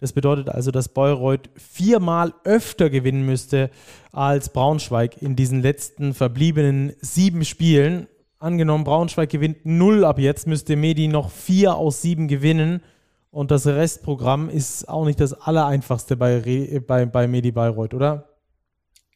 Das 0.00 0.12
bedeutet 0.12 0.48
also, 0.48 0.70
dass 0.70 0.88
Bayreuth 0.88 1.50
viermal 1.56 2.32
öfter 2.44 2.88
gewinnen 2.88 3.26
müsste 3.26 3.70
als 4.12 4.52
Braunschweig 4.52 5.20
in 5.20 5.34
diesen 5.34 5.60
letzten 5.60 6.14
verbliebenen 6.14 6.94
sieben 7.00 7.44
Spielen. 7.44 8.06
Angenommen, 8.38 8.84
Braunschweig 8.84 9.28
gewinnt 9.28 9.66
null 9.66 10.04
ab 10.04 10.20
jetzt, 10.20 10.46
müsste 10.46 10.76
Medi 10.76 11.08
noch 11.08 11.30
vier 11.30 11.74
aus 11.74 12.00
sieben 12.00 12.28
gewinnen. 12.28 12.82
Und 13.30 13.50
das 13.50 13.66
Restprogramm 13.66 14.48
ist 14.48 14.88
auch 14.88 15.04
nicht 15.04 15.20
das 15.20 15.32
allereinfachste 15.32 16.16
bei, 16.16 16.80
bei, 16.86 17.04
bei 17.04 17.26
Medi 17.26 17.50
Bayreuth, 17.50 17.94
oder? 17.94 18.28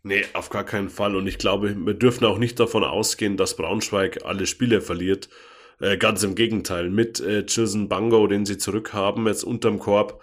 Nee, 0.03 0.24
auf 0.35 0.51
gar 0.51 0.64
keinen 0.64 0.89
Fall. 0.89 1.14
Und 1.14 1.28
ich 1.28 1.39
glaube, 1.39 1.76
wir 1.76 1.95
dürfen 1.95 2.24
auch 2.24 2.39
nicht 2.39 2.59
davon 2.59 2.83
ausgehen, 2.83 3.37
dass 3.37 3.57
Braunschweig 3.57 4.24
alle 4.24 4.47
Spiele 4.47 4.80
verliert. 4.80 5.28
Äh, 5.80 5.97
ganz 5.97 6.24
im 6.24 6.35
Gegenteil. 6.35 6.91
Mit 6.91 7.20
äh, 7.20 7.47
Chilson 7.47 7.89
Bango, 7.89 8.26
den 8.26 8.45
sie 8.45 8.59
zurückhaben, 8.59 9.26
jetzt 9.28 9.45
unterm 9.45 9.78
Korb, 9.78 10.20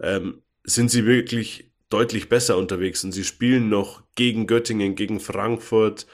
ähm, 0.00 0.42
sind 0.64 0.90
sie 0.90 1.06
wirklich 1.06 1.72
deutlich 1.88 2.28
besser 2.28 2.56
unterwegs. 2.56 3.04
Und 3.04 3.12
sie 3.12 3.24
spielen 3.24 3.68
noch 3.68 4.02
gegen 4.14 4.46
Göttingen, 4.46 4.94
gegen 4.94 5.20
Frankfurt, 5.20 6.06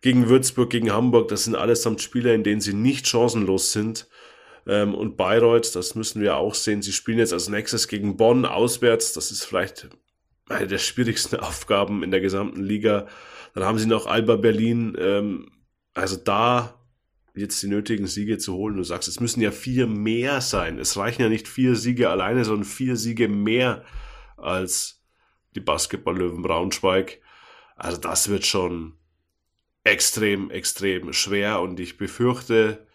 gegen 0.00 0.28
Würzburg, 0.28 0.70
gegen 0.70 0.92
Hamburg. 0.92 1.28
Das 1.28 1.44
sind 1.44 1.56
allesamt 1.56 2.00
Spieler, 2.00 2.34
in 2.34 2.44
denen 2.44 2.60
sie 2.60 2.74
nicht 2.74 3.08
chancenlos 3.08 3.72
sind. 3.72 4.08
Ähm, 4.66 4.94
und 4.94 5.16
Bayreuth, 5.16 5.74
das 5.74 5.94
müssen 5.94 6.22
wir 6.22 6.36
auch 6.36 6.54
sehen. 6.54 6.82
Sie 6.82 6.92
spielen 6.92 7.18
jetzt 7.18 7.32
als 7.32 7.48
nächstes 7.48 7.88
gegen 7.88 8.16
Bonn 8.16 8.44
auswärts. 8.44 9.12
Das 9.12 9.30
ist 9.30 9.44
vielleicht 9.44 9.88
eine 10.48 10.66
der 10.66 10.78
schwierigsten 10.78 11.36
Aufgaben 11.40 12.02
in 12.02 12.10
der 12.10 12.20
gesamten 12.20 12.62
Liga. 12.62 13.06
Dann 13.54 13.64
haben 13.64 13.78
sie 13.78 13.86
noch 13.86 14.06
Alba 14.06 14.36
Berlin. 14.36 14.96
Ähm, 15.00 15.50
also 15.94 16.16
da 16.16 16.77
jetzt 17.38 17.62
die 17.62 17.68
nötigen 17.68 18.06
Siege 18.06 18.38
zu 18.38 18.54
holen. 18.54 18.76
Du 18.76 18.82
sagst, 18.82 19.08
es 19.08 19.20
müssen 19.20 19.40
ja 19.40 19.50
vier 19.50 19.86
mehr 19.86 20.40
sein. 20.40 20.78
Es 20.78 20.96
reichen 20.96 21.22
ja 21.22 21.28
nicht 21.28 21.48
vier 21.48 21.76
Siege 21.76 22.10
alleine, 22.10 22.44
sondern 22.44 22.64
vier 22.64 22.96
Siege 22.96 23.28
mehr 23.28 23.84
als 24.36 25.02
die 25.54 25.60
Basketball-Löwen 25.60 26.42
Braunschweig. 26.42 27.20
Also 27.76 27.98
das 27.98 28.28
wird 28.28 28.46
schon 28.46 28.94
extrem, 29.84 30.50
extrem 30.50 31.12
schwer 31.12 31.60
und 31.60 31.80
ich 31.80 31.96
befürchte, 31.96 32.86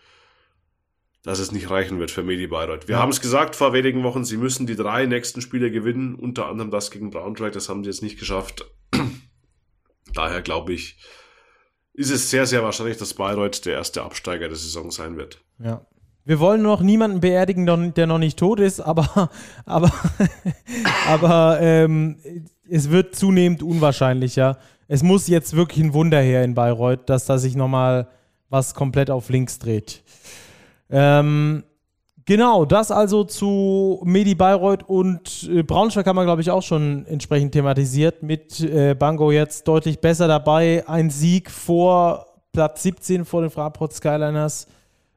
dass 1.24 1.40
es 1.40 1.52
nicht 1.52 1.70
reichen 1.70 2.00
wird 2.00 2.12
für 2.12 2.24
Medi 2.24 2.48
Bayreuth. 2.48 2.88
Wir 2.88 2.96
ja. 2.96 3.02
haben 3.02 3.12
es 3.12 3.22
gesagt 3.22 3.56
vor 3.56 3.74
wenigen 3.74 4.04
Wochen, 4.04 4.26
sie 4.26 4.38
müssen 4.38 4.68
die 4.68 4.76
drei 4.76 5.06
nächsten 5.06 5.42
Spiele 5.42 5.72
gewinnen, 5.72 6.16
unter 6.16 6.48
anderem 6.48 6.70
das 6.70 6.92
gegen 6.92 7.12
Braunschweig, 7.12 7.54
das 7.54 7.70
haben 7.70 7.84
sie 7.84 7.90
jetzt 7.90 8.04
nicht 8.04 8.20
geschafft. 8.20 8.70
Daher 10.14 10.42
glaube 10.42 10.74
ich, 10.74 10.98
ist 11.94 12.12
es 12.12 12.30
sehr, 12.30 12.46
sehr 12.46 12.64
wahrscheinlich, 12.64 12.98
dass 12.98 13.14
Bayreuth 13.14 13.66
der 13.66 13.74
erste 13.74 14.04
Absteiger 14.04 14.48
der 14.48 14.58
Saison 14.58 14.92
sein 14.92 15.18
wird. 15.18 15.42
Ja. 15.60 15.86
Wir 16.26 16.40
wollen 16.40 16.62
noch 16.62 16.82
niemanden 16.82 17.20
beerdigen, 17.20 17.94
der 17.94 18.08
noch 18.08 18.18
nicht 18.18 18.40
tot 18.40 18.60
ist, 18.60 18.80
aber, 18.80 19.30
aber, 19.66 19.92
aber 21.08 21.60
ähm, 21.62 22.18
es 22.70 22.90
wird 22.90 23.16
zunehmend 23.16 23.62
unwahrscheinlicher. 23.62 24.58
Es 24.88 25.04
muss 25.04 25.28
jetzt 25.28 25.56
wirklich 25.56 25.84
ein 25.84 25.94
Wunder 25.94 26.22
her 26.22 26.44
in 26.44 26.54
Bayreuth, 26.54 27.10
dass 27.10 27.26
da 27.26 27.38
sich 27.38 27.56
nochmal 27.56 28.08
was 28.50 28.74
komplett 28.74 29.10
auf 29.10 29.30
links 29.30 29.60
dreht. 29.60 30.04
Ähm, 30.90 31.64
genau, 32.26 32.66
das 32.66 32.92
also 32.92 33.24
zu 33.24 34.02
Medi 34.04 34.36
Bayreuth 34.36 34.84
und 34.84 35.50
äh, 35.50 35.64
Braunschweig 35.64 36.06
haben 36.06 36.16
wir, 36.16 36.26
glaube 36.26 36.42
ich, 36.42 36.52
auch 36.52 36.62
schon 36.64 37.06
entsprechend 37.06 37.54
thematisiert. 37.54 38.24
Mit 38.24 38.60
äh, 38.62 38.96
Bango 38.96 39.32
jetzt 39.32 39.68
deutlich 39.68 40.00
besser 40.00 40.28
dabei. 40.28 40.84
Ein 40.88 41.10
Sieg 41.10 41.50
vor 41.50 42.26
Platz 42.52 42.84
17 42.84 43.26
vor 43.26 43.42
den 43.42 43.50
Fraport 43.50 43.94
Skyliners. 43.94 44.68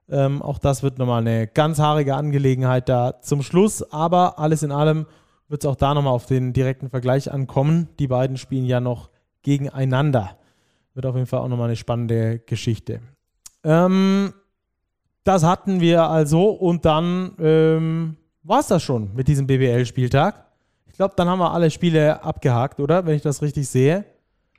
Ähm, 0.09 0.41
auch 0.43 0.59
das 0.59 0.83
wird 0.83 0.99
nochmal 0.99 1.21
eine 1.21 1.47
ganz 1.47 1.79
haarige 1.79 2.15
Angelegenheit 2.15 2.89
da 2.89 3.21
zum 3.21 3.43
Schluss. 3.43 3.83
Aber 3.93 4.39
alles 4.39 4.63
in 4.63 4.73
allem 4.73 5.07
wird 5.49 5.65
es 5.65 5.71
auch 5.71 5.77
da 5.77 5.95
nochmal 5.95 6.13
auf 6.13 6.27
den 6.27 6.53
direkten 6.53 6.91
Vergleich 6.91 7.31
ankommen. 7.31 7.89
Die 7.99 8.09
beiden 8.09 8.37
spielen 8.37 8.65
ja 8.65 8.81
noch 8.81 9.11
gegeneinander. 9.43 10.37
Wird 10.95 11.07
auf 11.07 11.15
jeden 11.15 11.27
Fall 11.27 11.41
auch 11.41 11.49
nochmal 11.49 11.67
eine 11.69 11.77
spannende 11.77 12.39
Geschichte. 12.39 13.01
Ähm, 13.65 14.33
das 15.27 15.43
hatten 15.43 15.81
wir 15.81 16.05
also 16.05 16.51
und 16.51 16.85
dann 16.85 17.33
ähm, 17.41 18.17
war 18.43 18.61
es 18.61 18.69
das 18.69 18.83
schon 18.83 19.15
mit 19.15 19.29
diesem 19.29 19.47
BBL-Spieltag. 19.47 20.47
Ich 20.89 20.97
glaube, 20.97 21.15
dann 21.17 21.29
haben 21.29 21.41
wir 21.41 21.53
alle 21.53 21.71
Spiele 21.71 22.23
abgehakt, 22.23 22.81
oder? 22.81 23.05
Wenn 23.05 23.17
ich 23.17 23.23
das 23.23 23.43
richtig 23.43 23.69
sehe. 23.69 24.05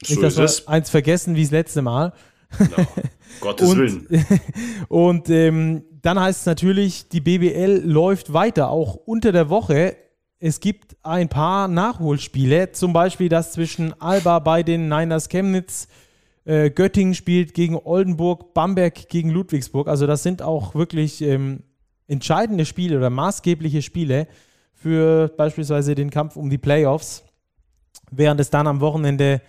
So 0.03 0.13
Nicht, 0.13 0.24
dass 0.24 0.38
wir 0.38 0.70
eins 0.70 0.89
vergessen 0.89 1.36
wie 1.36 1.43
das 1.43 1.51
letzte 1.51 1.82
Mal. 1.82 2.13
No, 2.59 2.86
Gottes 3.39 3.70
und, 3.70 3.78
Willen. 3.78 4.07
und 4.89 5.30
ähm, 5.30 5.84
dann 6.01 6.20
heißt 6.20 6.41
es 6.41 6.45
natürlich, 6.45 7.09
die 7.09 7.22
BBL 7.22 7.82
läuft 7.84 8.34
weiter, 8.34 8.70
auch 8.70 8.95
unter 8.95 9.32
der 9.32 9.49
Woche. 9.49 9.95
Es 10.39 10.59
gibt 10.59 10.95
ein 11.01 11.30
paar 11.30 11.68
Nachholspiele, 11.68 12.72
zum 12.74 12.93
Beispiel 12.93 13.30
das 13.30 13.53
zwischen 13.53 13.99
Alba 13.99 14.39
bei 14.39 14.63
den 14.63 14.89
Niners 14.89 15.30
Chemnitz, 15.30 15.88
äh, 16.48 16.70
Göttingen 16.70 17.14
spielt 17.14 17.54
gegen 17.54 17.76
Oldenburg, 17.76 18.54
Bamberg 18.54 19.10
gegen 19.10 19.30
Ludwigsburg. 19.30 19.89
Also 19.89 20.08
das 20.08 20.24
sind 20.24 20.41
auch 20.41 20.76
wirklich 20.76 21.22
ähm, 21.22 21.64
entscheidende 22.08 22.66
Spiele 22.66 22.98
oder 22.98 23.10
maßgebliche 23.10 23.82
Spiele 23.82 24.28
für 24.74 25.28
beispielsweise 25.36 25.93
den 25.93 26.10
Kampf 26.10 26.38
um 26.38 26.50
die 26.50 26.58
Playoffs, 26.58 27.26
während 28.12 28.39
es 28.39 28.50
dann 28.50 28.66
am 28.66 28.80
Wochenende 28.80 29.41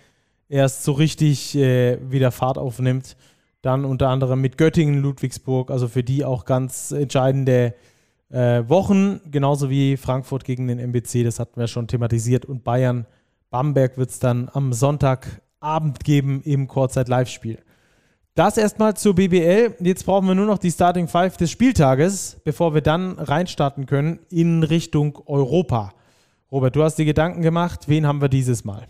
erst 0.49 0.83
so 0.83 0.91
richtig 0.91 1.55
äh, 1.55 1.99
wieder 2.11 2.31
Fahrt 2.31 2.57
aufnimmt. 2.57 3.15
Dann 3.61 3.85
unter 3.85 4.09
anderem 4.09 4.41
mit 4.41 4.57
Göttingen, 4.57 5.01
Ludwigsburg, 5.01 5.71
also 5.71 5.87
für 5.87 6.03
die 6.03 6.25
auch 6.25 6.43
ganz 6.43 6.91
entscheidende 6.91 7.75
äh, 8.29 8.67
Wochen, 8.67 9.21
genauso 9.31 9.69
wie 9.69 9.95
Frankfurt 9.95 10.43
gegen 10.43 10.67
den 10.67 10.79
MBC, 10.79 11.23
das 11.23 11.39
hatten 11.39 11.59
wir 11.59 11.67
schon 11.67 11.87
thematisiert. 11.87 12.43
Und 12.43 12.65
Bayern, 12.65 13.05
Bamberg 13.49 13.97
wird 13.97 14.09
es 14.09 14.19
dann 14.19 14.49
am 14.51 14.73
Sonntagabend 15.59 16.03
geben 16.03 16.41
im 16.43 16.67
Kurzzeit-Live-Spiel. 16.67 17.59
Das 18.35 18.57
erstmal 18.57 18.95
zur 18.95 19.15
BBL. 19.15 19.75
Jetzt 19.81 20.05
brauchen 20.05 20.27
wir 20.27 20.35
nur 20.35 20.45
noch 20.45 20.57
die 20.57 20.71
Starting 20.71 21.07
Five 21.07 21.35
des 21.35 21.51
Spieltages, 21.51 22.39
bevor 22.45 22.73
wir 22.73 22.81
dann 22.81 23.19
reinstarten 23.19 23.85
können 23.85 24.19
in 24.29 24.63
Richtung 24.63 25.21
Europa. 25.25 25.93
Robert, 26.51 26.75
du 26.75 26.83
hast 26.83 26.95
dir 26.95 27.05
Gedanken 27.05 27.41
gemacht. 27.41 27.87
Wen 27.87 28.07
haben 28.07 28.21
wir 28.21 28.29
dieses 28.29 28.63
Mal? 28.63 28.87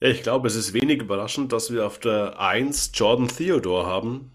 Ja, 0.00 0.08
ich 0.08 0.22
glaube, 0.22 0.46
es 0.46 0.54
ist 0.54 0.72
wenig 0.72 1.00
überraschend, 1.02 1.52
dass 1.52 1.72
wir 1.72 1.86
auf 1.86 1.98
der 1.98 2.38
1 2.38 2.92
Jordan 2.94 3.28
Theodore 3.28 3.86
haben. 3.86 4.30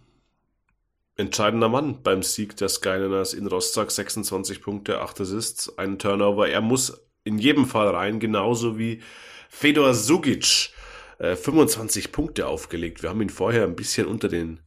Entscheidender 1.15 1.69
Mann 1.69 2.01
beim 2.03 2.23
Sieg 2.23 2.57
der 2.57 2.69
Skyliners 2.69 3.33
in 3.33 3.47
Rostock. 3.47 3.91
26 3.91 4.61
Punkte, 4.61 4.99
8 4.99 5.21
Assists, 5.21 5.77
ein 5.77 5.97
Turnover. 5.97 6.49
Er 6.49 6.61
muss 6.61 7.01
in 7.23 7.37
jedem 7.37 7.65
Fall 7.65 7.87
rein, 7.87 8.19
genauso 8.19 8.77
wie 8.77 9.01
Fedor 9.49 9.93
Sugic. 9.93 10.71
25 11.19 12.05
äh, 12.05 12.07
Punkte 12.09 12.47
aufgelegt. 12.47 13.03
Wir 13.03 13.09
haben 13.09 13.21
ihn 13.21 13.29
vorher 13.29 13.63
ein 13.63 13.75
bisschen 13.75 14.07
unter 14.07 14.29
den 14.29 14.59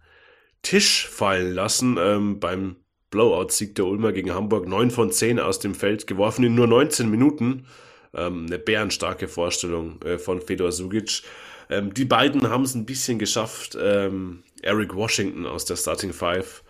Tisch 0.62 1.08
fallen 1.08 1.54
lassen 1.54 1.96
ähm, 1.98 2.38
beim 2.38 2.76
Blowout-Sieg 3.10 3.74
der 3.74 3.86
Ulmer 3.86 4.12
gegen 4.12 4.32
Hamburg. 4.32 4.68
9 4.68 4.90
von 4.90 5.10
10 5.10 5.40
aus 5.40 5.58
dem 5.58 5.74
Feld 5.74 6.06
geworfen 6.06 6.44
in 6.44 6.54
nur 6.54 6.66
19 6.66 7.10
Minuten 7.10 7.66
ähm, 8.14 8.46
eine 8.46 8.58
bärenstarke 8.58 9.28
Vorstellung 9.28 10.00
äh, 10.02 10.18
von 10.18 10.40
Fedor 10.40 10.72
Sugic. 10.72 11.22
Ähm, 11.70 11.94
die 11.94 12.04
beiden 12.04 12.48
haben 12.48 12.64
es 12.64 12.74
ein 12.74 12.86
bisschen 12.86 13.18
geschafft, 13.18 13.76
ähm, 13.80 14.44
Eric 14.62 14.94
Washington 14.94 15.46
aus 15.46 15.64
der 15.64 15.76
Starting 15.76 16.12
Five 16.12 16.62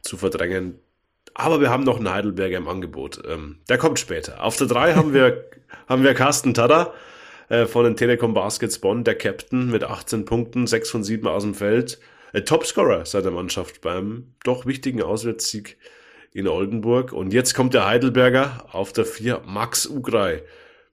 zu 0.00 0.16
verdrängen. 0.16 0.78
Aber 1.34 1.60
wir 1.60 1.70
haben 1.70 1.82
noch 1.82 1.96
einen 1.96 2.10
Heidelberger 2.10 2.58
im 2.58 2.68
Angebot. 2.68 3.20
Ähm, 3.26 3.58
der 3.68 3.78
kommt 3.78 3.98
später. 3.98 4.42
Auf 4.42 4.56
der 4.56 4.68
3 4.68 4.94
haben 4.94 5.12
wir, 5.12 5.50
haben 5.88 6.04
wir 6.04 6.14
Carsten 6.14 6.54
Tada 6.54 6.94
äh, 7.48 7.66
von 7.66 7.84
den 7.84 7.96
Telekom 7.96 8.34
Baskets 8.34 8.78
Bonn, 8.78 9.04
der 9.04 9.16
Captain 9.16 9.70
mit 9.70 9.84
18 9.84 10.24
Punkten, 10.24 10.66
6 10.66 10.90
von 10.90 11.04
7 11.04 11.26
aus 11.26 11.42
dem 11.42 11.54
Feld. 11.54 11.98
Äh, 12.32 12.42
Topscorer 12.42 13.06
seiner 13.06 13.30
Mannschaft 13.30 13.80
beim 13.80 14.34
doch 14.44 14.66
wichtigen 14.66 15.02
Auswärtssieg 15.02 15.76
in 16.32 16.48
Oldenburg. 16.48 17.12
Und 17.12 17.32
jetzt 17.32 17.54
kommt 17.54 17.74
der 17.74 17.86
Heidelberger 17.86 18.66
auf 18.72 18.92
der 18.92 19.04
4, 19.04 19.42
Max 19.46 19.86
Ugrei 19.88 20.42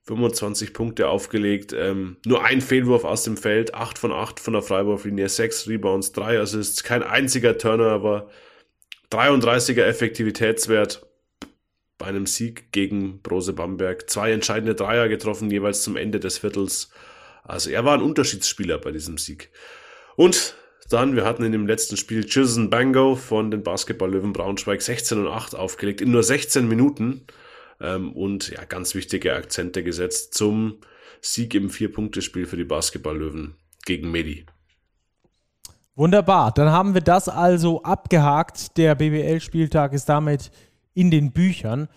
25 0.04 0.74
Punkte 0.74 1.10
aufgelegt, 1.10 1.74
ähm, 1.78 2.18
nur 2.26 2.44
ein 2.44 2.62
Fehlwurf 2.62 3.04
aus 3.04 3.24
dem 3.24 3.38
Feld, 3.38 3.76
8 3.76 3.98
von 4.00 4.12
8 4.12 4.40
von 4.40 4.54
der 4.54 4.64
Freiwurflinie, 4.64 5.30
6 5.30 5.68
Rebounds, 5.68 6.12
3 6.12 6.40
Assists, 6.40 6.84
kein 6.84 7.04
einziger 7.04 7.58
Turnover, 7.58 8.30
33er 9.12 9.84
Effektivitätswert 9.84 11.06
bei 12.02 12.08
einem 12.08 12.26
Sieg 12.26 12.72
gegen 12.72 13.22
Brose 13.22 13.54
Bamberg, 13.54 14.10
zwei 14.10 14.32
entscheidende 14.32 14.74
Dreier 14.74 15.08
getroffen, 15.08 15.52
jeweils 15.52 15.84
zum 15.84 15.96
Ende 15.96 16.20
des 16.20 16.40
Viertels. 16.40 16.90
Also 17.44 17.70
er 17.70 17.86
war 17.86 17.94
ein 17.94 18.02
Unterschiedsspieler 18.02 18.80
bei 18.80 18.92
diesem 18.92 19.20
Sieg. 19.20 19.52
Und 20.16 20.56
dann, 20.90 21.16
wir 21.16 21.26
hatten 21.26 21.44
in 21.44 21.52
dem 21.52 21.68
letzten 21.68 21.98
Spiel 21.98 22.26
Chilson 22.26 22.72
Bango 22.72 23.16
von 23.16 23.52
den 23.52 23.62
Basketball-Löwen 23.62 24.34
Braunschweig 24.34 24.82
16 24.82 25.20
und 25.20 25.28
8 25.28 25.56
aufgelegt 25.56 26.02
in 26.02 26.10
nur 26.10 26.24
16 26.24 26.68
Minuten 26.68 27.28
ähm, 27.80 28.14
und 28.14 28.50
ja, 28.50 28.66
ganz 28.66 28.96
wichtige 28.96 29.36
Akzente 29.36 29.84
gesetzt 29.84 30.34
zum 30.34 30.80
Sieg 31.22 31.54
im 31.54 31.70
Vier-Punkte-Spiel 31.70 32.48
für 32.48 32.58
die 32.58 32.64
Basketball-Löwen 32.64 33.56
gegen 33.86 34.10
Medi. 34.10 34.48
Wunderbar, 35.94 36.52
dann 36.52 36.72
haben 36.72 36.96
wir 36.96 37.02
das 37.02 37.30
also 37.30 37.84
abgehakt. 37.84 38.76
Der 38.78 38.96
BBL-Spieltag 38.96 39.94
ist 39.94 40.06
damit 40.10 40.50
in 40.94 41.12
den 41.12 41.32
Büchern. 41.32 41.88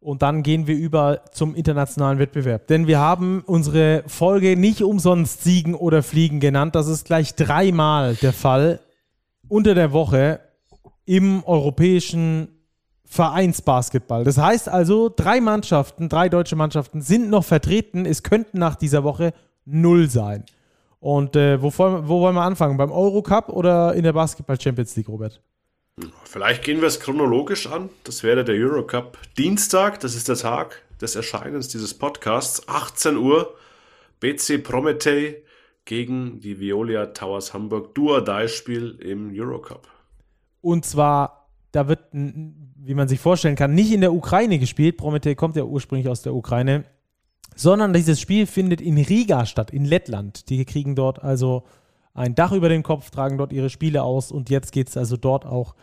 Und 0.00 0.22
dann 0.22 0.42
gehen 0.42 0.66
wir 0.66 0.76
über 0.76 1.22
zum 1.32 1.54
internationalen 1.54 2.18
Wettbewerb. 2.18 2.68
Denn 2.68 2.86
wir 2.86 3.00
haben 3.00 3.42
unsere 3.46 4.04
Folge 4.06 4.56
nicht 4.56 4.82
umsonst 4.82 5.42
Siegen 5.42 5.74
oder 5.74 6.02
Fliegen 6.02 6.38
genannt. 6.38 6.74
Das 6.74 6.86
ist 6.86 7.06
gleich 7.06 7.34
dreimal 7.34 8.14
der 8.14 8.32
Fall 8.32 8.80
unter 9.48 9.74
der 9.74 9.92
Woche 9.92 10.40
im 11.04 11.42
europäischen 11.44 12.48
Vereinsbasketball. 13.04 14.24
Das 14.24 14.36
heißt 14.36 14.68
also, 14.68 15.12
drei 15.14 15.40
Mannschaften, 15.40 16.08
drei 16.08 16.28
deutsche 16.28 16.56
Mannschaften 16.56 17.00
sind 17.00 17.30
noch 17.30 17.44
vertreten. 17.44 18.04
Es 18.04 18.22
könnten 18.22 18.58
nach 18.58 18.76
dieser 18.76 19.04
Woche 19.04 19.32
null 19.64 20.10
sein. 20.10 20.44
Und 20.98 21.36
äh, 21.36 21.62
wo, 21.62 21.72
wo, 21.78 22.20
wollen 22.20 22.34
wir 22.34 22.42
anfangen? 22.42 22.76
Beim 22.76 22.90
Eurocup 22.90 23.48
oder 23.48 23.94
in 23.94 24.02
der 24.02 24.12
Basketball 24.12 24.60
Champions 24.60 24.96
League, 24.96 25.08
Robert? 25.08 25.40
Vielleicht 26.24 26.62
gehen 26.62 26.82
wir 26.82 26.88
es 26.88 27.00
chronologisch 27.00 27.66
an. 27.66 27.88
Das 28.04 28.22
wäre 28.22 28.44
der 28.44 28.54
Eurocup 28.54 29.16
Dienstag. 29.38 29.98
Das 30.00 30.14
ist 30.14 30.28
der 30.28 30.36
Tag 30.36 30.82
des 31.00 31.16
Erscheinens 31.16 31.68
dieses 31.68 31.94
Podcasts. 31.94 32.68
18 32.68 33.16
Uhr. 33.16 33.54
BC 34.20 34.62
Prometei 34.62 35.42
gegen 35.86 36.40
die 36.40 36.60
Violia 36.60 37.06
Towers 37.06 37.54
Hamburg. 37.54 37.94
Duo-Die-Spiel 37.94 38.98
im 39.00 39.32
Eurocup. 39.34 39.88
Und 40.60 40.84
zwar, 40.84 41.48
da 41.72 41.88
wird 41.88 42.00
wie 42.12 42.94
man 42.94 43.08
sich 43.08 43.18
vorstellen 43.18 43.56
kann, 43.56 43.74
nicht 43.74 43.90
in 43.90 44.02
der 44.02 44.12
Ukraine 44.12 44.58
gespielt. 44.58 44.98
Prometei 44.98 45.34
kommt 45.34 45.56
ja 45.56 45.64
ursprünglich 45.64 46.08
aus 46.10 46.20
der 46.20 46.34
Ukraine, 46.34 46.84
sondern 47.54 47.94
dieses 47.94 48.20
Spiel 48.20 48.46
findet 48.46 48.82
in 48.82 48.98
Riga 48.98 49.46
statt, 49.46 49.70
in 49.70 49.86
Lettland. 49.86 50.50
Die 50.50 50.62
kriegen 50.66 50.94
dort 50.94 51.22
also 51.22 51.64
ein 52.16 52.34
Dach 52.34 52.52
über 52.52 52.68
den 52.68 52.82
Kopf, 52.82 53.10
tragen 53.10 53.38
dort 53.38 53.52
ihre 53.52 53.70
Spiele 53.70 54.02
aus 54.02 54.32
und 54.32 54.50
jetzt 54.50 54.72
geht 54.72 54.88
es 54.88 54.96
also 54.96 55.16
dort 55.16 55.44
auch 55.46 55.74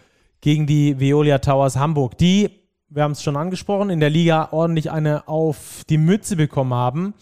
gegen 0.41 0.67
die 0.67 0.99
Veolia 0.99 1.37
Towers 1.37 1.77
Hamburg, 1.77 2.17
die, 2.17 2.49
wir 2.89 3.03
haben 3.03 3.13
es 3.13 3.23
schon 3.23 3.37
angesprochen, 3.37 3.89
in 3.89 3.99
der 3.99 4.09
Liga 4.09 4.49
ordentlich 4.51 4.91
eine 4.91 5.27
auf 5.27 5.83
die 5.89 5.97
Mütze 5.97 6.35
bekommen 6.35 6.73
haben. 6.73 7.13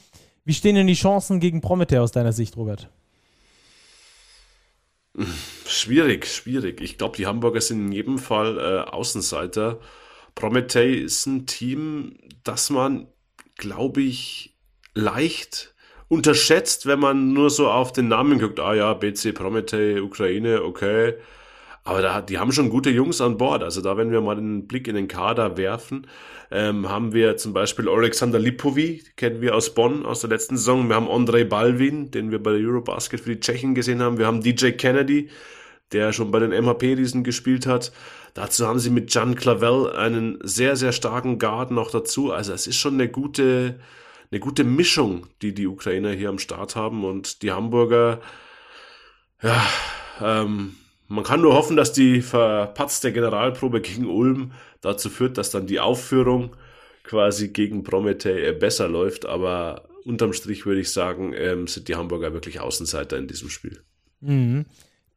Wie 0.44 0.54
stehen 0.54 0.76
denn 0.76 0.88
die 0.88 0.96
Chancen 0.96 1.40
gegen 1.40 1.62
Prometei 1.62 2.00
aus 2.00 2.12
deiner 2.12 2.34
Sicht, 2.34 2.58
Robert? 2.58 2.90
Schwierig, 5.68 6.26
schwierig. 6.26 6.82
Ich 6.82 6.98
glaube, 6.98 7.18
die 7.18 7.28
Hamburger 7.28 7.62
sind 7.62 7.88
in 7.88 7.92
jedem 7.92 8.18
Fall 8.18 8.58
äh, 8.58 8.90
Außenseiter. 8.90 9.80
Prometei 10.36 10.90
ist 10.90 11.26
ein 11.26 11.46
Team, 11.46 12.18
das 12.44 12.70
man, 12.70 13.08
glaube 13.58 14.02
ich, 14.02 14.58
leicht 14.94 15.76
unterschätzt, 16.12 16.88
wenn 16.88 17.00
man 17.00 17.32
nur 17.32 17.50
so 17.50 17.70
auf 17.70 17.94
den 17.94 18.10
Namen 18.10 18.38
guckt. 18.38 18.60
Ah 18.60 18.74
ja, 18.74 18.94
BC 18.94 19.34
Prometei, 19.34 20.02
Ukraine, 20.02 20.62
okay. 20.62 21.14
Aber 21.86 22.02
da, 22.02 22.22
die 22.22 22.38
haben 22.38 22.52
schon 22.52 22.70
gute 22.70 22.90
Jungs 22.90 23.22
an 23.22 23.38
Bord. 23.38 23.64
Also 23.64 23.80
da, 23.80 23.96
wenn 23.96 24.12
wir 24.12 24.20
mal 24.20 24.38
einen 24.38 24.68
Blick 24.68 24.90
in 24.90 24.96
den 24.96 25.08
Kader 25.08 25.56
werfen, 25.56 26.08
ähm, 26.52 26.90
haben 26.90 27.14
wir 27.14 27.38
zum 27.38 27.54
Beispiel 27.54 27.88
Alexander 27.88 28.40
Lipovi, 28.40 29.06
kennen 29.16 29.40
wir 29.40 29.56
aus 29.56 29.74
Bonn 29.74 30.06
aus 30.06 30.20
der 30.20 30.30
letzten 30.30 30.58
Saison. 30.58 30.90
Wir 30.90 30.98
haben 30.98 31.10
Andrei 31.10 31.46
Balvin, 31.46 32.12
den 32.12 32.30
wir 32.30 32.44
bei 32.44 32.52
der 32.52 32.60
Eurobasket 32.60 33.22
für 33.22 33.34
die 33.34 33.40
Tschechen 33.40 33.74
gesehen 33.74 34.02
haben. 34.02 34.18
Wir 34.18 34.28
haben 34.28 34.42
DJ 34.42 34.72
Kennedy, 34.72 35.30
der 35.94 36.12
schon 36.12 36.30
bei 36.30 36.40
den 36.40 36.52
MHP-Riesen 36.52 37.24
gespielt 37.24 37.66
hat. 37.66 37.94
Dazu 38.34 38.68
haben 38.68 38.80
sie 38.80 38.90
mit 38.90 39.14
Jan 39.14 39.36
Clavel 39.36 39.94
einen 39.94 40.40
sehr, 40.44 40.76
sehr 40.76 40.92
starken 40.92 41.40
Guard 41.40 41.72
noch 41.72 41.90
dazu. 41.90 42.34
Also 42.34 42.52
es 42.52 42.68
ist 42.68 42.76
schon 42.76 42.96
eine 42.96 43.08
gute, 43.08 43.80
eine 44.32 44.40
gute 44.40 44.64
Mischung, 44.64 45.28
die 45.42 45.54
die 45.54 45.68
Ukrainer 45.68 46.12
hier 46.12 46.30
am 46.30 46.40
Start 46.40 46.76
haben. 46.76 47.04
Und 47.04 47.42
die 47.42 47.52
Hamburger, 47.52 48.22
ja, 49.42 49.62
ähm, 50.22 50.76
man 51.08 51.24
kann 51.26 51.42
nur 51.42 51.54
hoffen, 51.54 51.76
dass 51.76 51.92
die 51.92 52.22
verpatzte 52.22 53.12
Generalprobe 53.12 53.82
gegen 53.82 54.06
Ulm 54.06 54.54
dazu 54.80 55.10
führt, 55.10 55.38
dass 55.38 55.52
dann 55.52 55.68
die 55.68 55.82
Aufführung 55.82 56.56
quasi 57.04 57.50
gegen 57.50 57.84
Prometei 57.84 58.54
besser 58.54 58.88
läuft. 58.88 59.26
Aber 59.26 59.90
unterm 60.06 60.32
Strich 60.32 60.66
würde 60.66 60.82
ich 60.82 60.92
sagen, 60.92 61.34
ähm, 61.36 61.68
sind 61.68 61.90
die 61.90 61.96
Hamburger 61.96 62.34
wirklich 62.34 62.62
Außenseiter 62.62 63.18
in 63.18 63.28
diesem 63.28 63.50
Spiel. 63.50 63.84
Mhm. 64.22 64.66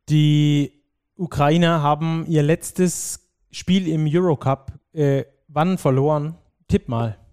Die 0.08 0.72
Ukrainer 1.16 1.80
haben 1.80 2.26
ihr 2.26 2.42
letztes 2.42 3.30
Spiel 3.52 3.86
im 3.86 4.06
Eurocup 4.10 4.72
äh, 4.92 5.24
wann 5.48 5.78
verloren? 5.78 6.36
Tipp 6.66 6.88
mal. 6.88 7.23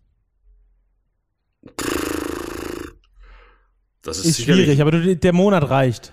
Das 4.02 4.18
ist, 4.18 4.26
ist 4.26 4.42
schwierig, 4.42 4.82
aber 4.82 4.92
der 4.92 5.34
Monat 5.34 5.70
reicht. 5.70 6.12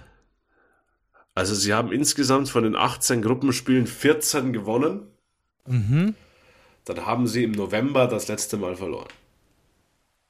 Also 1.34 1.54
sie 1.54 1.72
haben 1.72 1.92
insgesamt 1.92 2.48
von 2.48 2.64
den 2.64 2.74
18 2.74 3.22
Gruppenspielen 3.22 3.86
14 3.86 4.52
gewonnen. 4.52 5.06
Mhm. 5.66 6.14
Dann 6.84 7.06
haben 7.06 7.26
sie 7.26 7.44
im 7.44 7.52
November 7.52 8.06
das 8.08 8.28
letzte 8.28 8.56
Mal 8.56 8.76
verloren. 8.76 9.08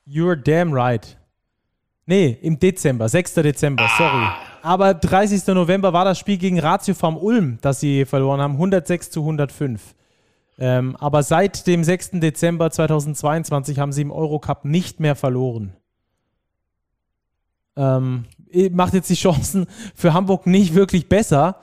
You're 0.07 0.37
damn 0.37 0.73
right. 0.73 1.17
Nee, 2.07 2.39
im 2.43 2.59
Dezember, 2.59 3.09
6. 3.09 3.35
Dezember, 3.35 3.85
ah. 3.85 3.97
sorry. 3.99 4.27
Aber 4.63 4.95
30. 4.95 5.47
November 5.49 5.93
war 5.93 6.05
das 6.05 6.19
Spiel 6.19 6.39
gegen 6.39 6.59
Ratio 6.59 6.95
Farm 6.95 7.17
Ulm, 7.17 7.59
das 7.61 7.81
sie 7.81 8.05
verloren 8.05 8.41
haben, 8.41 8.55
106 8.55 9.11
zu 9.11 9.21
105. 9.21 9.95
Ähm, 10.59 10.97
aber 10.97 11.23
seit 11.23 11.67
dem 11.67 11.85
6. 11.85 12.13
Dezember 12.15 12.71
2022 12.71 13.79
haben 13.79 13.93
sie 13.93 14.03
im 14.03 14.11
Eurocup 14.11 14.65
nicht 14.65 15.01
mehr 15.01 15.15
verloren. 15.15 15.75
Ähm, 17.79 18.25
macht 18.73 18.95
jetzt 18.95 19.09
die 19.09 19.15
Chancen 19.15 19.67
für 19.95 20.13
Hamburg 20.13 20.47
nicht 20.47 20.75
wirklich 20.75 21.09
besser, 21.09 21.57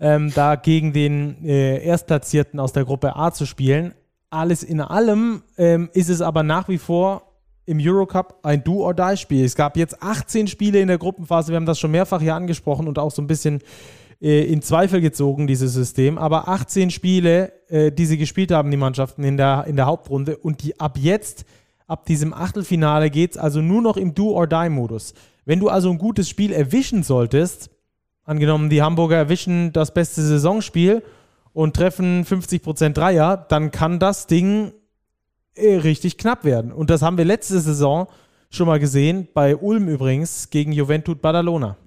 ähm, 0.00 0.32
da 0.34 0.54
gegen 0.56 0.92
den 0.92 1.44
äh, 1.44 1.84
Erstplatzierten 1.84 2.58
aus 2.58 2.72
der 2.72 2.84
Gruppe 2.84 3.16
A 3.16 3.32
zu 3.32 3.46
spielen. 3.46 3.94
Alles 4.30 4.62
in 4.62 4.80
allem 4.80 5.42
ähm, 5.56 5.90
ist 5.92 6.08
es 6.08 6.20
aber 6.20 6.42
nach 6.42 6.68
wie 6.68 6.78
vor 6.78 7.22
im 7.68 7.78
Eurocup 7.80 8.38
ein 8.44 8.64
Do-or-Die-Spiel. 8.64 9.44
Es 9.44 9.54
gab 9.54 9.76
jetzt 9.76 10.02
18 10.02 10.46
Spiele 10.46 10.80
in 10.80 10.88
der 10.88 10.96
Gruppenphase. 10.96 11.52
Wir 11.52 11.56
haben 11.56 11.66
das 11.66 11.78
schon 11.78 11.90
mehrfach 11.90 12.20
hier 12.20 12.34
angesprochen 12.34 12.88
und 12.88 12.98
auch 12.98 13.10
so 13.10 13.20
ein 13.20 13.26
bisschen 13.26 13.60
äh, 14.22 14.44
in 14.44 14.62
Zweifel 14.62 15.02
gezogen, 15.02 15.46
dieses 15.46 15.74
System. 15.74 16.16
Aber 16.16 16.48
18 16.48 16.90
Spiele, 16.90 17.52
äh, 17.68 17.92
die 17.92 18.06
sie 18.06 18.16
gespielt 18.16 18.52
haben, 18.52 18.70
die 18.70 18.78
Mannschaften 18.78 19.22
in 19.22 19.36
der, 19.36 19.64
in 19.66 19.76
der 19.76 19.86
Hauptrunde. 19.86 20.38
Und 20.38 20.62
die 20.62 20.80
ab 20.80 20.96
jetzt, 20.98 21.44
ab 21.86 22.06
diesem 22.06 22.32
Achtelfinale, 22.32 23.10
geht 23.10 23.32
es 23.32 23.36
also 23.36 23.60
nur 23.60 23.82
noch 23.82 23.98
im 23.98 24.14
Do-or-Die-Modus. 24.14 25.12
Wenn 25.48 25.60
du 25.60 25.70
also 25.70 25.90
ein 25.90 25.96
gutes 25.96 26.28
Spiel 26.28 26.52
erwischen 26.52 27.02
solltest, 27.02 27.70
angenommen, 28.24 28.68
die 28.68 28.82
Hamburger 28.82 29.16
erwischen 29.16 29.72
das 29.72 29.94
beste 29.94 30.20
Saisonspiel 30.20 31.02
und 31.54 31.74
treffen 31.74 32.26
50% 32.26 32.90
Dreier, 32.90 33.46
dann 33.48 33.70
kann 33.70 33.98
das 33.98 34.26
Ding 34.26 34.74
äh, 35.54 35.76
richtig 35.76 36.18
knapp 36.18 36.44
werden. 36.44 36.70
Und 36.70 36.90
das 36.90 37.00
haben 37.00 37.16
wir 37.16 37.24
letzte 37.24 37.60
Saison 37.60 38.08
schon 38.50 38.66
mal 38.66 38.78
gesehen, 38.78 39.26
bei 39.32 39.56
Ulm 39.56 39.88
übrigens, 39.88 40.50
gegen 40.50 40.72
Juventud 40.72 41.22
Badalona. 41.22 41.78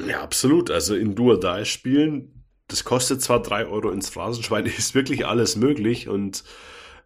Ja, 0.00 0.22
absolut. 0.22 0.70
Also 0.70 0.94
in 0.94 1.14
Dual 1.14 1.38
Die 1.40 1.66
spielen, 1.66 2.46
das 2.68 2.84
kostet 2.84 3.20
zwar 3.20 3.42
drei 3.42 3.66
Euro 3.66 3.90
ins 3.90 4.08
Phrasenschwein, 4.08 4.64
ist 4.78 4.94
wirklich 4.94 5.26
alles 5.26 5.56
möglich. 5.56 6.08
Und 6.08 6.44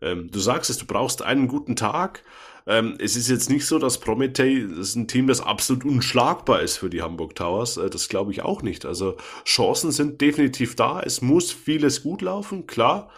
ähm, 0.02 0.30
du 0.30 0.38
sagst 0.38 0.70
es, 0.70 0.78
du 0.78 0.86
brauchst 0.86 1.22
einen 1.22 1.48
guten 1.48 1.74
Tag. 1.74 2.22
Ähm, 2.68 2.98
es 3.00 3.16
ist 3.16 3.30
jetzt 3.30 3.48
nicht 3.48 3.64
so, 3.64 3.78
dass 3.78 3.98
Prometei 3.98 4.66
das 4.76 4.94
ein 4.94 5.08
Team, 5.08 5.26
das 5.26 5.40
absolut 5.40 5.86
unschlagbar 5.86 6.60
ist 6.60 6.76
für 6.76 6.90
die 6.90 7.00
Hamburg 7.00 7.34
Towers. 7.34 7.78
Äh, 7.78 7.88
das 7.88 8.10
glaube 8.10 8.30
ich 8.30 8.42
auch 8.42 8.60
nicht. 8.60 8.84
Also 8.84 9.16
Chancen 9.46 9.90
sind 9.90 10.20
definitiv 10.20 10.76
da. 10.76 11.00
Es 11.00 11.22
muss 11.22 11.50
vieles 11.50 12.02
gut 12.02 12.20
laufen, 12.20 12.66
klar. 12.66 13.08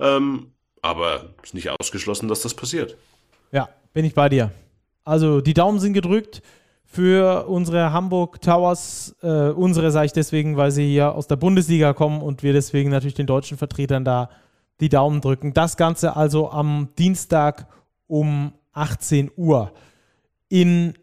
Ähm, 0.00 0.52
aber 0.80 1.34
es 1.42 1.50
ist 1.50 1.54
nicht 1.54 1.68
ausgeschlossen, 1.68 2.28
dass 2.28 2.40
das 2.40 2.54
passiert. 2.54 2.96
Ja, 3.52 3.68
bin 3.92 4.06
ich 4.06 4.14
bei 4.14 4.30
dir. 4.30 4.52
Also 5.04 5.42
die 5.42 5.54
Daumen 5.54 5.80
sind 5.80 5.92
gedrückt 5.92 6.40
für 6.86 7.46
unsere 7.46 7.92
Hamburg 7.92 8.40
Towers. 8.40 9.14
Äh, 9.22 9.50
unsere 9.50 9.90
sage 9.90 10.06
ich 10.06 10.12
deswegen, 10.14 10.56
weil 10.56 10.70
sie 10.70 10.88
hier 10.88 11.14
aus 11.14 11.26
der 11.26 11.36
Bundesliga 11.36 11.92
kommen 11.92 12.22
und 12.22 12.42
wir 12.42 12.54
deswegen 12.54 12.88
natürlich 12.88 13.14
den 13.14 13.26
deutschen 13.26 13.58
Vertretern 13.58 14.06
da 14.06 14.30
die 14.80 14.88
Daumen 14.88 15.20
drücken. 15.20 15.52
Das 15.52 15.76
Ganze 15.76 16.16
also 16.16 16.50
am 16.50 16.88
Dienstag 16.96 17.66
um 18.06 18.52
18 18.74 19.30
Uhr 19.36 19.72
in 20.48 20.94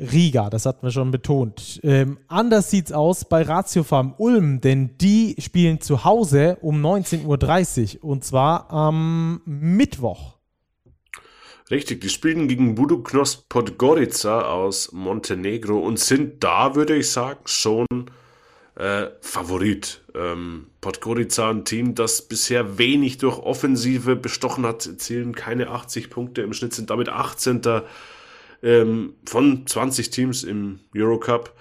Riga, 0.00 0.48
das 0.48 0.64
hatten 0.64 0.86
wir 0.86 0.92
schon 0.92 1.10
betont. 1.10 1.80
Ähm, 1.82 2.18
anders 2.28 2.72
es 2.72 2.92
aus 2.92 3.24
bei 3.24 3.42
Ratio 3.42 3.82
Farm 3.82 4.14
Ulm, 4.16 4.60
denn 4.60 4.96
die 4.98 5.34
spielen 5.38 5.80
zu 5.80 6.04
Hause 6.04 6.56
um 6.60 6.80
19.30 6.84 7.98
Uhr 7.98 8.04
und 8.04 8.24
zwar 8.24 8.70
am 8.70 9.42
Mittwoch. 9.44 10.38
Richtig, 11.70 12.00
die 12.00 12.08
spielen 12.08 12.48
gegen 12.48 12.76
Buduknost 12.76 13.48
Podgorica 13.48 14.42
aus 14.42 14.92
Montenegro 14.92 15.78
und 15.78 15.98
sind 15.98 16.42
da, 16.42 16.74
würde 16.74 16.96
ich 16.96 17.10
sagen, 17.10 17.40
schon 17.44 17.86
äh, 18.78 19.10
Favorit. 19.20 20.02
Ähm, 20.14 20.68
Podgorica, 20.80 21.50
ein 21.50 21.64
Team, 21.64 21.94
das 21.94 22.22
bisher 22.22 22.78
wenig 22.78 23.18
durch 23.18 23.38
Offensive 23.38 24.14
bestochen 24.14 24.64
hat, 24.64 24.82
zählen 24.82 25.34
keine 25.34 25.70
80 25.70 26.10
Punkte 26.10 26.42
im 26.42 26.52
Schnitt, 26.52 26.74
sind 26.74 26.90
damit 26.90 27.08
18 27.08 27.60
ähm, 28.62 29.14
von 29.26 29.66
20 29.66 30.10
Teams 30.10 30.44
im 30.44 30.78
Eurocup. 30.94 31.52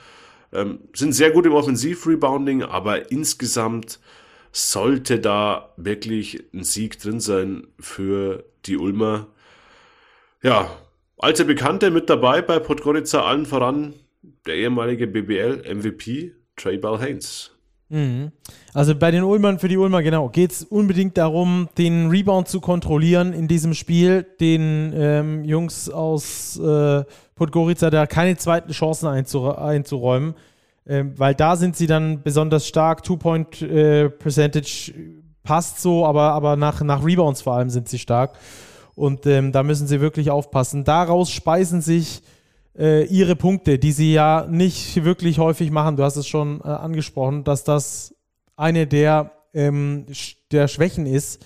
Ähm, 0.53 0.79
sind 0.93 1.13
sehr 1.13 1.31
gut 1.31 1.45
im 1.47 1.53
Offensiv-Rebounding, 1.53 2.63
aber 2.63 3.11
insgesamt 3.11 3.99
sollte 4.51 5.19
da 5.19 5.73
wirklich 5.75 6.45
ein 6.53 6.63
Sieg 6.63 6.99
drin 6.99 7.19
sein 7.19 7.67
für 7.79 8.45
die 8.65 8.77
Ulmer. 8.77 9.27
Ja, 10.43 10.69
alte 11.17 11.45
Bekannte 11.45 11.89
mit 11.89 12.09
dabei 12.09 12.43
bei 12.43 12.59
Podgorica, 12.59 13.23
allen 13.23 13.47
voran 13.47 13.95
der 14.45 14.55
ehemalige 14.55 15.07
BBL-MVP 15.07 16.33
Trey 16.57 16.77
Bell 16.77 16.99
Haynes. 16.99 17.51
Mhm. 17.89 18.31
Also 18.73 18.95
bei 18.95 19.11
den 19.11 19.23
Ulmern, 19.23 19.59
für 19.59 19.69
die 19.69 19.77
Ulmer, 19.77 20.03
genau, 20.03 20.27
geht 20.29 20.51
es 20.51 20.63
unbedingt 20.63 21.17
darum, 21.17 21.69
den 21.77 22.09
Rebound 22.09 22.47
zu 22.49 22.59
kontrollieren 22.59 23.31
in 23.31 23.47
diesem 23.47 23.73
Spiel, 23.73 24.23
den 24.39 24.91
ähm, 24.93 25.45
Jungs 25.45 25.89
aus 25.89 26.59
äh, 26.59 27.05
Podgorica 27.35 27.89
da 27.89 28.05
keine 28.05 28.35
zweiten 28.35 28.71
Chancen 28.71 29.07
einzuräumen, 29.07 30.33
ähm, 30.85 31.13
weil 31.15 31.33
da 31.33 31.55
sind 31.55 31.77
sie 31.77 31.87
dann 31.87 32.23
besonders 32.23 32.67
stark. 32.67 33.03
Two-Point-Percentage 33.03 34.91
äh, 34.91 35.23
passt 35.43 35.81
so, 35.81 36.05
aber, 36.05 36.33
aber 36.33 36.57
nach, 36.57 36.81
nach 36.81 37.05
Rebounds 37.05 37.41
vor 37.41 37.53
allem 37.53 37.69
sind 37.69 37.87
sie 37.87 37.99
stark. 37.99 38.37
Und 38.95 39.25
ähm, 39.27 39.51
da 39.51 39.63
müssen 39.63 39.87
sie 39.87 40.01
wirklich 40.01 40.31
aufpassen. 40.31 40.83
Daraus 40.83 41.29
speisen 41.29 41.81
sich 41.81 42.21
äh, 42.77 43.05
ihre 43.05 43.35
Punkte, 43.35 43.79
die 43.79 43.91
sie 43.91 44.13
ja 44.13 44.47
nicht 44.49 45.03
wirklich 45.03 45.39
häufig 45.39 45.71
machen. 45.71 45.97
Du 45.97 46.03
hast 46.03 46.15
es 46.15 46.27
schon 46.27 46.61
äh, 46.61 46.67
angesprochen, 46.67 47.43
dass 47.43 47.63
das 47.63 48.15
eine 48.55 48.87
der, 48.87 49.31
ähm, 49.53 50.05
der 50.51 50.67
Schwächen 50.67 51.05
ist 51.05 51.45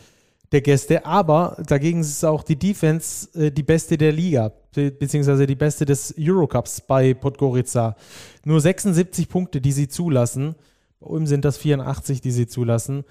der 0.51 0.61
Gäste. 0.61 1.05
Aber 1.05 1.57
dagegen 1.67 2.01
ist 2.01 2.23
auch 2.25 2.43
die 2.43 2.57
Defense 2.57 3.29
äh, 3.39 3.51
die 3.51 3.63
beste 3.63 3.97
der 3.97 4.11
Liga, 4.11 4.51
beziehungsweise 4.73 5.47
die 5.47 5.55
beste 5.55 5.85
des 5.85 6.13
Eurocups 6.17 6.81
bei 6.81 7.13
Podgorica. 7.13 7.95
Nur 8.43 8.59
76 8.59 9.29
Punkte, 9.29 9.61
die 9.61 9.71
sie 9.71 9.87
zulassen. 9.87 10.55
Bei 10.99 11.07
Ulm 11.07 11.27
sind 11.27 11.45
das 11.45 11.57
84, 11.57 12.21
die 12.21 12.31
sie 12.31 12.47
zulassen. 12.47 13.03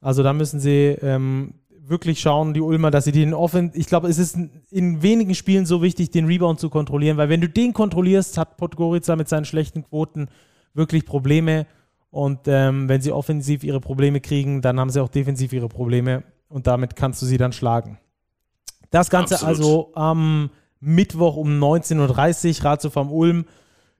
Also 0.00 0.22
da 0.22 0.32
müssen 0.32 0.60
sie 0.60 0.96
ähm, 1.02 1.54
wirklich 1.88 2.20
schauen, 2.20 2.54
die 2.54 2.60
Ulmer, 2.60 2.90
dass 2.90 3.04
sie 3.04 3.12
den 3.12 3.34
Offen. 3.34 3.70
Ich 3.74 3.86
glaube, 3.86 4.08
es 4.08 4.18
ist 4.18 4.36
in 4.70 5.02
wenigen 5.02 5.34
Spielen 5.34 5.66
so 5.66 5.82
wichtig, 5.82 6.10
den 6.10 6.26
Rebound 6.26 6.60
zu 6.60 6.70
kontrollieren, 6.70 7.16
weil 7.16 7.28
wenn 7.28 7.40
du 7.40 7.48
den 7.48 7.72
kontrollierst, 7.72 8.38
hat 8.38 8.56
Podgorica 8.56 9.16
mit 9.16 9.28
seinen 9.28 9.44
schlechten 9.44 9.84
Quoten 9.84 10.28
wirklich 10.74 11.04
Probleme. 11.06 11.66
Und 12.10 12.40
ähm, 12.46 12.88
wenn 12.88 13.00
sie 13.00 13.12
offensiv 13.12 13.64
ihre 13.64 13.80
Probleme 13.80 14.20
kriegen, 14.20 14.62
dann 14.62 14.80
haben 14.80 14.90
sie 14.90 15.02
auch 15.02 15.08
defensiv 15.08 15.52
ihre 15.52 15.68
Probleme 15.68 16.22
und 16.48 16.66
damit 16.66 16.96
kannst 16.96 17.20
du 17.20 17.26
sie 17.26 17.36
dann 17.36 17.52
schlagen. 17.52 17.98
Das 18.90 19.10
Ganze 19.10 19.34
Absolut. 19.34 19.56
also 19.56 19.90
am 19.94 20.50
Mittwoch 20.80 21.36
um 21.36 21.62
19.30 21.62 22.60
Uhr, 22.60 22.64
Ratio 22.64 22.90
vom 22.90 23.12
Ulm. 23.12 23.44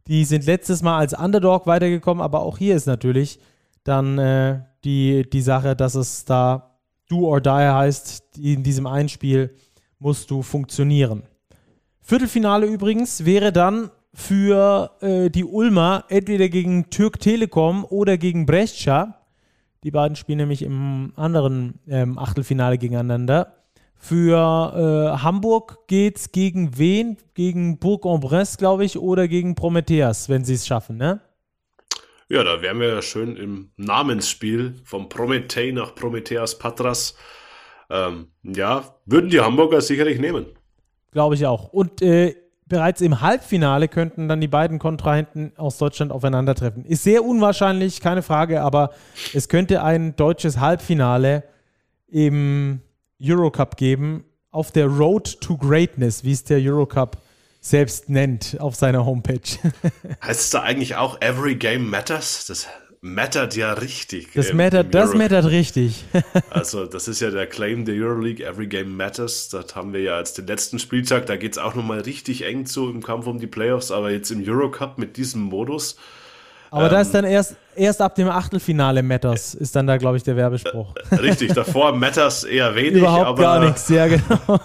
Die 0.06 0.24
sind 0.24 0.46
letztes 0.46 0.82
Mal 0.82 0.98
als 0.98 1.12
Underdog 1.12 1.66
weitergekommen, 1.66 2.22
aber 2.22 2.40
auch 2.40 2.56
hier 2.56 2.74
ist 2.74 2.86
natürlich 2.86 3.38
dann 3.84 4.18
äh, 4.18 4.60
die, 4.84 5.28
die 5.28 5.42
Sache, 5.42 5.76
dass 5.76 5.94
es 5.94 6.24
da 6.24 6.67
Do 7.08 7.26
or 7.26 7.40
Die 7.40 7.50
heißt, 7.50 8.38
in 8.38 8.62
diesem 8.62 8.86
Einspiel 8.86 9.54
musst 9.98 10.30
du 10.30 10.42
funktionieren. 10.42 11.22
Viertelfinale 12.00 12.66
übrigens 12.66 13.24
wäre 13.24 13.52
dann 13.52 13.90
für 14.14 14.90
äh, 15.00 15.30
die 15.30 15.44
Ulmer, 15.44 16.04
entweder 16.08 16.48
gegen 16.48 16.90
Türk 16.90 17.20
Telekom 17.20 17.84
oder 17.84 18.16
gegen 18.16 18.46
Brescia. 18.46 19.16
Die 19.84 19.90
beiden 19.90 20.16
spielen 20.16 20.38
nämlich 20.38 20.62
im 20.62 21.12
anderen 21.16 21.80
ähm, 21.86 22.18
Achtelfinale 22.18 22.78
gegeneinander. 22.78 23.54
Für 23.94 25.14
äh, 25.16 25.18
Hamburg 25.22 25.86
geht 25.88 26.16
es 26.16 26.32
gegen 26.32 26.78
wen? 26.78 27.16
Gegen 27.34 27.78
Bourg-en-Bresse, 27.78 28.56
glaube 28.58 28.84
ich, 28.84 28.98
oder 28.98 29.28
gegen 29.28 29.54
Prometheas, 29.54 30.28
wenn 30.28 30.44
sie 30.44 30.54
es 30.54 30.66
schaffen, 30.66 30.96
ne? 30.96 31.20
Ja, 32.28 32.44
da 32.44 32.60
wären 32.60 32.78
wir 32.78 32.88
ja 32.88 33.00
schön 33.00 33.36
im 33.36 33.70
Namensspiel 33.76 34.74
vom 34.84 35.08
Promethei 35.08 35.70
nach 35.70 35.94
Prometheas 35.94 36.58
Patras. 36.58 37.16
Ähm, 37.88 38.28
ja, 38.42 38.96
würden 39.06 39.30
die 39.30 39.40
Hamburger 39.40 39.80
sicherlich 39.80 40.18
nehmen. 40.18 40.46
Glaube 41.10 41.36
ich 41.36 41.46
auch. 41.46 41.72
Und 41.72 42.02
äh, 42.02 42.36
bereits 42.66 43.00
im 43.00 43.22
Halbfinale 43.22 43.88
könnten 43.88 44.28
dann 44.28 44.42
die 44.42 44.48
beiden 44.48 44.78
Kontrahenten 44.78 45.52
aus 45.56 45.78
Deutschland 45.78 46.12
aufeinandertreffen. 46.12 46.84
Ist 46.84 47.02
sehr 47.02 47.24
unwahrscheinlich, 47.24 48.00
keine 48.00 48.22
Frage, 48.22 48.60
aber 48.60 48.90
es 49.32 49.48
könnte 49.48 49.82
ein 49.82 50.14
deutsches 50.16 50.60
Halbfinale 50.60 51.44
im 52.08 52.82
Eurocup 53.22 53.78
geben, 53.78 54.24
auf 54.50 54.70
der 54.70 54.86
Road 54.86 55.40
to 55.40 55.56
Greatness, 55.56 56.24
wie 56.24 56.32
es 56.32 56.44
der 56.44 56.58
Eurocup 56.58 57.16
selbst 57.60 58.08
nennt 58.08 58.56
auf 58.60 58.74
seiner 58.74 59.04
Homepage. 59.04 59.40
heißt 60.24 60.40
es 60.40 60.50
da 60.50 60.62
eigentlich 60.62 60.96
auch 60.96 61.20
Every 61.20 61.56
Game 61.56 61.90
Matters? 61.90 62.46
Das 62.46 62.66
mattert 63.00 63.56
ja 63.56 63.72
richtig. 63.74 64.28
Das, 64.34 64.52
mattert, 64.52 64.94
das 64.94 65.14
mattert 65.14 65.46
richtig. 65.46 66.04
also, 66.50 66.86
das 66.86 67.08
ist 67.08 67.20
ja 67.20 67.30
der 67.30 67.46
Claim 67.46 67.84
der 67.84 67.94
Euroleague, 67.94 68.44
Every 68.44 68.66
Game 68.66 68.96
Matters. 68.96 69.48
Das 69.48 69.74
haben 69.74 69.92
wir 69.92 70.00
ja 70.00 70.16
als 70.16 70.34
den 70.34 70.46
letzten 70.46 70.78
Spieltag. 70.78 71.26
Da 71.26 71.36
geht 71.36 71.52
es 71.52 71.58
auch 71.58 71.74
nochmal 71.74 72.00
richtig 72.00 72.44
eng 72.44 72.66
zu 72.66 72.88
im 72.88 73.02
Kampf 73.02 73.26
um 73.26 73.38
die 73.38 73.46
Playoffs. 73.46 73.90
Aber 73.90 74.10
jetzt 74.10 74.30
im 74.30 74.42
Eurocup 74.46 74.98
mit 74.98 75.16
diesem 75.16 75.42
Modus. 75.42 75.96
Aber 76.70 76.84
ähm, 76.84 76.90
da 76.90 77.00
ist 77.00 77.14
dann 77.14 77.24
erst, 77.24 77.56
erst 77.76 78.00
ab 78.00 78.14
dem 78.14 78.28
Achtelfinale 78.28 79.02
Matters, 79.02 79.54
ist 79.54 79.74
dann 79.74 79.86
da, 79.86 79.96
glaube 79.96 80.16
ich, 80.16 80.22
der 80.22 80.36
Werbespruch. 80.36 80.94
Richtig, 81.12 81.54
davor 81.54 81.92
Matters 81.96 82.44
eher 82.44 82.74
wenig. 82.74 83.00
Überhaupt 83.00 83.26
aber, 83.26 83.42
gar 83.42 83.60
nichts, 83.60 83.88
ja, 83.88 84.06
genau. 84.06 84.60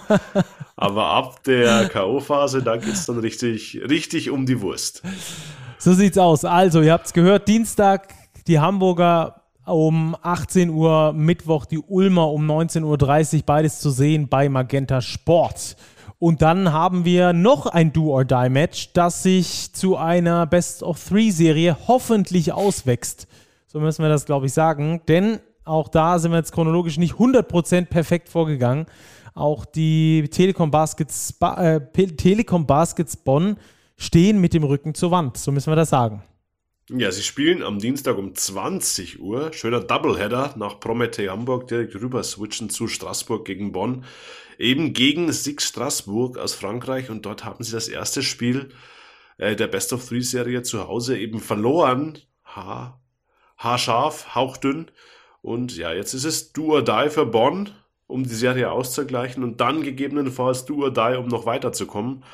Aber 0.76 1.06
ab 1.06 1.42
der 1.44 1.88
K.O.-Phase, 1.88 2.60
da 2.60 2.76
geht 2.76 2.94
es 2.94 3.06
dann 3.06 3.18
richtig, 3.18 3.80
richtig 3.88 4.30
um 4.30 4.46
die 4.46 4.60
Wurst. 4.60 5.02
So 5.78 5.92
sieht's 5.92 6.18
aus. 6.18 6.44
Also, 6.44 6.82
ihr 6.82 6.92
habt 6.92 7.06
es 7.06 7.12
gehört, 7.12 7.46
Dienstag 7.48 8.14
die 8.46 8.58
Hamburger 8.58 9.42
um 9.66 10.16
18 10.20 10.70
Uhr, 10.70 11.12
Mittwoch 11.12 11.64
die 11.64 11.78
Ulmer 11.78 12.30
um 12.30 12.50
19.30 12.50 13.36
Uhr, 13.36 13.42
beides 13.46 13.80
zu 13.80 13.90
sehen 13.90 14.28
bei 14.28 14.48
Magenta 14.48 15.00
Sport. 15.00 15.76
Und 16.18 16.42
dann 16.42 16.72
haben 16.72 17.04
wir 17.04 17.32
noch 17.32 17.66
ein 17.66 17.92
Do-or-Die-Match, 17.92 18.92
das 18.92 19.22
sich 19.22 19.72
zu 19.72 19.96
einer 19.96 20.46
Best-of-Three-Serie 20.46 21.76
hoffentlich 21.86 22.52
auswächst. 22.52 23.26
So 23.66 23.80
müssen 23.80 24.02
wir 24.02 24.08
das, 24.08 24.24
glaube 24.24 24.46
ich, 24.46 24.52
sagen. 24.52 25.02
Denn 25.08 25.40
auch 25.64 25.88
da 25.88 26.18
sind 26.18 26.30
wir 26.30 26.38
jetzt 26.38 26.52
chronologisch 26.52 26.98
nicht 26.98 27.14
100% 27.14 27.86
perfekt 27.86 28.28
vorgegangen. 28.28 28.86
Auch 29.34 29.64
die 29.64 30.28
Telekom 30.30 30.70
Baskets, 30.70 31.34
äh, 31.40 31.80
Telekom 32.16 32.66
Baskets 32.66 33.16
Bonn 33.16 33.56
stehen 33.96 34.40
mit 34.40 34.54
dem 34.54 34.64
Rücken 34.64 34.94
zur 34.94 35.10
Wand. 35.10 35.36
So 35.36 35.52
müssen 35.52 35.70
wir 35.70 35.76
das 35.76 35.90
sagen. 35.90 36.22
Ja, 36.90 37.10
sie 37.10 37.22
spielen 37.22 37.62
am 37.62 37.78
Dienstag 37.78 38.18
um 38.18 38.34
20 38.34 39.18
Uhr. 39.18 39.52
Schöner 39.54 39.80
Doubleheader 39.80 40.54
nach 40.56 40.80
Promethe 40.80 41.30
Hamburg 41.30 41.66
direkt 41.66 41.94
rüber 41.94 42.22
switchen 42.22 42.68
zu 42.68 42.88
Straßburg 42.88 43.46
gegen 43.46 43.72
Bonn. 43.72 44.04
Eben 44.58 44.92
gegen 44.92 45.32
Six 45.32 45.64
Straßburg 45.68 46.36
aus 46.36 46.54
Frankreich 46.54 47.08
und 47.08 47.24
dort 47.24 47.44
haben 47.44 47.64
sie 47.64 47.72
das 47.72 47.88
erste 47.88 48.22
Spiel 48.22 48.68
äh, 49.38 49.56
der 49.56 49.66
Best 49.66 49.94
of 49.94 50.06
Three 50.06 50.20
Serie 50.20 50.62
zu 50.62 50.86
Hause 50.86 51.18
eben 51.18 51.40
verloren. 51.40 52.18
Ha, 52.54 53.00
haarscharf, 53.56 54.34
hauchdünn. 54.34 54.90
Und 55.40 55.76
ja, 55.76 55.92
jetzt 55.92 56.12
ist 56.12 56.24
es 56.24 56.52
Do 56.52 56.74
or 56.74 56.84
Die 56.84 57.08
für 57.10 57.26
Bonn, 57.26 57.70
um 58.06 58.24
die 58.24 58.34
Serie 58.34 58.70
auszugleichen 58.70 59.42
und 59.42 59.60
dann 59.60 59.82
gegebenenfalls 59.82 60.64
Do 60.64 60.82
or 60.82 60.92
Die, 60.92 61.16
um 61.18 61.28
noch 61.28 61.46
weiterzukommen. 61.46 62.24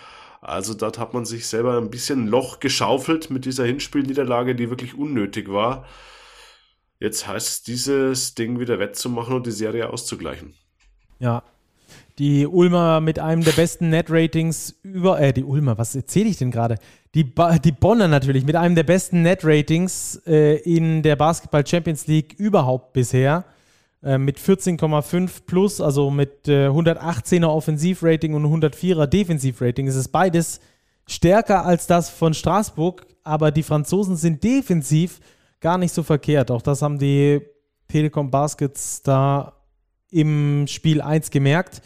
Also 0.41 0.75
dort 0.75 0.99
hat 0.99 1.13
man 1.15 1.25
sich 1.25 1.47
selber 1.47 1.77
ein 1.77 1.91
bisschen 1.91 2.27
Loch 2.27 2.61
geschaufelt 2.61 3.31
mit 3.31 3.45
dieser 3.45 3.67
Hinspielniederlage, 3.67 4.55
die 4.55 4.71
wirklich 4.71 4.97
unnötig 4.97 5.51
war. 5.51 5.85
Jetzt 6.99 7.27
heißt 7.27 7.49
es, 7.49 7.63
dieses 7.63 8.35
Ding 8.35 8.59
wieder 8.59 8.79
wettzumachen 8.79 9.35
und 9.35 9.47
die 9.47 9.53
Serie 9.53 9.91
auszugleichen. 9.91 10.55
Ja, 11.19 11.43
die 12.19 12.47
Ulmer 12.47 13.01
mit 13.01 13.19
einem 13.19 13.43
der 13.43 13.53
besten 13.53 13.89
Net-Ratings 13.91 14.79
über, 14.83 15.21
äh, 15.21 15.33
die 15.33 15.45
Ulmer, 15.45 15.79
was 15.79 15.95
erzähle 15.95 16.29
ich 16.29 16.37
denn 16.37 16.51
gerade? 16.51 16.77
Die, 17.15 17.25
die 17.65 17.73
Bonner 17.73 18.09
natürlich 18.09 18.45
mit 18.45 18.57
einem 18.57 18.75
der 18.75 18.83
besten 18.83 19.23
Net-Ratings 19.23 20.23
äh, 20.27 20.57
in 20.57 21.03
der 21.03 21.17
Basketball 21.17 21.67
Champions 21.67 22.07
League 22.07 22.35
überhaupt 22.39 22.93
bisher. 22.93 23.45
Äh, 24.03 24.17
mit 24.17 24.39
14,5 24.39 25.43
plus, 25.45 25.81
also 25.81 26.11
mit 26.11 26.49
äh, 26.49 26.69
118er 26.69 27.49
Offensivrating 27.49 28.33
und 28.33 28.47
104er 28.47 29.07
Defensivrating. 29.07 29.87
Es 29.89 29.95
ist 29.95 30.09
beides 30.09 30.61
stärker 31.07 31.67
als 31.67 31.87
das 31.87 32.09
von 32.09 32.33
Straßburg, 32.33 33.07
aber 33.25 33.51
die 33.51 33.63
Franzosen 33.63 34.17
sind 34.17 34.43
defensiv 34.43 35.21
gar 35.61 35.77
nicht 35.77 35.93
so 35.93 36.03
verkehrt. 36.03 36.51
Auch 36.51 36.63
das 36.63 36.81
haben 36.81 36.99
die 36.99 37.43
Telekom 37.89 38.31
Baskets 38.31 39.03
da 39.03 39.53
im 40.11 40.67
Spiel 40.67 41.03
1 41.03 41.31
gemerkt. 41.31 41.83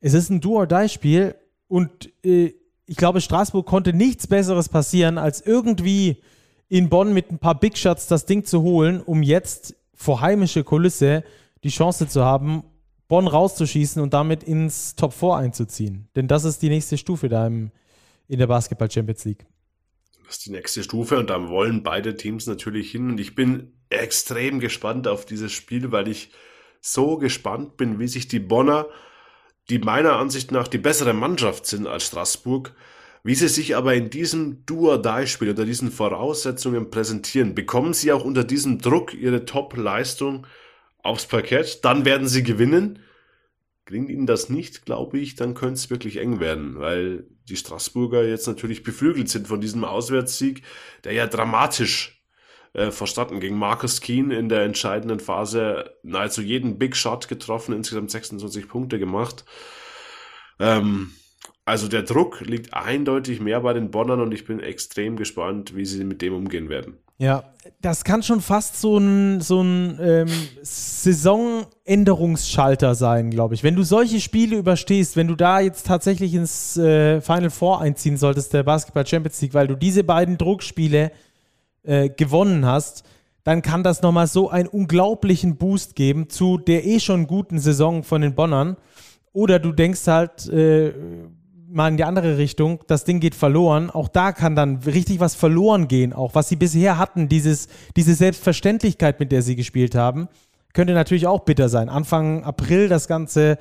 Es 0.00 0.14
ist 0.14 0.30
ein 0.30 0.40
Do-or-Die-Spiel 0.40 1.34
und 1.66 2.12
äh, 2.24 2.54
ich 2.88 2.96
glaube, 2.96 3.20
Straßburg 3.20 3.66
konnte 3.66 3.92
nichts 3.92 4.28
Besseres 4.28 4.68
passieren, 4.68 5.18
als 5.18 5.40
irgendwie 5.40 6.22
in 6.68 6.88
Bonn 6.88 7.12
mit 7.12 7.32
ein 7.32 7.40
paar 7.40 7.58
Big 7.58 7.76
Shots 7.76 8.06
das 8.06 8.24
Ding 8.24 8.44
zu 8.44 8.62
holen, 8.62 9.02
um 9.04 9.24
jetzt 9.24 9.74
vor 9.94 10.20
heimische 10.20 10.62
Kulisse 10.62 11.24
die 11.66 11.72
Chance 11.72 12.06
zu 12.06 12.24
haben, 12.24 12.62
Bonn 13.08 13.26
rauszuschießen 13.26 14.00
und 14.00 14.14
damit 14.14 14.44
ins 14.44 14.94
Top 14.94 15.12
4 15.12 15.34
einzuziehen. 15.34 16.08
Denn 16.14 16.28
das 16.28 16.44
ist 16.44 16.62
die 16.62 16.68
nächste 16.68 16.96
Stufe 16.96 17.28
da 17.28 17.46
im, 17.46 17.72
in 18.28 18.38
der 18.38 18.46
Basketball 18.46 18.90
Champions 18.90 19.24
League. 19.24 19.46
Das 20.24 20.38
ist 20.38 20.46
die 20.46 20.52
nächste 20.52 20.82
Stufe 20.82 21.18
und 21.18 21.28
da 21.28 21.48
wollen 21.48 21.82
beide 21.82 22.16
Teams 22.16 22.46
natürlich 22.46 22.90
hin. 22.90 23.10
Und 23.10 23.20
ich 23.20 23.34
bin 23.34 23.72
extrem 23.90 24.60
gespannt 24.60 25.08
auf 25.08 25.24
dieses 25.24 25.52
Spiel, 25.52 25.90
weil 25.92 26.08
ich 26.08 26.30
so 26.80 27.16
gespannt 27.16 27.76
bin, 27.76 27.98
wie 27.98 28.08
sich 28.08 28.28
die 28.28 28.40
Bonner, 28.40 28.86
die 29.68 29.78
meiner 29.78 30.16
Ansicht 30.16 30.52
nach 30.52 30.68
die 30.68 30.78
bessere 30.78 31.14
Mannschaft 31.14 31.66
sind 31.66 31.88
als 31.88 32.06
Straßburg, 32.06 32.74
wie 33.24 33.34
sie 33.34 33.48
sich 33.48 33.74
aber 33.74 33.94
in 33.94 34.10
diesem 34.10 34.64
Do-or-Die-Spiel 34.66 35.50
unter 35.50 35.64
diesen 35.64 35.90
Voraussetzungen 35.90 36.90
präsentieren. 36.90 37.56
Bekommen 37.56 37.92
sie 37.92 38.12
auch 38.12 38.24
unter 38.24 38.44
diesem 38.44 38.78
Druck 38.78 39.14
ihre 39.14 39.44
Top-Leistung 39.44 40.46
aufs 41.06 41.26
Parkett, 41.26 41.84
dann 41.84 42.04
werden 42.04 42.28
sie 42.28 42.42
gewinnen. 42.42 43.00
Gelingt 43.84 44.10
ihnen 44.10 44.26
das 44.26 44.48
nicht, 44.48 44.84
glaube 44.84 45.18
ich, 45.18 45.36
dann 45.36 45.54
könnte 45.54 45.74
es 45.74 45.90
wirklich 45.90 46.16
eng 46.16 46.40
werden, 46.40 46.78
weil 46.78 47.24
die 47.48 47.56
Straßburger 47.56 48.24
jetzt 48.24 48.48
natürlich 48.48 48.82
beflügelt 48.82 49.28
sind 49.28 49.46
von 49.46 49.60
diesem 49.60 49.84
Auswärtssieg, 49.84 50.62
der 51.04 51.12
ja 51.12 51.26
dramatisch 51.26 52.24
äh, 52.72 52.90
verstanden 52.90 53.40
gegen 53.40 53.56
Marcus 53.56 54.00
Keen 54.00 54.30
in 54.30 54.48
der 54.48 54.62
entscheidenden 54.62 55.20
Phase 55.20 55.96
nahezu 56.02 56.42
jeden 56.42 56.78
Big 56.78 56.96
Shot 56.96 57.28
getroffen, 57.28 57.74
insgesamt 57.74 58.10
26 58.10 58.68
Punkte 58.68 58.98
gemacht. 58.98 59.44
Ähm, 60.58 61.12
also 61.64 61.88
der 61.88 62.02
Druck 62.02 62.40
liegt 62.40 62.74
eindeutig 62.74 63.40
mehr 63.40 63.60
bei 63.60 63.72
den 63.72 63.90
Bonnern 63.90 64.20
und 64.20 64.32
ich 64.32 64.44
bin 64.44 64.60
extrem 64.60 65.16
gespannt, 65.16 65.74
wie 65.74 65.84
sie 65.84 66.04
mit 66.04 66.22
dem 66.22 66.34
umgehen 66.34 66.68
werden. 66.68 66.98
Ja, 67.18 67.44
das 67.80 68.04
kann 68.04 68.22
schon 68.22 68.42
fast 68.42 68.78
so 68.80 68.98
ein, 68.98 69.40
so 69.40 69.62
ein 69.62 69.98
ähm, 70.00 70.28
Saisonänderungsschalter 70.62 72.94
sein, 72.94 73.30
glaube 73.30 73.54
ich. 73.54 73.64
Wenn 73.64 73.74
du 73.74 73.84
solche 73.84 74.20
Spiele 74.20 74.56
überstehst, 74.56 75.16
wenn 75.16 75.28
du 75.28 75.34
da 75.34 75.60
jetzt 75.60 75.86
tatsächlich 75.86 76.34
ins 76.34 76.76
äh, 76.76 77.22
Final 77.22 77.48
Four 77.50 77.80
einziehen 77.80 78.18
solltest, 78.18 78.52
der 78.52 78.64
Basketball 78.64 79.06
Champions 79.06 79.40
League, 79.40 79.54
weil 79.54 79.66
du 79.66 79.76
diese 79.76 80.04
beiden 80.04 80.36
Druckspiele 80.36 81.10
äh, 81.84 82.10
gewonnen 82.10 82.66
hast, 82.66 83.02
dann 83.44 83.62
kann 83.62 83.82
das 83.82 84.02
nochmal 84.02 84.26
so 84.26 84.50
einen 84.50 84.68
unglaublichen 84.68 85.56
Boost 85.56 85.94
geben 85.94 86.28
zu 86.28 86.58
der 86.58 86.84
eh 86.84 87.00
schon 87.00 87.26
guten 87.26 87.60
Saison 87.60 88.02
von 88.02 88.20
den 88.20 88.34
Bonnern. 88.34 88.76
Oder 89.32 89.58
du 89.58 89.72
denkst 89.72 90.06
halt, 90.06 90.46
äh, 90.48 90.92
mal 91.76 91.88
in 91.88 91.96
die 91.96 92.04
andere 92.04 92.38
Richtung, 92.38 92.80
das 92.88 93.04
Ding 93.04 93.20
geht 93.20 93.34
verloren. 93.34 93.90
Auch 93.90 94.08
da 94.08 94.32
kann 94.32 94.56
dann 94.56 94.78
richtig 94.78 95.20
was 95.20 95.34
verloren 95.34 95.86
gehen. 95.86 96.12
Auch 96.12 96.34
was 96.34 96.48
sie 96.48 96.56
bisher 96.56 96.98
hatten, 96.98 97.28
dieses, 97.28 97.68
diese 97.96 98.14
Selbstverständlichkeit, 98.14 99.20
mit 99.20 99.30
der 99.30 99.42
sie 99.42 99.54
gespielt 99.54 99.94
haben, 99.94 100.28
könnte 100.72 100.94
natürlich 100.94 101.26
auch 101.26 101.40
bitter 101.40 101.68
sein. 101.68 101.88
Anfang 101.88 102.42
April 102.44 102.88
das 102.88 103.06
Ganze, 103.06 103.58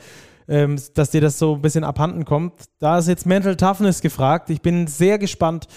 ähm, 0.47 0.79
dass 0.95 1.11
dir 1.11 1.21
das 1.21 1.37
so 1.37 1.55
ein 1.55 1.61
bisschen 1.61 1.83
abhanden 1.83 2.25
kommt. 2.25 2.53
Da 2.79 2.97
ist 2.97 3.07
jetzt 3.07 3.25
Mental 3.25 3.57
Toughness 3.57 4.01
gefragt. 4.01 4.49
Ich 4.49 4.61
bin 4.61 4.87
sehr 4.87 5.19
gespannt, 5.19 5.67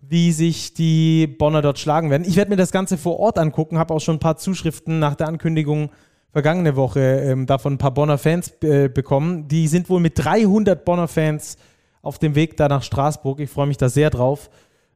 wie 0.00 0.32
sich 0.32 0.74
die 0.74 1.26
Bonner 1.26 1.60
dort 1.60 1.78
schlagen 1.78 2.10
werden. 2.10 2.26
Ich 2.26 2.36
werde 2.36 2.50
mir 2.50 2.56
das 2.56 2.72
Ganze 2.72 2.98
vor 2.98 3.18
Ort 3.18 3.38
angucken, 3.38 3.78
habe 3.78 3.92
auch 3.94 4.00
schon 4.00 4.16
ein 4.16 4.20
paar 4.20 4.36
Zuschriften 4.36 4.98
nach 4.98 5.14
der 5.14 5.28
Ankündigung 5.28 5.90
vergangene 6.32 6.76
Woche 6.76 7.00
ähm, 7.00 7.46
davon 7.46 7.74
ein 7.74 7.78
paar 7.78 7.92
Bonner 7.92 8.16
Fans 8.16 8.52
äh, 8.62 8.88
bekommen. 8.88 9.48
Die 9.48 9.66
sind 9.66 9.88
wohl 9.90 10.00
mit 10.00 10.12
300 10.16 10.84
Bonner 10.84 11.08
Fans 11.08 11.56
auf 12.02 12.18
dem 12.18 12.34
Weg 12.34 12.56
da 12.56 12.68
nach 12.68 12.82
Straßburg. 12.82 13.40
Ich 13.40 13.50
freue 13.50 13.66
mich 13.66 13.76
da 13.76 13.88
sehr 13.88 14.10
drauf. 14.10 14.50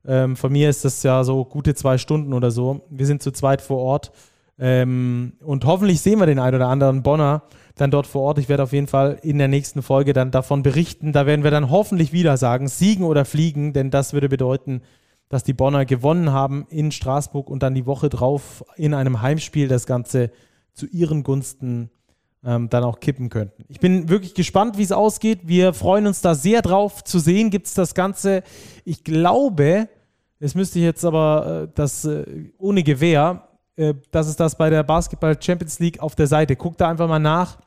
Ähm, 0.07 0.36
von 0.36 0.52
mir 0.52 0.68
ist 0.68 0.84
das 0.84 1.02
ja 1.02 1.24
so 1.24 1.44
gute 1.44 1.74
zwei 1.74 1.98
Stunden 1.98 2.32
oder 2.32 2.50
so. 2.50 2.82
Wir 2.90 3.07
sind 3.07 3.22
zu 3.22 3.30
zweit 3.30 3.62
vor 3.62 3.78
Ort. 3.78 4.12
Ähm, 4.59 5.34
und 5.40 5.64
hoffentlich 5.64 6.00
sehen 6.00 6.20
wir 6.20 6.26
den 6.26 6.38
einen 6.38 6.57
oder 6.57 6.68
anderen 6.68 7.02
Bonner 7.02 7.42
dann 7.74 7.90
dort 7.90 8.07
vor 8.07 8.22
Ort. 8.22 8.38
Ich 8.38 8.48
werde 8.48 8.62
auf 8.62 8.72
jeden 8.72 8.86
Fall 8.86 9.18
in 9.22 9.38
der 9.38 9.48
nächsten 9.48 9.82
Folge 9.82 10.12
dann 10.12 10.30
davon 10.30 10.62
berichten. 10.62 11.12
Da 11.12 11.26
werden 11.26 11.42
wir 11.42 11.50
dann 11.50 11.70
hoffentlich 11.70 12.12
wieder 12.12 12.36
sagen, 12.36 12.68
siegen 12.68 13.05
oder 13.05 13.24
fliegen, 13.24 13.72
denn 13.72 13.90
das 13.90 14.12
würde 14.12 14.28
bedeuten, 14.28 14.82
dass 15.28 15.42
die 15.42 15.55
Bonner 15.55 15.84
gewonnen 15.84 16.30
haben 16.30 16.66
in 16.68 16.92
Straßburg 16.92 17.50
und 17.50 17.62
dann 17.62 17.74
die 17.74 17.86
Woche 17.86 18.09
drauf 18.09 18.64
in 18.76 18.94
einem 18.94 19.22
Heimspiel 19.22 19.66
das 19.66 19.86
Ganze 19.86 20.30
zu 20.72 20.86
ihren 20.86 21.24
Gunsten 21.24 21.90
ähm, 22.45 22.68
dann 22.68 22.84
auch 22.84 23.01
kippen 23.01 23.30
könnten. 23.30 23.64
Ich 23.68 23.80
bin 23.80 24.09
wirklich 24.09 24.34
gespannt, 24.34 24.76
wie 24.76 24.82
es 24.82 24.92
ausgeht. 24.92 25.40
Wir 25.45 25.72
freuen 25.72 26.07
uns 26.07 26.20
da 26.20 26.34
sehr 26.34 26.62
drauf 26.62 27.03
zu 27.03 27.18
sehen. 27.18 27.51
Gibt 27.51 27.66
es 27.66 27.74
das 27.74 27.95
Ganze, 27.95 28.42
ich 28.84 29.03
glaube, 29.03 29.88
es 30.40 30.55
müsste 30.55 30.78
ich 30.78 30.84
jetzt 30.84 31.05
aber 31.05 31.64
äh, 31.64 31.68
das 31.74 32.05
äh, 32.05 32.51
ohne 32.59 32.82
Gewehr, 32.82 33.49
äh, 33.76 33.95
dass 34.11 34.28
es 34.28 34.36
das 34.36 34.57
bei 34.57 34.68
der 34.68 34.82
Basketball 34.82 35.40
Champions 35.40 35.78
League 35.78 36.01
auf 36.01 36.14
der 36.14 36.26
Seite. 36.26 36.57
Guckt 36.57 36.80
da 36.80 36.90
einfach 36.90 37.09
mal 37.09 37.18
nach. 37.18 37.59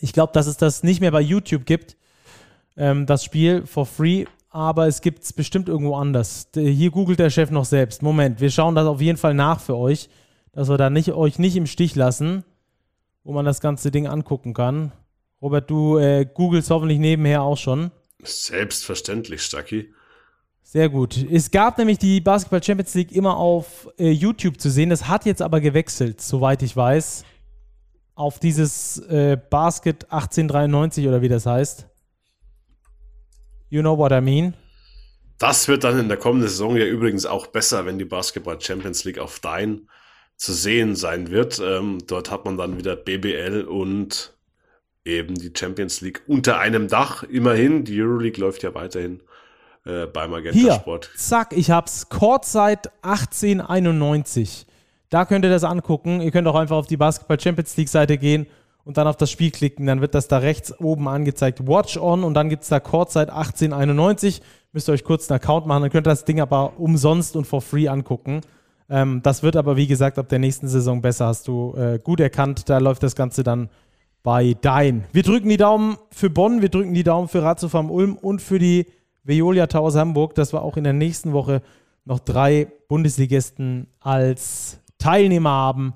Ich 0.00 0.12
glaube, 0.12 0.32
dass 0.32 0.46
es 0.46 0.56
das 0.56 0.82
nicht 0.82 1.00
mehr 1.00 1.10
bei 1.10 1.20
YouTube 1.20 1.66
gibt, 1.66 1.96
ähm, 2.76 3.06
das 3.06 3.24
Spiel 3.24 3.66
for 3.66 3.86
free, 3.86 4.26
aber 4.50 4.86
es 4.86 5.00
gibt 5.00 5.24
es 5.24 5.32
bestimmt 5.32 5.68
irgendwo 5.68 5.96
anders. 5.96 6.48
Hier 6.54 6.90
googelt 6.90 7.18
der 7.18 7.30
Chef 7.30 7.50
noch 7.50 7.64
selbst. 7.64 8.02
Moment, 8.02 8.40
wir 8.40 8.50
schauen 8.50 8.74
das 8.74 8.86
auf 8.86 9.00
jeden 9.00 9.18
Fall 9.18 9.34
nach 9.34 9.60
für 9.60 9.76
euch, 9.76 10.08
dass 10.52 10.68
wir 10.68 10.76
da 10.76 10.90
nicht, 10.90 11.12
euch 11.12 11.38
nicht 11.38 11.56
im 11.56 11.66
Stich 11.66 11.94
lassen 11.96 12.44
wo 13.24 13.32
man 13.32 13.44
das 13.44 13.60
ganze 13.60 13.90
Ding 13.90 14.06
angucken 14.06 14.54
kann. 14.54 14.92
Robert, 15.42 15.68
du 15.68 15.98
äh, 15.98 16.26
googelst 16.32 16.70
hoffentlich 16.70 16.98
nebenher 16.98 17.42
auch 17.42 17.58
schon. 17.58 17.90
Selbstverständlich, 18.22 19.42
Stucky. 19.42 19.92
Sehr 20.62 20.88
gut. 20.88 21.16
Es 21.30 21.50
gab 21.50 21.76
nämlich 21.78 21.98
die 21.98 22.20
Basketball 22.20 22.62
Champions 22.62 22.94
League 22.94 23.12
immer 23.12 23.36
auf 23.36 23.88
äh, 23.98 24.10
YouTube 24.10 24.60
zu 24.60 24.70
sehen. 24.70 24.90
Das 24.90 25.08
hat 25.08 25.26
jetzt 25.26 25.42
aber 25.42 25.60
gewechselt, 25.60 26.20
soweit 26.20 26.62
ich 26.62 26.74
weiß, 26.74 27.24
auf 28.14 28.38
dieses 28.38 28.98
äh, 29.08 29.36
Basket 29.50 30.04
1893 30.04 31.06
oder 31.06 31.20
wie 31.20 31.28
das 31.28 31.46
heißt. 31.46 31.86
You 33.68 33.82
know 33.82 33.98
what 33.98 34.12
I 34.12 34.20
mean? 34.20 34.54
Das 35.38 35.68
wird 35.68 35.84
dann 35.84 35.98
in 35.98 36.08
der 36.08 36.16
kommenden 36.16 36.48
Saison 36.48 36.76
ja 36.76 36.86
übrigens 36.86 37.26
auch 37.26 37.48
besser, 37.48 37.84
wenn 37.86 37.98
die 37.98 38.04
Basketball 38.04 38.60
Champions 38.60 39.04
League 39.04 39.18
auf 39.18 39.40
dein 39.40 39.88
zu 40.36 40.52
sehen 40.52 40.96
sein 40.96 41.30
wird. 41.30 41.60
Ähm, 41.64 41.98
dort 42.06 42.30
hat 42.30 42.44
man 42.44 42.56
dann 42.56 42.78
wieder 42.78 42.96
BBL 42.96 43.62
und 43.62 44.34
eben 45.04 45.34
die 45.34 45.52
Champions 45.54 46.00
League 46.00 46.22
unter 46.26 46.58
einem 46.58 46.88
Dach. 46.88 47.22
Immerhin, 47.22 47.84
die 47.84 48.00
Euroleague 48.00 48.40
läuft 48.40 48.62
ja 48.62 48.74
weiterhin 48.74 49.20
äh, 49.84 50.06
beim 50.06 50.30
Magenta 50.30 50.58
Hier, 50.58 50.72
Sport. 50.74 51.10
Zack, 51.16 51.52
ich 51.52 51.70
hab's. 51.70 52.08
Courtside 52.08 52.90
1891. 53.02 54.66
Da 55.10 55.24
könnt 55.24 55.44
ihr 55.44 55.50
das 55.50 55.64
angucken. 55.64 56.20
Ihr 56.20 56.30
könnt 56.30 56.48
auch 56.48 56.54
einfach 56.54 56.76
auf 56.76 56.86
die 56.86 56.96
Basketball 56.96 57.38
Champions 57.38 57.76
League 57.76 57.88
Seite 57.88 58.18
gehen 58.18 58.46
und 58.84 58.96
dann 58.96 59.06
auf 59.06 59.16
das 59.16 59.30
Spiel 59.30 59.50
klicken. 59.50 59.86
Dann 59.86 60.00
wird 60.00 60.14
das 60.14 60.28
da 60.28 60.38
rechts 60.38 60.78
oben 60.80 61.06
angezeigt. 61.08 61.66
Watch 61.66 61.96
on 61.96 62.24
und 62.24 62.34
dann 62.34 62.48
gibt 62.48 62.62
es 62.62 62.68
da 62.68 62.80
Courtside 62.80 63.32
1891. 63.32 64.42
Müsst 64.72 64.88
ihr 64.88 64.92
euch 64.92 65.04
kurz 65.04 65.30
einen 65.30 65.36
Account 65.40 65.66
machen. 65.66 65.82
Dann 65.82 65.90
könnt 65.90 66.06
ihr 66.06 66.10
das 66.10 66.24
Ding 66.24 66.40
aber 66.40 66.78
umsonst 66.78 67.36
und 67.36 67.46
for 67.46 67.60
free 67.60 67.88
angucken. 67.88 68.40
Ähm, 68.88 69.20
das 69.22 69.42
wird 69.42 69.56
aber, 69.56 69.76
wie 69.76 69.86
gesagt, 69.86 70.18
ab 70.18 70.28
der 70.28 70.38
nächsten 70.38 70.68
Saison 70.68 71.00
besser, 71.00 71.26
hast 71.26 71.48
du 71.48 71.74
äh, 71.76 71.98
gut 72.02 72.20
erkannt. 72.20 72.68
Da 72.68 72.78
läuft 72.78 73.02
das 73.02 73.16
Ganze 73.16 73.42
dann 73.42 73.68
bei 74.22 74.56
Dein. 74.60 75.04
Wir 75.12 75.22
drücken 75.22 75.48
die 75.48 75.56
Daumen 75.56 75.96
für 76.10 76.30
Bonn, 76.30 76.62
wir 76.62 76.70
drücken 76.70 76.94
die 76.94 77.04
Daumen 77.04 77.28
für 77.28 77.42
Ratiofarm 77.42 77.90
Ulm 77.90 78.16
und 78.16 78.40
für 78.40 78.58
die 78.58 78.86
Veolia 79.22 79.66
Towers 79.66 79.96
Hamburg, 79.96 80.34
dass 80.34 80.52
wir 80.52 80.62
auch 80.62 80.76
in 80.76 80.84
der 80.84 80.92
nächsten 80.92 81.32
Woche 81.32 81.62
noch 82.04 82.20
drei 82.20 82.68
Bundesligisten 82.88 83.88
als 84.00 84.78
Teilnehmer 84.98 85.50
haben 85.50 85.94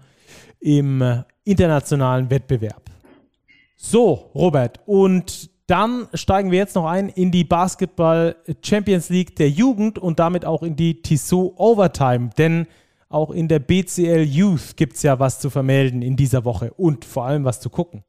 im 0.61 1.23
internationalen 1.45 2.31
Wettbewerb. 2.31 2.83
So, 3.77 4.31
Robert, 4.35 4.81
und 4.87 5.51
dann 5.69 6.09
steigen 6.15 6.51
wir 6.51 6.59
jetzt 6.59 6.75
noch 6.75 6.87
ein 6.87 7.11
in 7.11 7.31
die 7.31 7.45
Basketball 7.45 8.37
Champions 8.65 9.11
League 9.11 9.37
der 9.37 9.51
Jugend 9.51 9.99
und 9.99 10.19
damit 10.19 10.47
auch 10.47 10.63
in 10.63 10.77
die 10.77 11.03
Tissot 11.03 11.53
Overtime. 11.57 12.31
Denn 12.39 12.67
auch 13.11 13.31
in 13.31 13.49
der 13.49 13.59
BCL 13.59 14.23
Youth 14.23 14.77
gibt 14.77 14.95
es 14.97 15.03
ja 15.03 15.19
was 15.19 15.41
zu 15.41 15.51
vermelden 15.51 16.01
in 16.01 16.17
dieser 16.17 16.45
Woche 16.47 16.73
und 16.75 17.05
vor 17.05 17.27
allem 17.27 17.45
was 17.45 17.61
zu 17.61 17.69
gucken. 17.69 18.03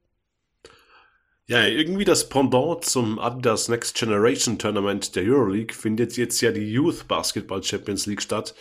Ja, 1.48 1.66
irgendwie 1.66 2.06
das 2.06 2.30
Pendant 2.30 2.86
zum 2.86 3.20
Adidas 3.20 3.68
Next 3.68 3.98
Generation 3.98 4.58
Tournament 4.58 5.16
der 5.16 5.24
Euroleague 5.24 5.74
findet 5.74 6.16
jetzt 6.16 6.40
ja 6.40 6.52
die 6.52 6.72
Youth 6.72 7.08
Basketball 7.10 7.62
Champions 7.62 8.06
League 8.06 8.22
statt 8.22 8.56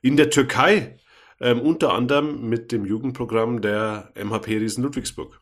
in 0.00 0.16
der 0.16 0.30
Türkei, 0.30 0.98
ähm, 1.40 1.60
unter 1.60 1.92
anderem 1.92 2.48
mit 2.48 2.70
dem 2.70 2.84
Jugendprogramm 2.84 3.62
der 3.62 4.12
MHP 4.14 4.58
Riesen 4.58 4.84
Ludwigsburg. 4.84 5.40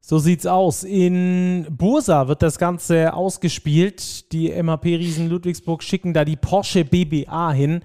So 0.00 0.18
sieht's 0.18 0.46
aus. 0.46 0.84
In 0.84 1.66
Bursa 1.70 2.28
wird 2.28 2.42
das 2.42 2.58
Ganze 2.58 3.12
ausgespielt. 3.12 4.32
Die 4.32 4.50
MHP-Riesen 4.50 5.28
Ludwigsburg 5.28 5.82
schicken 5.82 6.14
da 6.14 6.24
die 6.24 6.36
Porsche 6.36 6.84
BBA 6.84 7.52
hin. 7.52 7.82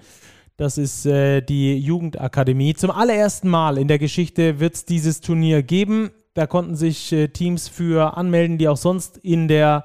Das 0.56 0.78
ist 0.78 1.04
äh, 1.04 1.42
die 1.42 1.76
Jugendakademie. 1.76 2.74
Zum 2.74 2.90
allerersten 2.90 3.48
Mal 3.48 3.76
in 3.76 3.88
der 3.88 3.98
Geschichte 3.98 4.60
wird 4.60 4.74
es 4.74 4.84
dieses 4.84 5.20
Turnier 5.20 5.62
geben. 5.62 6.10
Da 6.34 6.46
konnten 6.46 6.76
sich 6.76 7.12
äh, 7.12 7.28
Teams 7.28 7.68
für 7.68 8.16
anmelden, 8.16 8.58
die 8.58 8.68
auch 8.68 8.76
sonst 8.76 9.18
in 9.18 9.48
der 9.48 9.84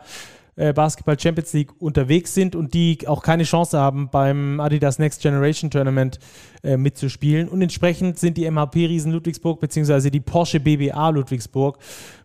äh, 0.59 0.73
Basketball 0.73 1.17
Champions 1.17 1.53
League 1.53 1.71
unterwegs 1.79 2.33
sind 2.33 2.53
und 2.53 2.73
die 2.73 3.07
auch 3.07 3.23
keine 3.23 3.43
Chance 3.43 3.79
haben, 3.79 4.09
beim 4.09 4.59
Adidas 4.59 4.99
Next 4.99 5.21
Generation 5.21 5.71
Tournament 5.71 6.19
äh, 6.63 6.75
mitzuspielen. 6.75 7.47
Und 7.47 7.61
entsprechend 7.61 8.19
sind 8.19 8.37
die 8.37 8.49
MHP-Riesen 8.49 9.13
Ludwigsburg 9.13 9.61
bzw. 9.61 10.09
die 10.09 10.19
Porsche 10.19 10.59
BBA 10.59 11.09
Ludwigsburg 11.11 11.77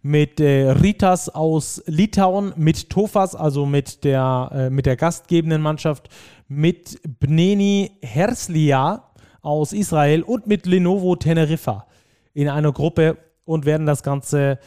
mit 0.03 0.41
äh, 0.41 0.71
Ritas 0.73 1.29
aus 1.29 1.81
Litauen, 1.87 2.53
mit 2.57 2.91
Tofas, 2.91 3.37
also 3.37 3.67
mit 3.67 4.03
der, 4.03 4.51
äh, 4.53 4.71
mit 4.71 4.87
der 4.87 4.97
gastgebenden 4.97 5.63
Mannschaft, 5.63 6.09
mit 6.49 7.01
Bneni 7.21 7.93
Herslia 8.03 9.11
aus 9.43 9.73
Israel 9.73 10.23
und 10.23 10.49
mit 10.49 10.67
Lenovo 10.67 11.15
Teneriffa 11.15 11.87
in 12.33 12.49
einer 12.49 12.73
Gruppe 12.73 13.17
und 13.45 13.65
werden 13.65 13.87
das 13.87 14.03
Ganze 14.03 14.59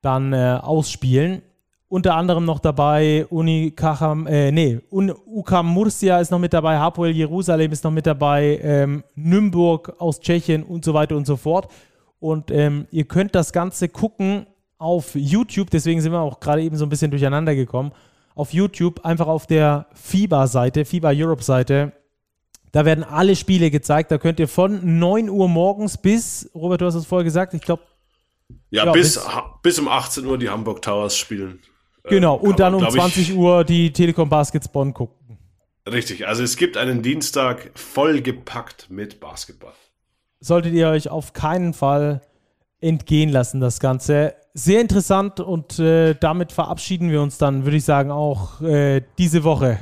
dann 0.00 0.32
äh, 0.32 0.58
ausspielen. 0.60 1.42
Unter 1.94 2.16
anderem 2.16 2.44
noch 2.44 2.58
dabei 2.58 3.24
Uni 3.30 3.70
Kacham, 3.70 4.26
äh, 4.26 4.50
nee, 4.50 4.80
UKAM 4.90 5.68
Murcia 5.68 6.18
ist 6.18 6.32
noch 6.32 6.40
mit 6.40 6.52
dabei, 6.52 6.76
Hapoel 6.76 7.12
Jerusalem 7.12 7.70
ist 7.70 7.84
noch 7.84 7.92
mit 7.92 8.04
dabei, 8.04 8.58
ähm, 8.64 9.04
Nürnberg 9.14 9.94
aus 10.00 10.18
Tschechien 10.18 10.64
und 10.64 10.84
so 10.84 10.92
weiter 10.92 11.16
und 11.16 11.24
so 11.24 11.36
fort. 11.36 11.68
Und 12.18 12.50
ähm, 12.50 12.88
ihr 12.90 13.04
könnt 13.04 13.36
das 13.36 13.52
Ganze 13.52 13.88
gucken 13.88 14.48
auf 14.76 15.14
YouTube, 15.14 15.70
deswegen 15.70 16.00
sind 16.00 16.10
wir 16.10 16.18
auch 16.18 16.40
gerade 16.40 16.62
eben 16.62 16.76
so 16.76 16.84
ein 16.84 16.88
bisschen 16.88 17.12
durcheinander 17.12 17.54
gekommen. 17.54 17.92
Auf 18.34 18.52
YouTube, 18.52 19.04
einfach 19.04 19.28
auf 19.28 19.46
der 19.46 19.86
FIBA-Seite, 19.94 20.84
FIBA 20.84 21.12
Europe-Seite. 21.14 21.92
Da 22.72 22.84
werden 22.84 23.04
alle 23.04 23.36
Spiele 23.36 23.70
gezeigt. 23.70 24.10
Da 24.10 24.18
könnt 24.18 24.40
ihr 24.40 24.48
von 24.48 24.98
9 24.98 25.28
Uhr 25.28 25.48
morgens 25.48 25.96
bis, 25.96 26.50
Robert, 26.56 26.80
du 26.80 26.86
hast 26.86 26.96
es 26.96 27.06
vorher 27.06 27.22
gesagt, 27.22 27.54
ich 27.54 27.62
glaube. 27.62 27.84
Ja, 28.70 28.86
ja, 28.86 28.90
bis, 28.90 29.14
bis, 29.14 29.28
bis 29.62 29.78
um 29.78 29.86
18 29.86 30.26
Uhr 30.26 30.38
die 30.38 30.50
Hamburg 30.50 30.82
Towers 30.82 31.16
spielen. 31.16 31.60
Genau, 32.04 32.34
und 32.34 32.60
dann 32.60 32.74
um 32.74 32.88
20 32.88 33.30
ich, 33.30 33.36
Uhr 33.36 33.64
die 33.64 33.92
Telekom 33.92 34.28
Baskets 34.28 34.68
Bonn 34.68 34.92
gucken. 34.92 35.38
Richtig, 35.90 36.26
also 36.26 36.42
es 36.42 36.56
gibt 36.56 36.76
einen 36.76 37.02
Dienstag 37.02 37.70
vollgepackt 37.74 38.90
mit 38.90 39.20
Basketball. 39.20 39.72
Solltet 40.40 40.74
ihr 40.74 40.88
euch 40.88 41.08
auf 41.08 41.32
keinen 41.32 41.72
Fall 41.72 42.20
entgehen 42.80 43.30
lassen, 43.30 43.60
das 43.60 43.80
Ganze. 43.80 44.34
Sehr 44.52 44.80
interessant 44.80 45.40
und 45.40 45.78
äh, 45.78 46.14
damit 46.14 46.52
verabschieden 46.52 47.10
wir 47.10 47.22
uns 47.22 47.38
dann, 47.38 47.64
würde 47.64 47.78
ich 47.78 47.84
sagen, 47.84 48.10
auch 48.10 48.60
äh, 48.60 49.02
diese 49.18 49.42
Woche. 49.44 49.78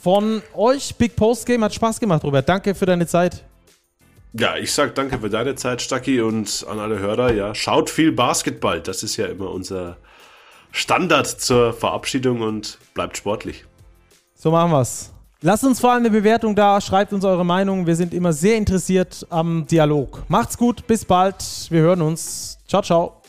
Von 0.00 0.42
euch, 0.54 0.96
Big 0.96 1.16
Post 1.16 1.46
Game, 1.46 1.62
hat 1.62 1.74
Spaß 1.74 2.00
gemacht, 2.00 2.24
Robert. 2.24 2.48
Danke 2.48 2.74
für 2.74 2.86
deine 2.86 3.06
Zeit. 3.06 3.44
Ja, 4.32 4.56
ich 4.56 4.72
sag 4.72 4.94
danke 4.94 5.18
für 5.18 5.30
deine 5.30 5.54
Zeit, 5.54 5.80
Stacki, 5.80 6.20
und 6.20 6.66
an 6.68 6.78
alle 6.78 6.98
Hörer, 6.98 7.32
ja, 7.32 7.54
schaut 7.54 7.88
viel 7.88 8.12
Basketball. 8.12 8.80
Das 8.80 9.02
ist 9.02 9.16
ja 9.16 9.26
immer 9.26 9.50
unser 9.50 9.96
Standard 10.74 11.28
zur 11.28 11.72
Verabschiedung 11.72 12.40
und 12.40 12.78
bleibt 12.94 13.16
sportlich. 13.16 13.64
So 14.34 14.50
machen 14.50 14.72
wir's. 14.72 15.12
Lasst 15.40 15.62
uns 15.62 15.78
vor 15.78 15.92
allem 15.92 16.00
eine 16.00 16.10
Bewertung 16.10 16.56
da, 16.56 16.80
schreibt 16.80 17.12
uns 17.12 17.24
eure 17.24 17.44
Meinung. 17.44 17.86
Wir 17.86 17.94
sind 17.94 18.12
immer 18.12 18.32
sehr 18.32 18.56
interessiert 18.56 19.24
am 19.30 19.66
Dialog. 19.66 20.24
Macht's 20.26 20.58
gut, 20.58 20.84
bis 20.86 21.04
bald. 21.04 21.36
Wir 21.70 21.80
hören 21.80 22.02
uns. 22.02 22.58
Ciao, 22.66 22.82
ciao. 22.82 23.22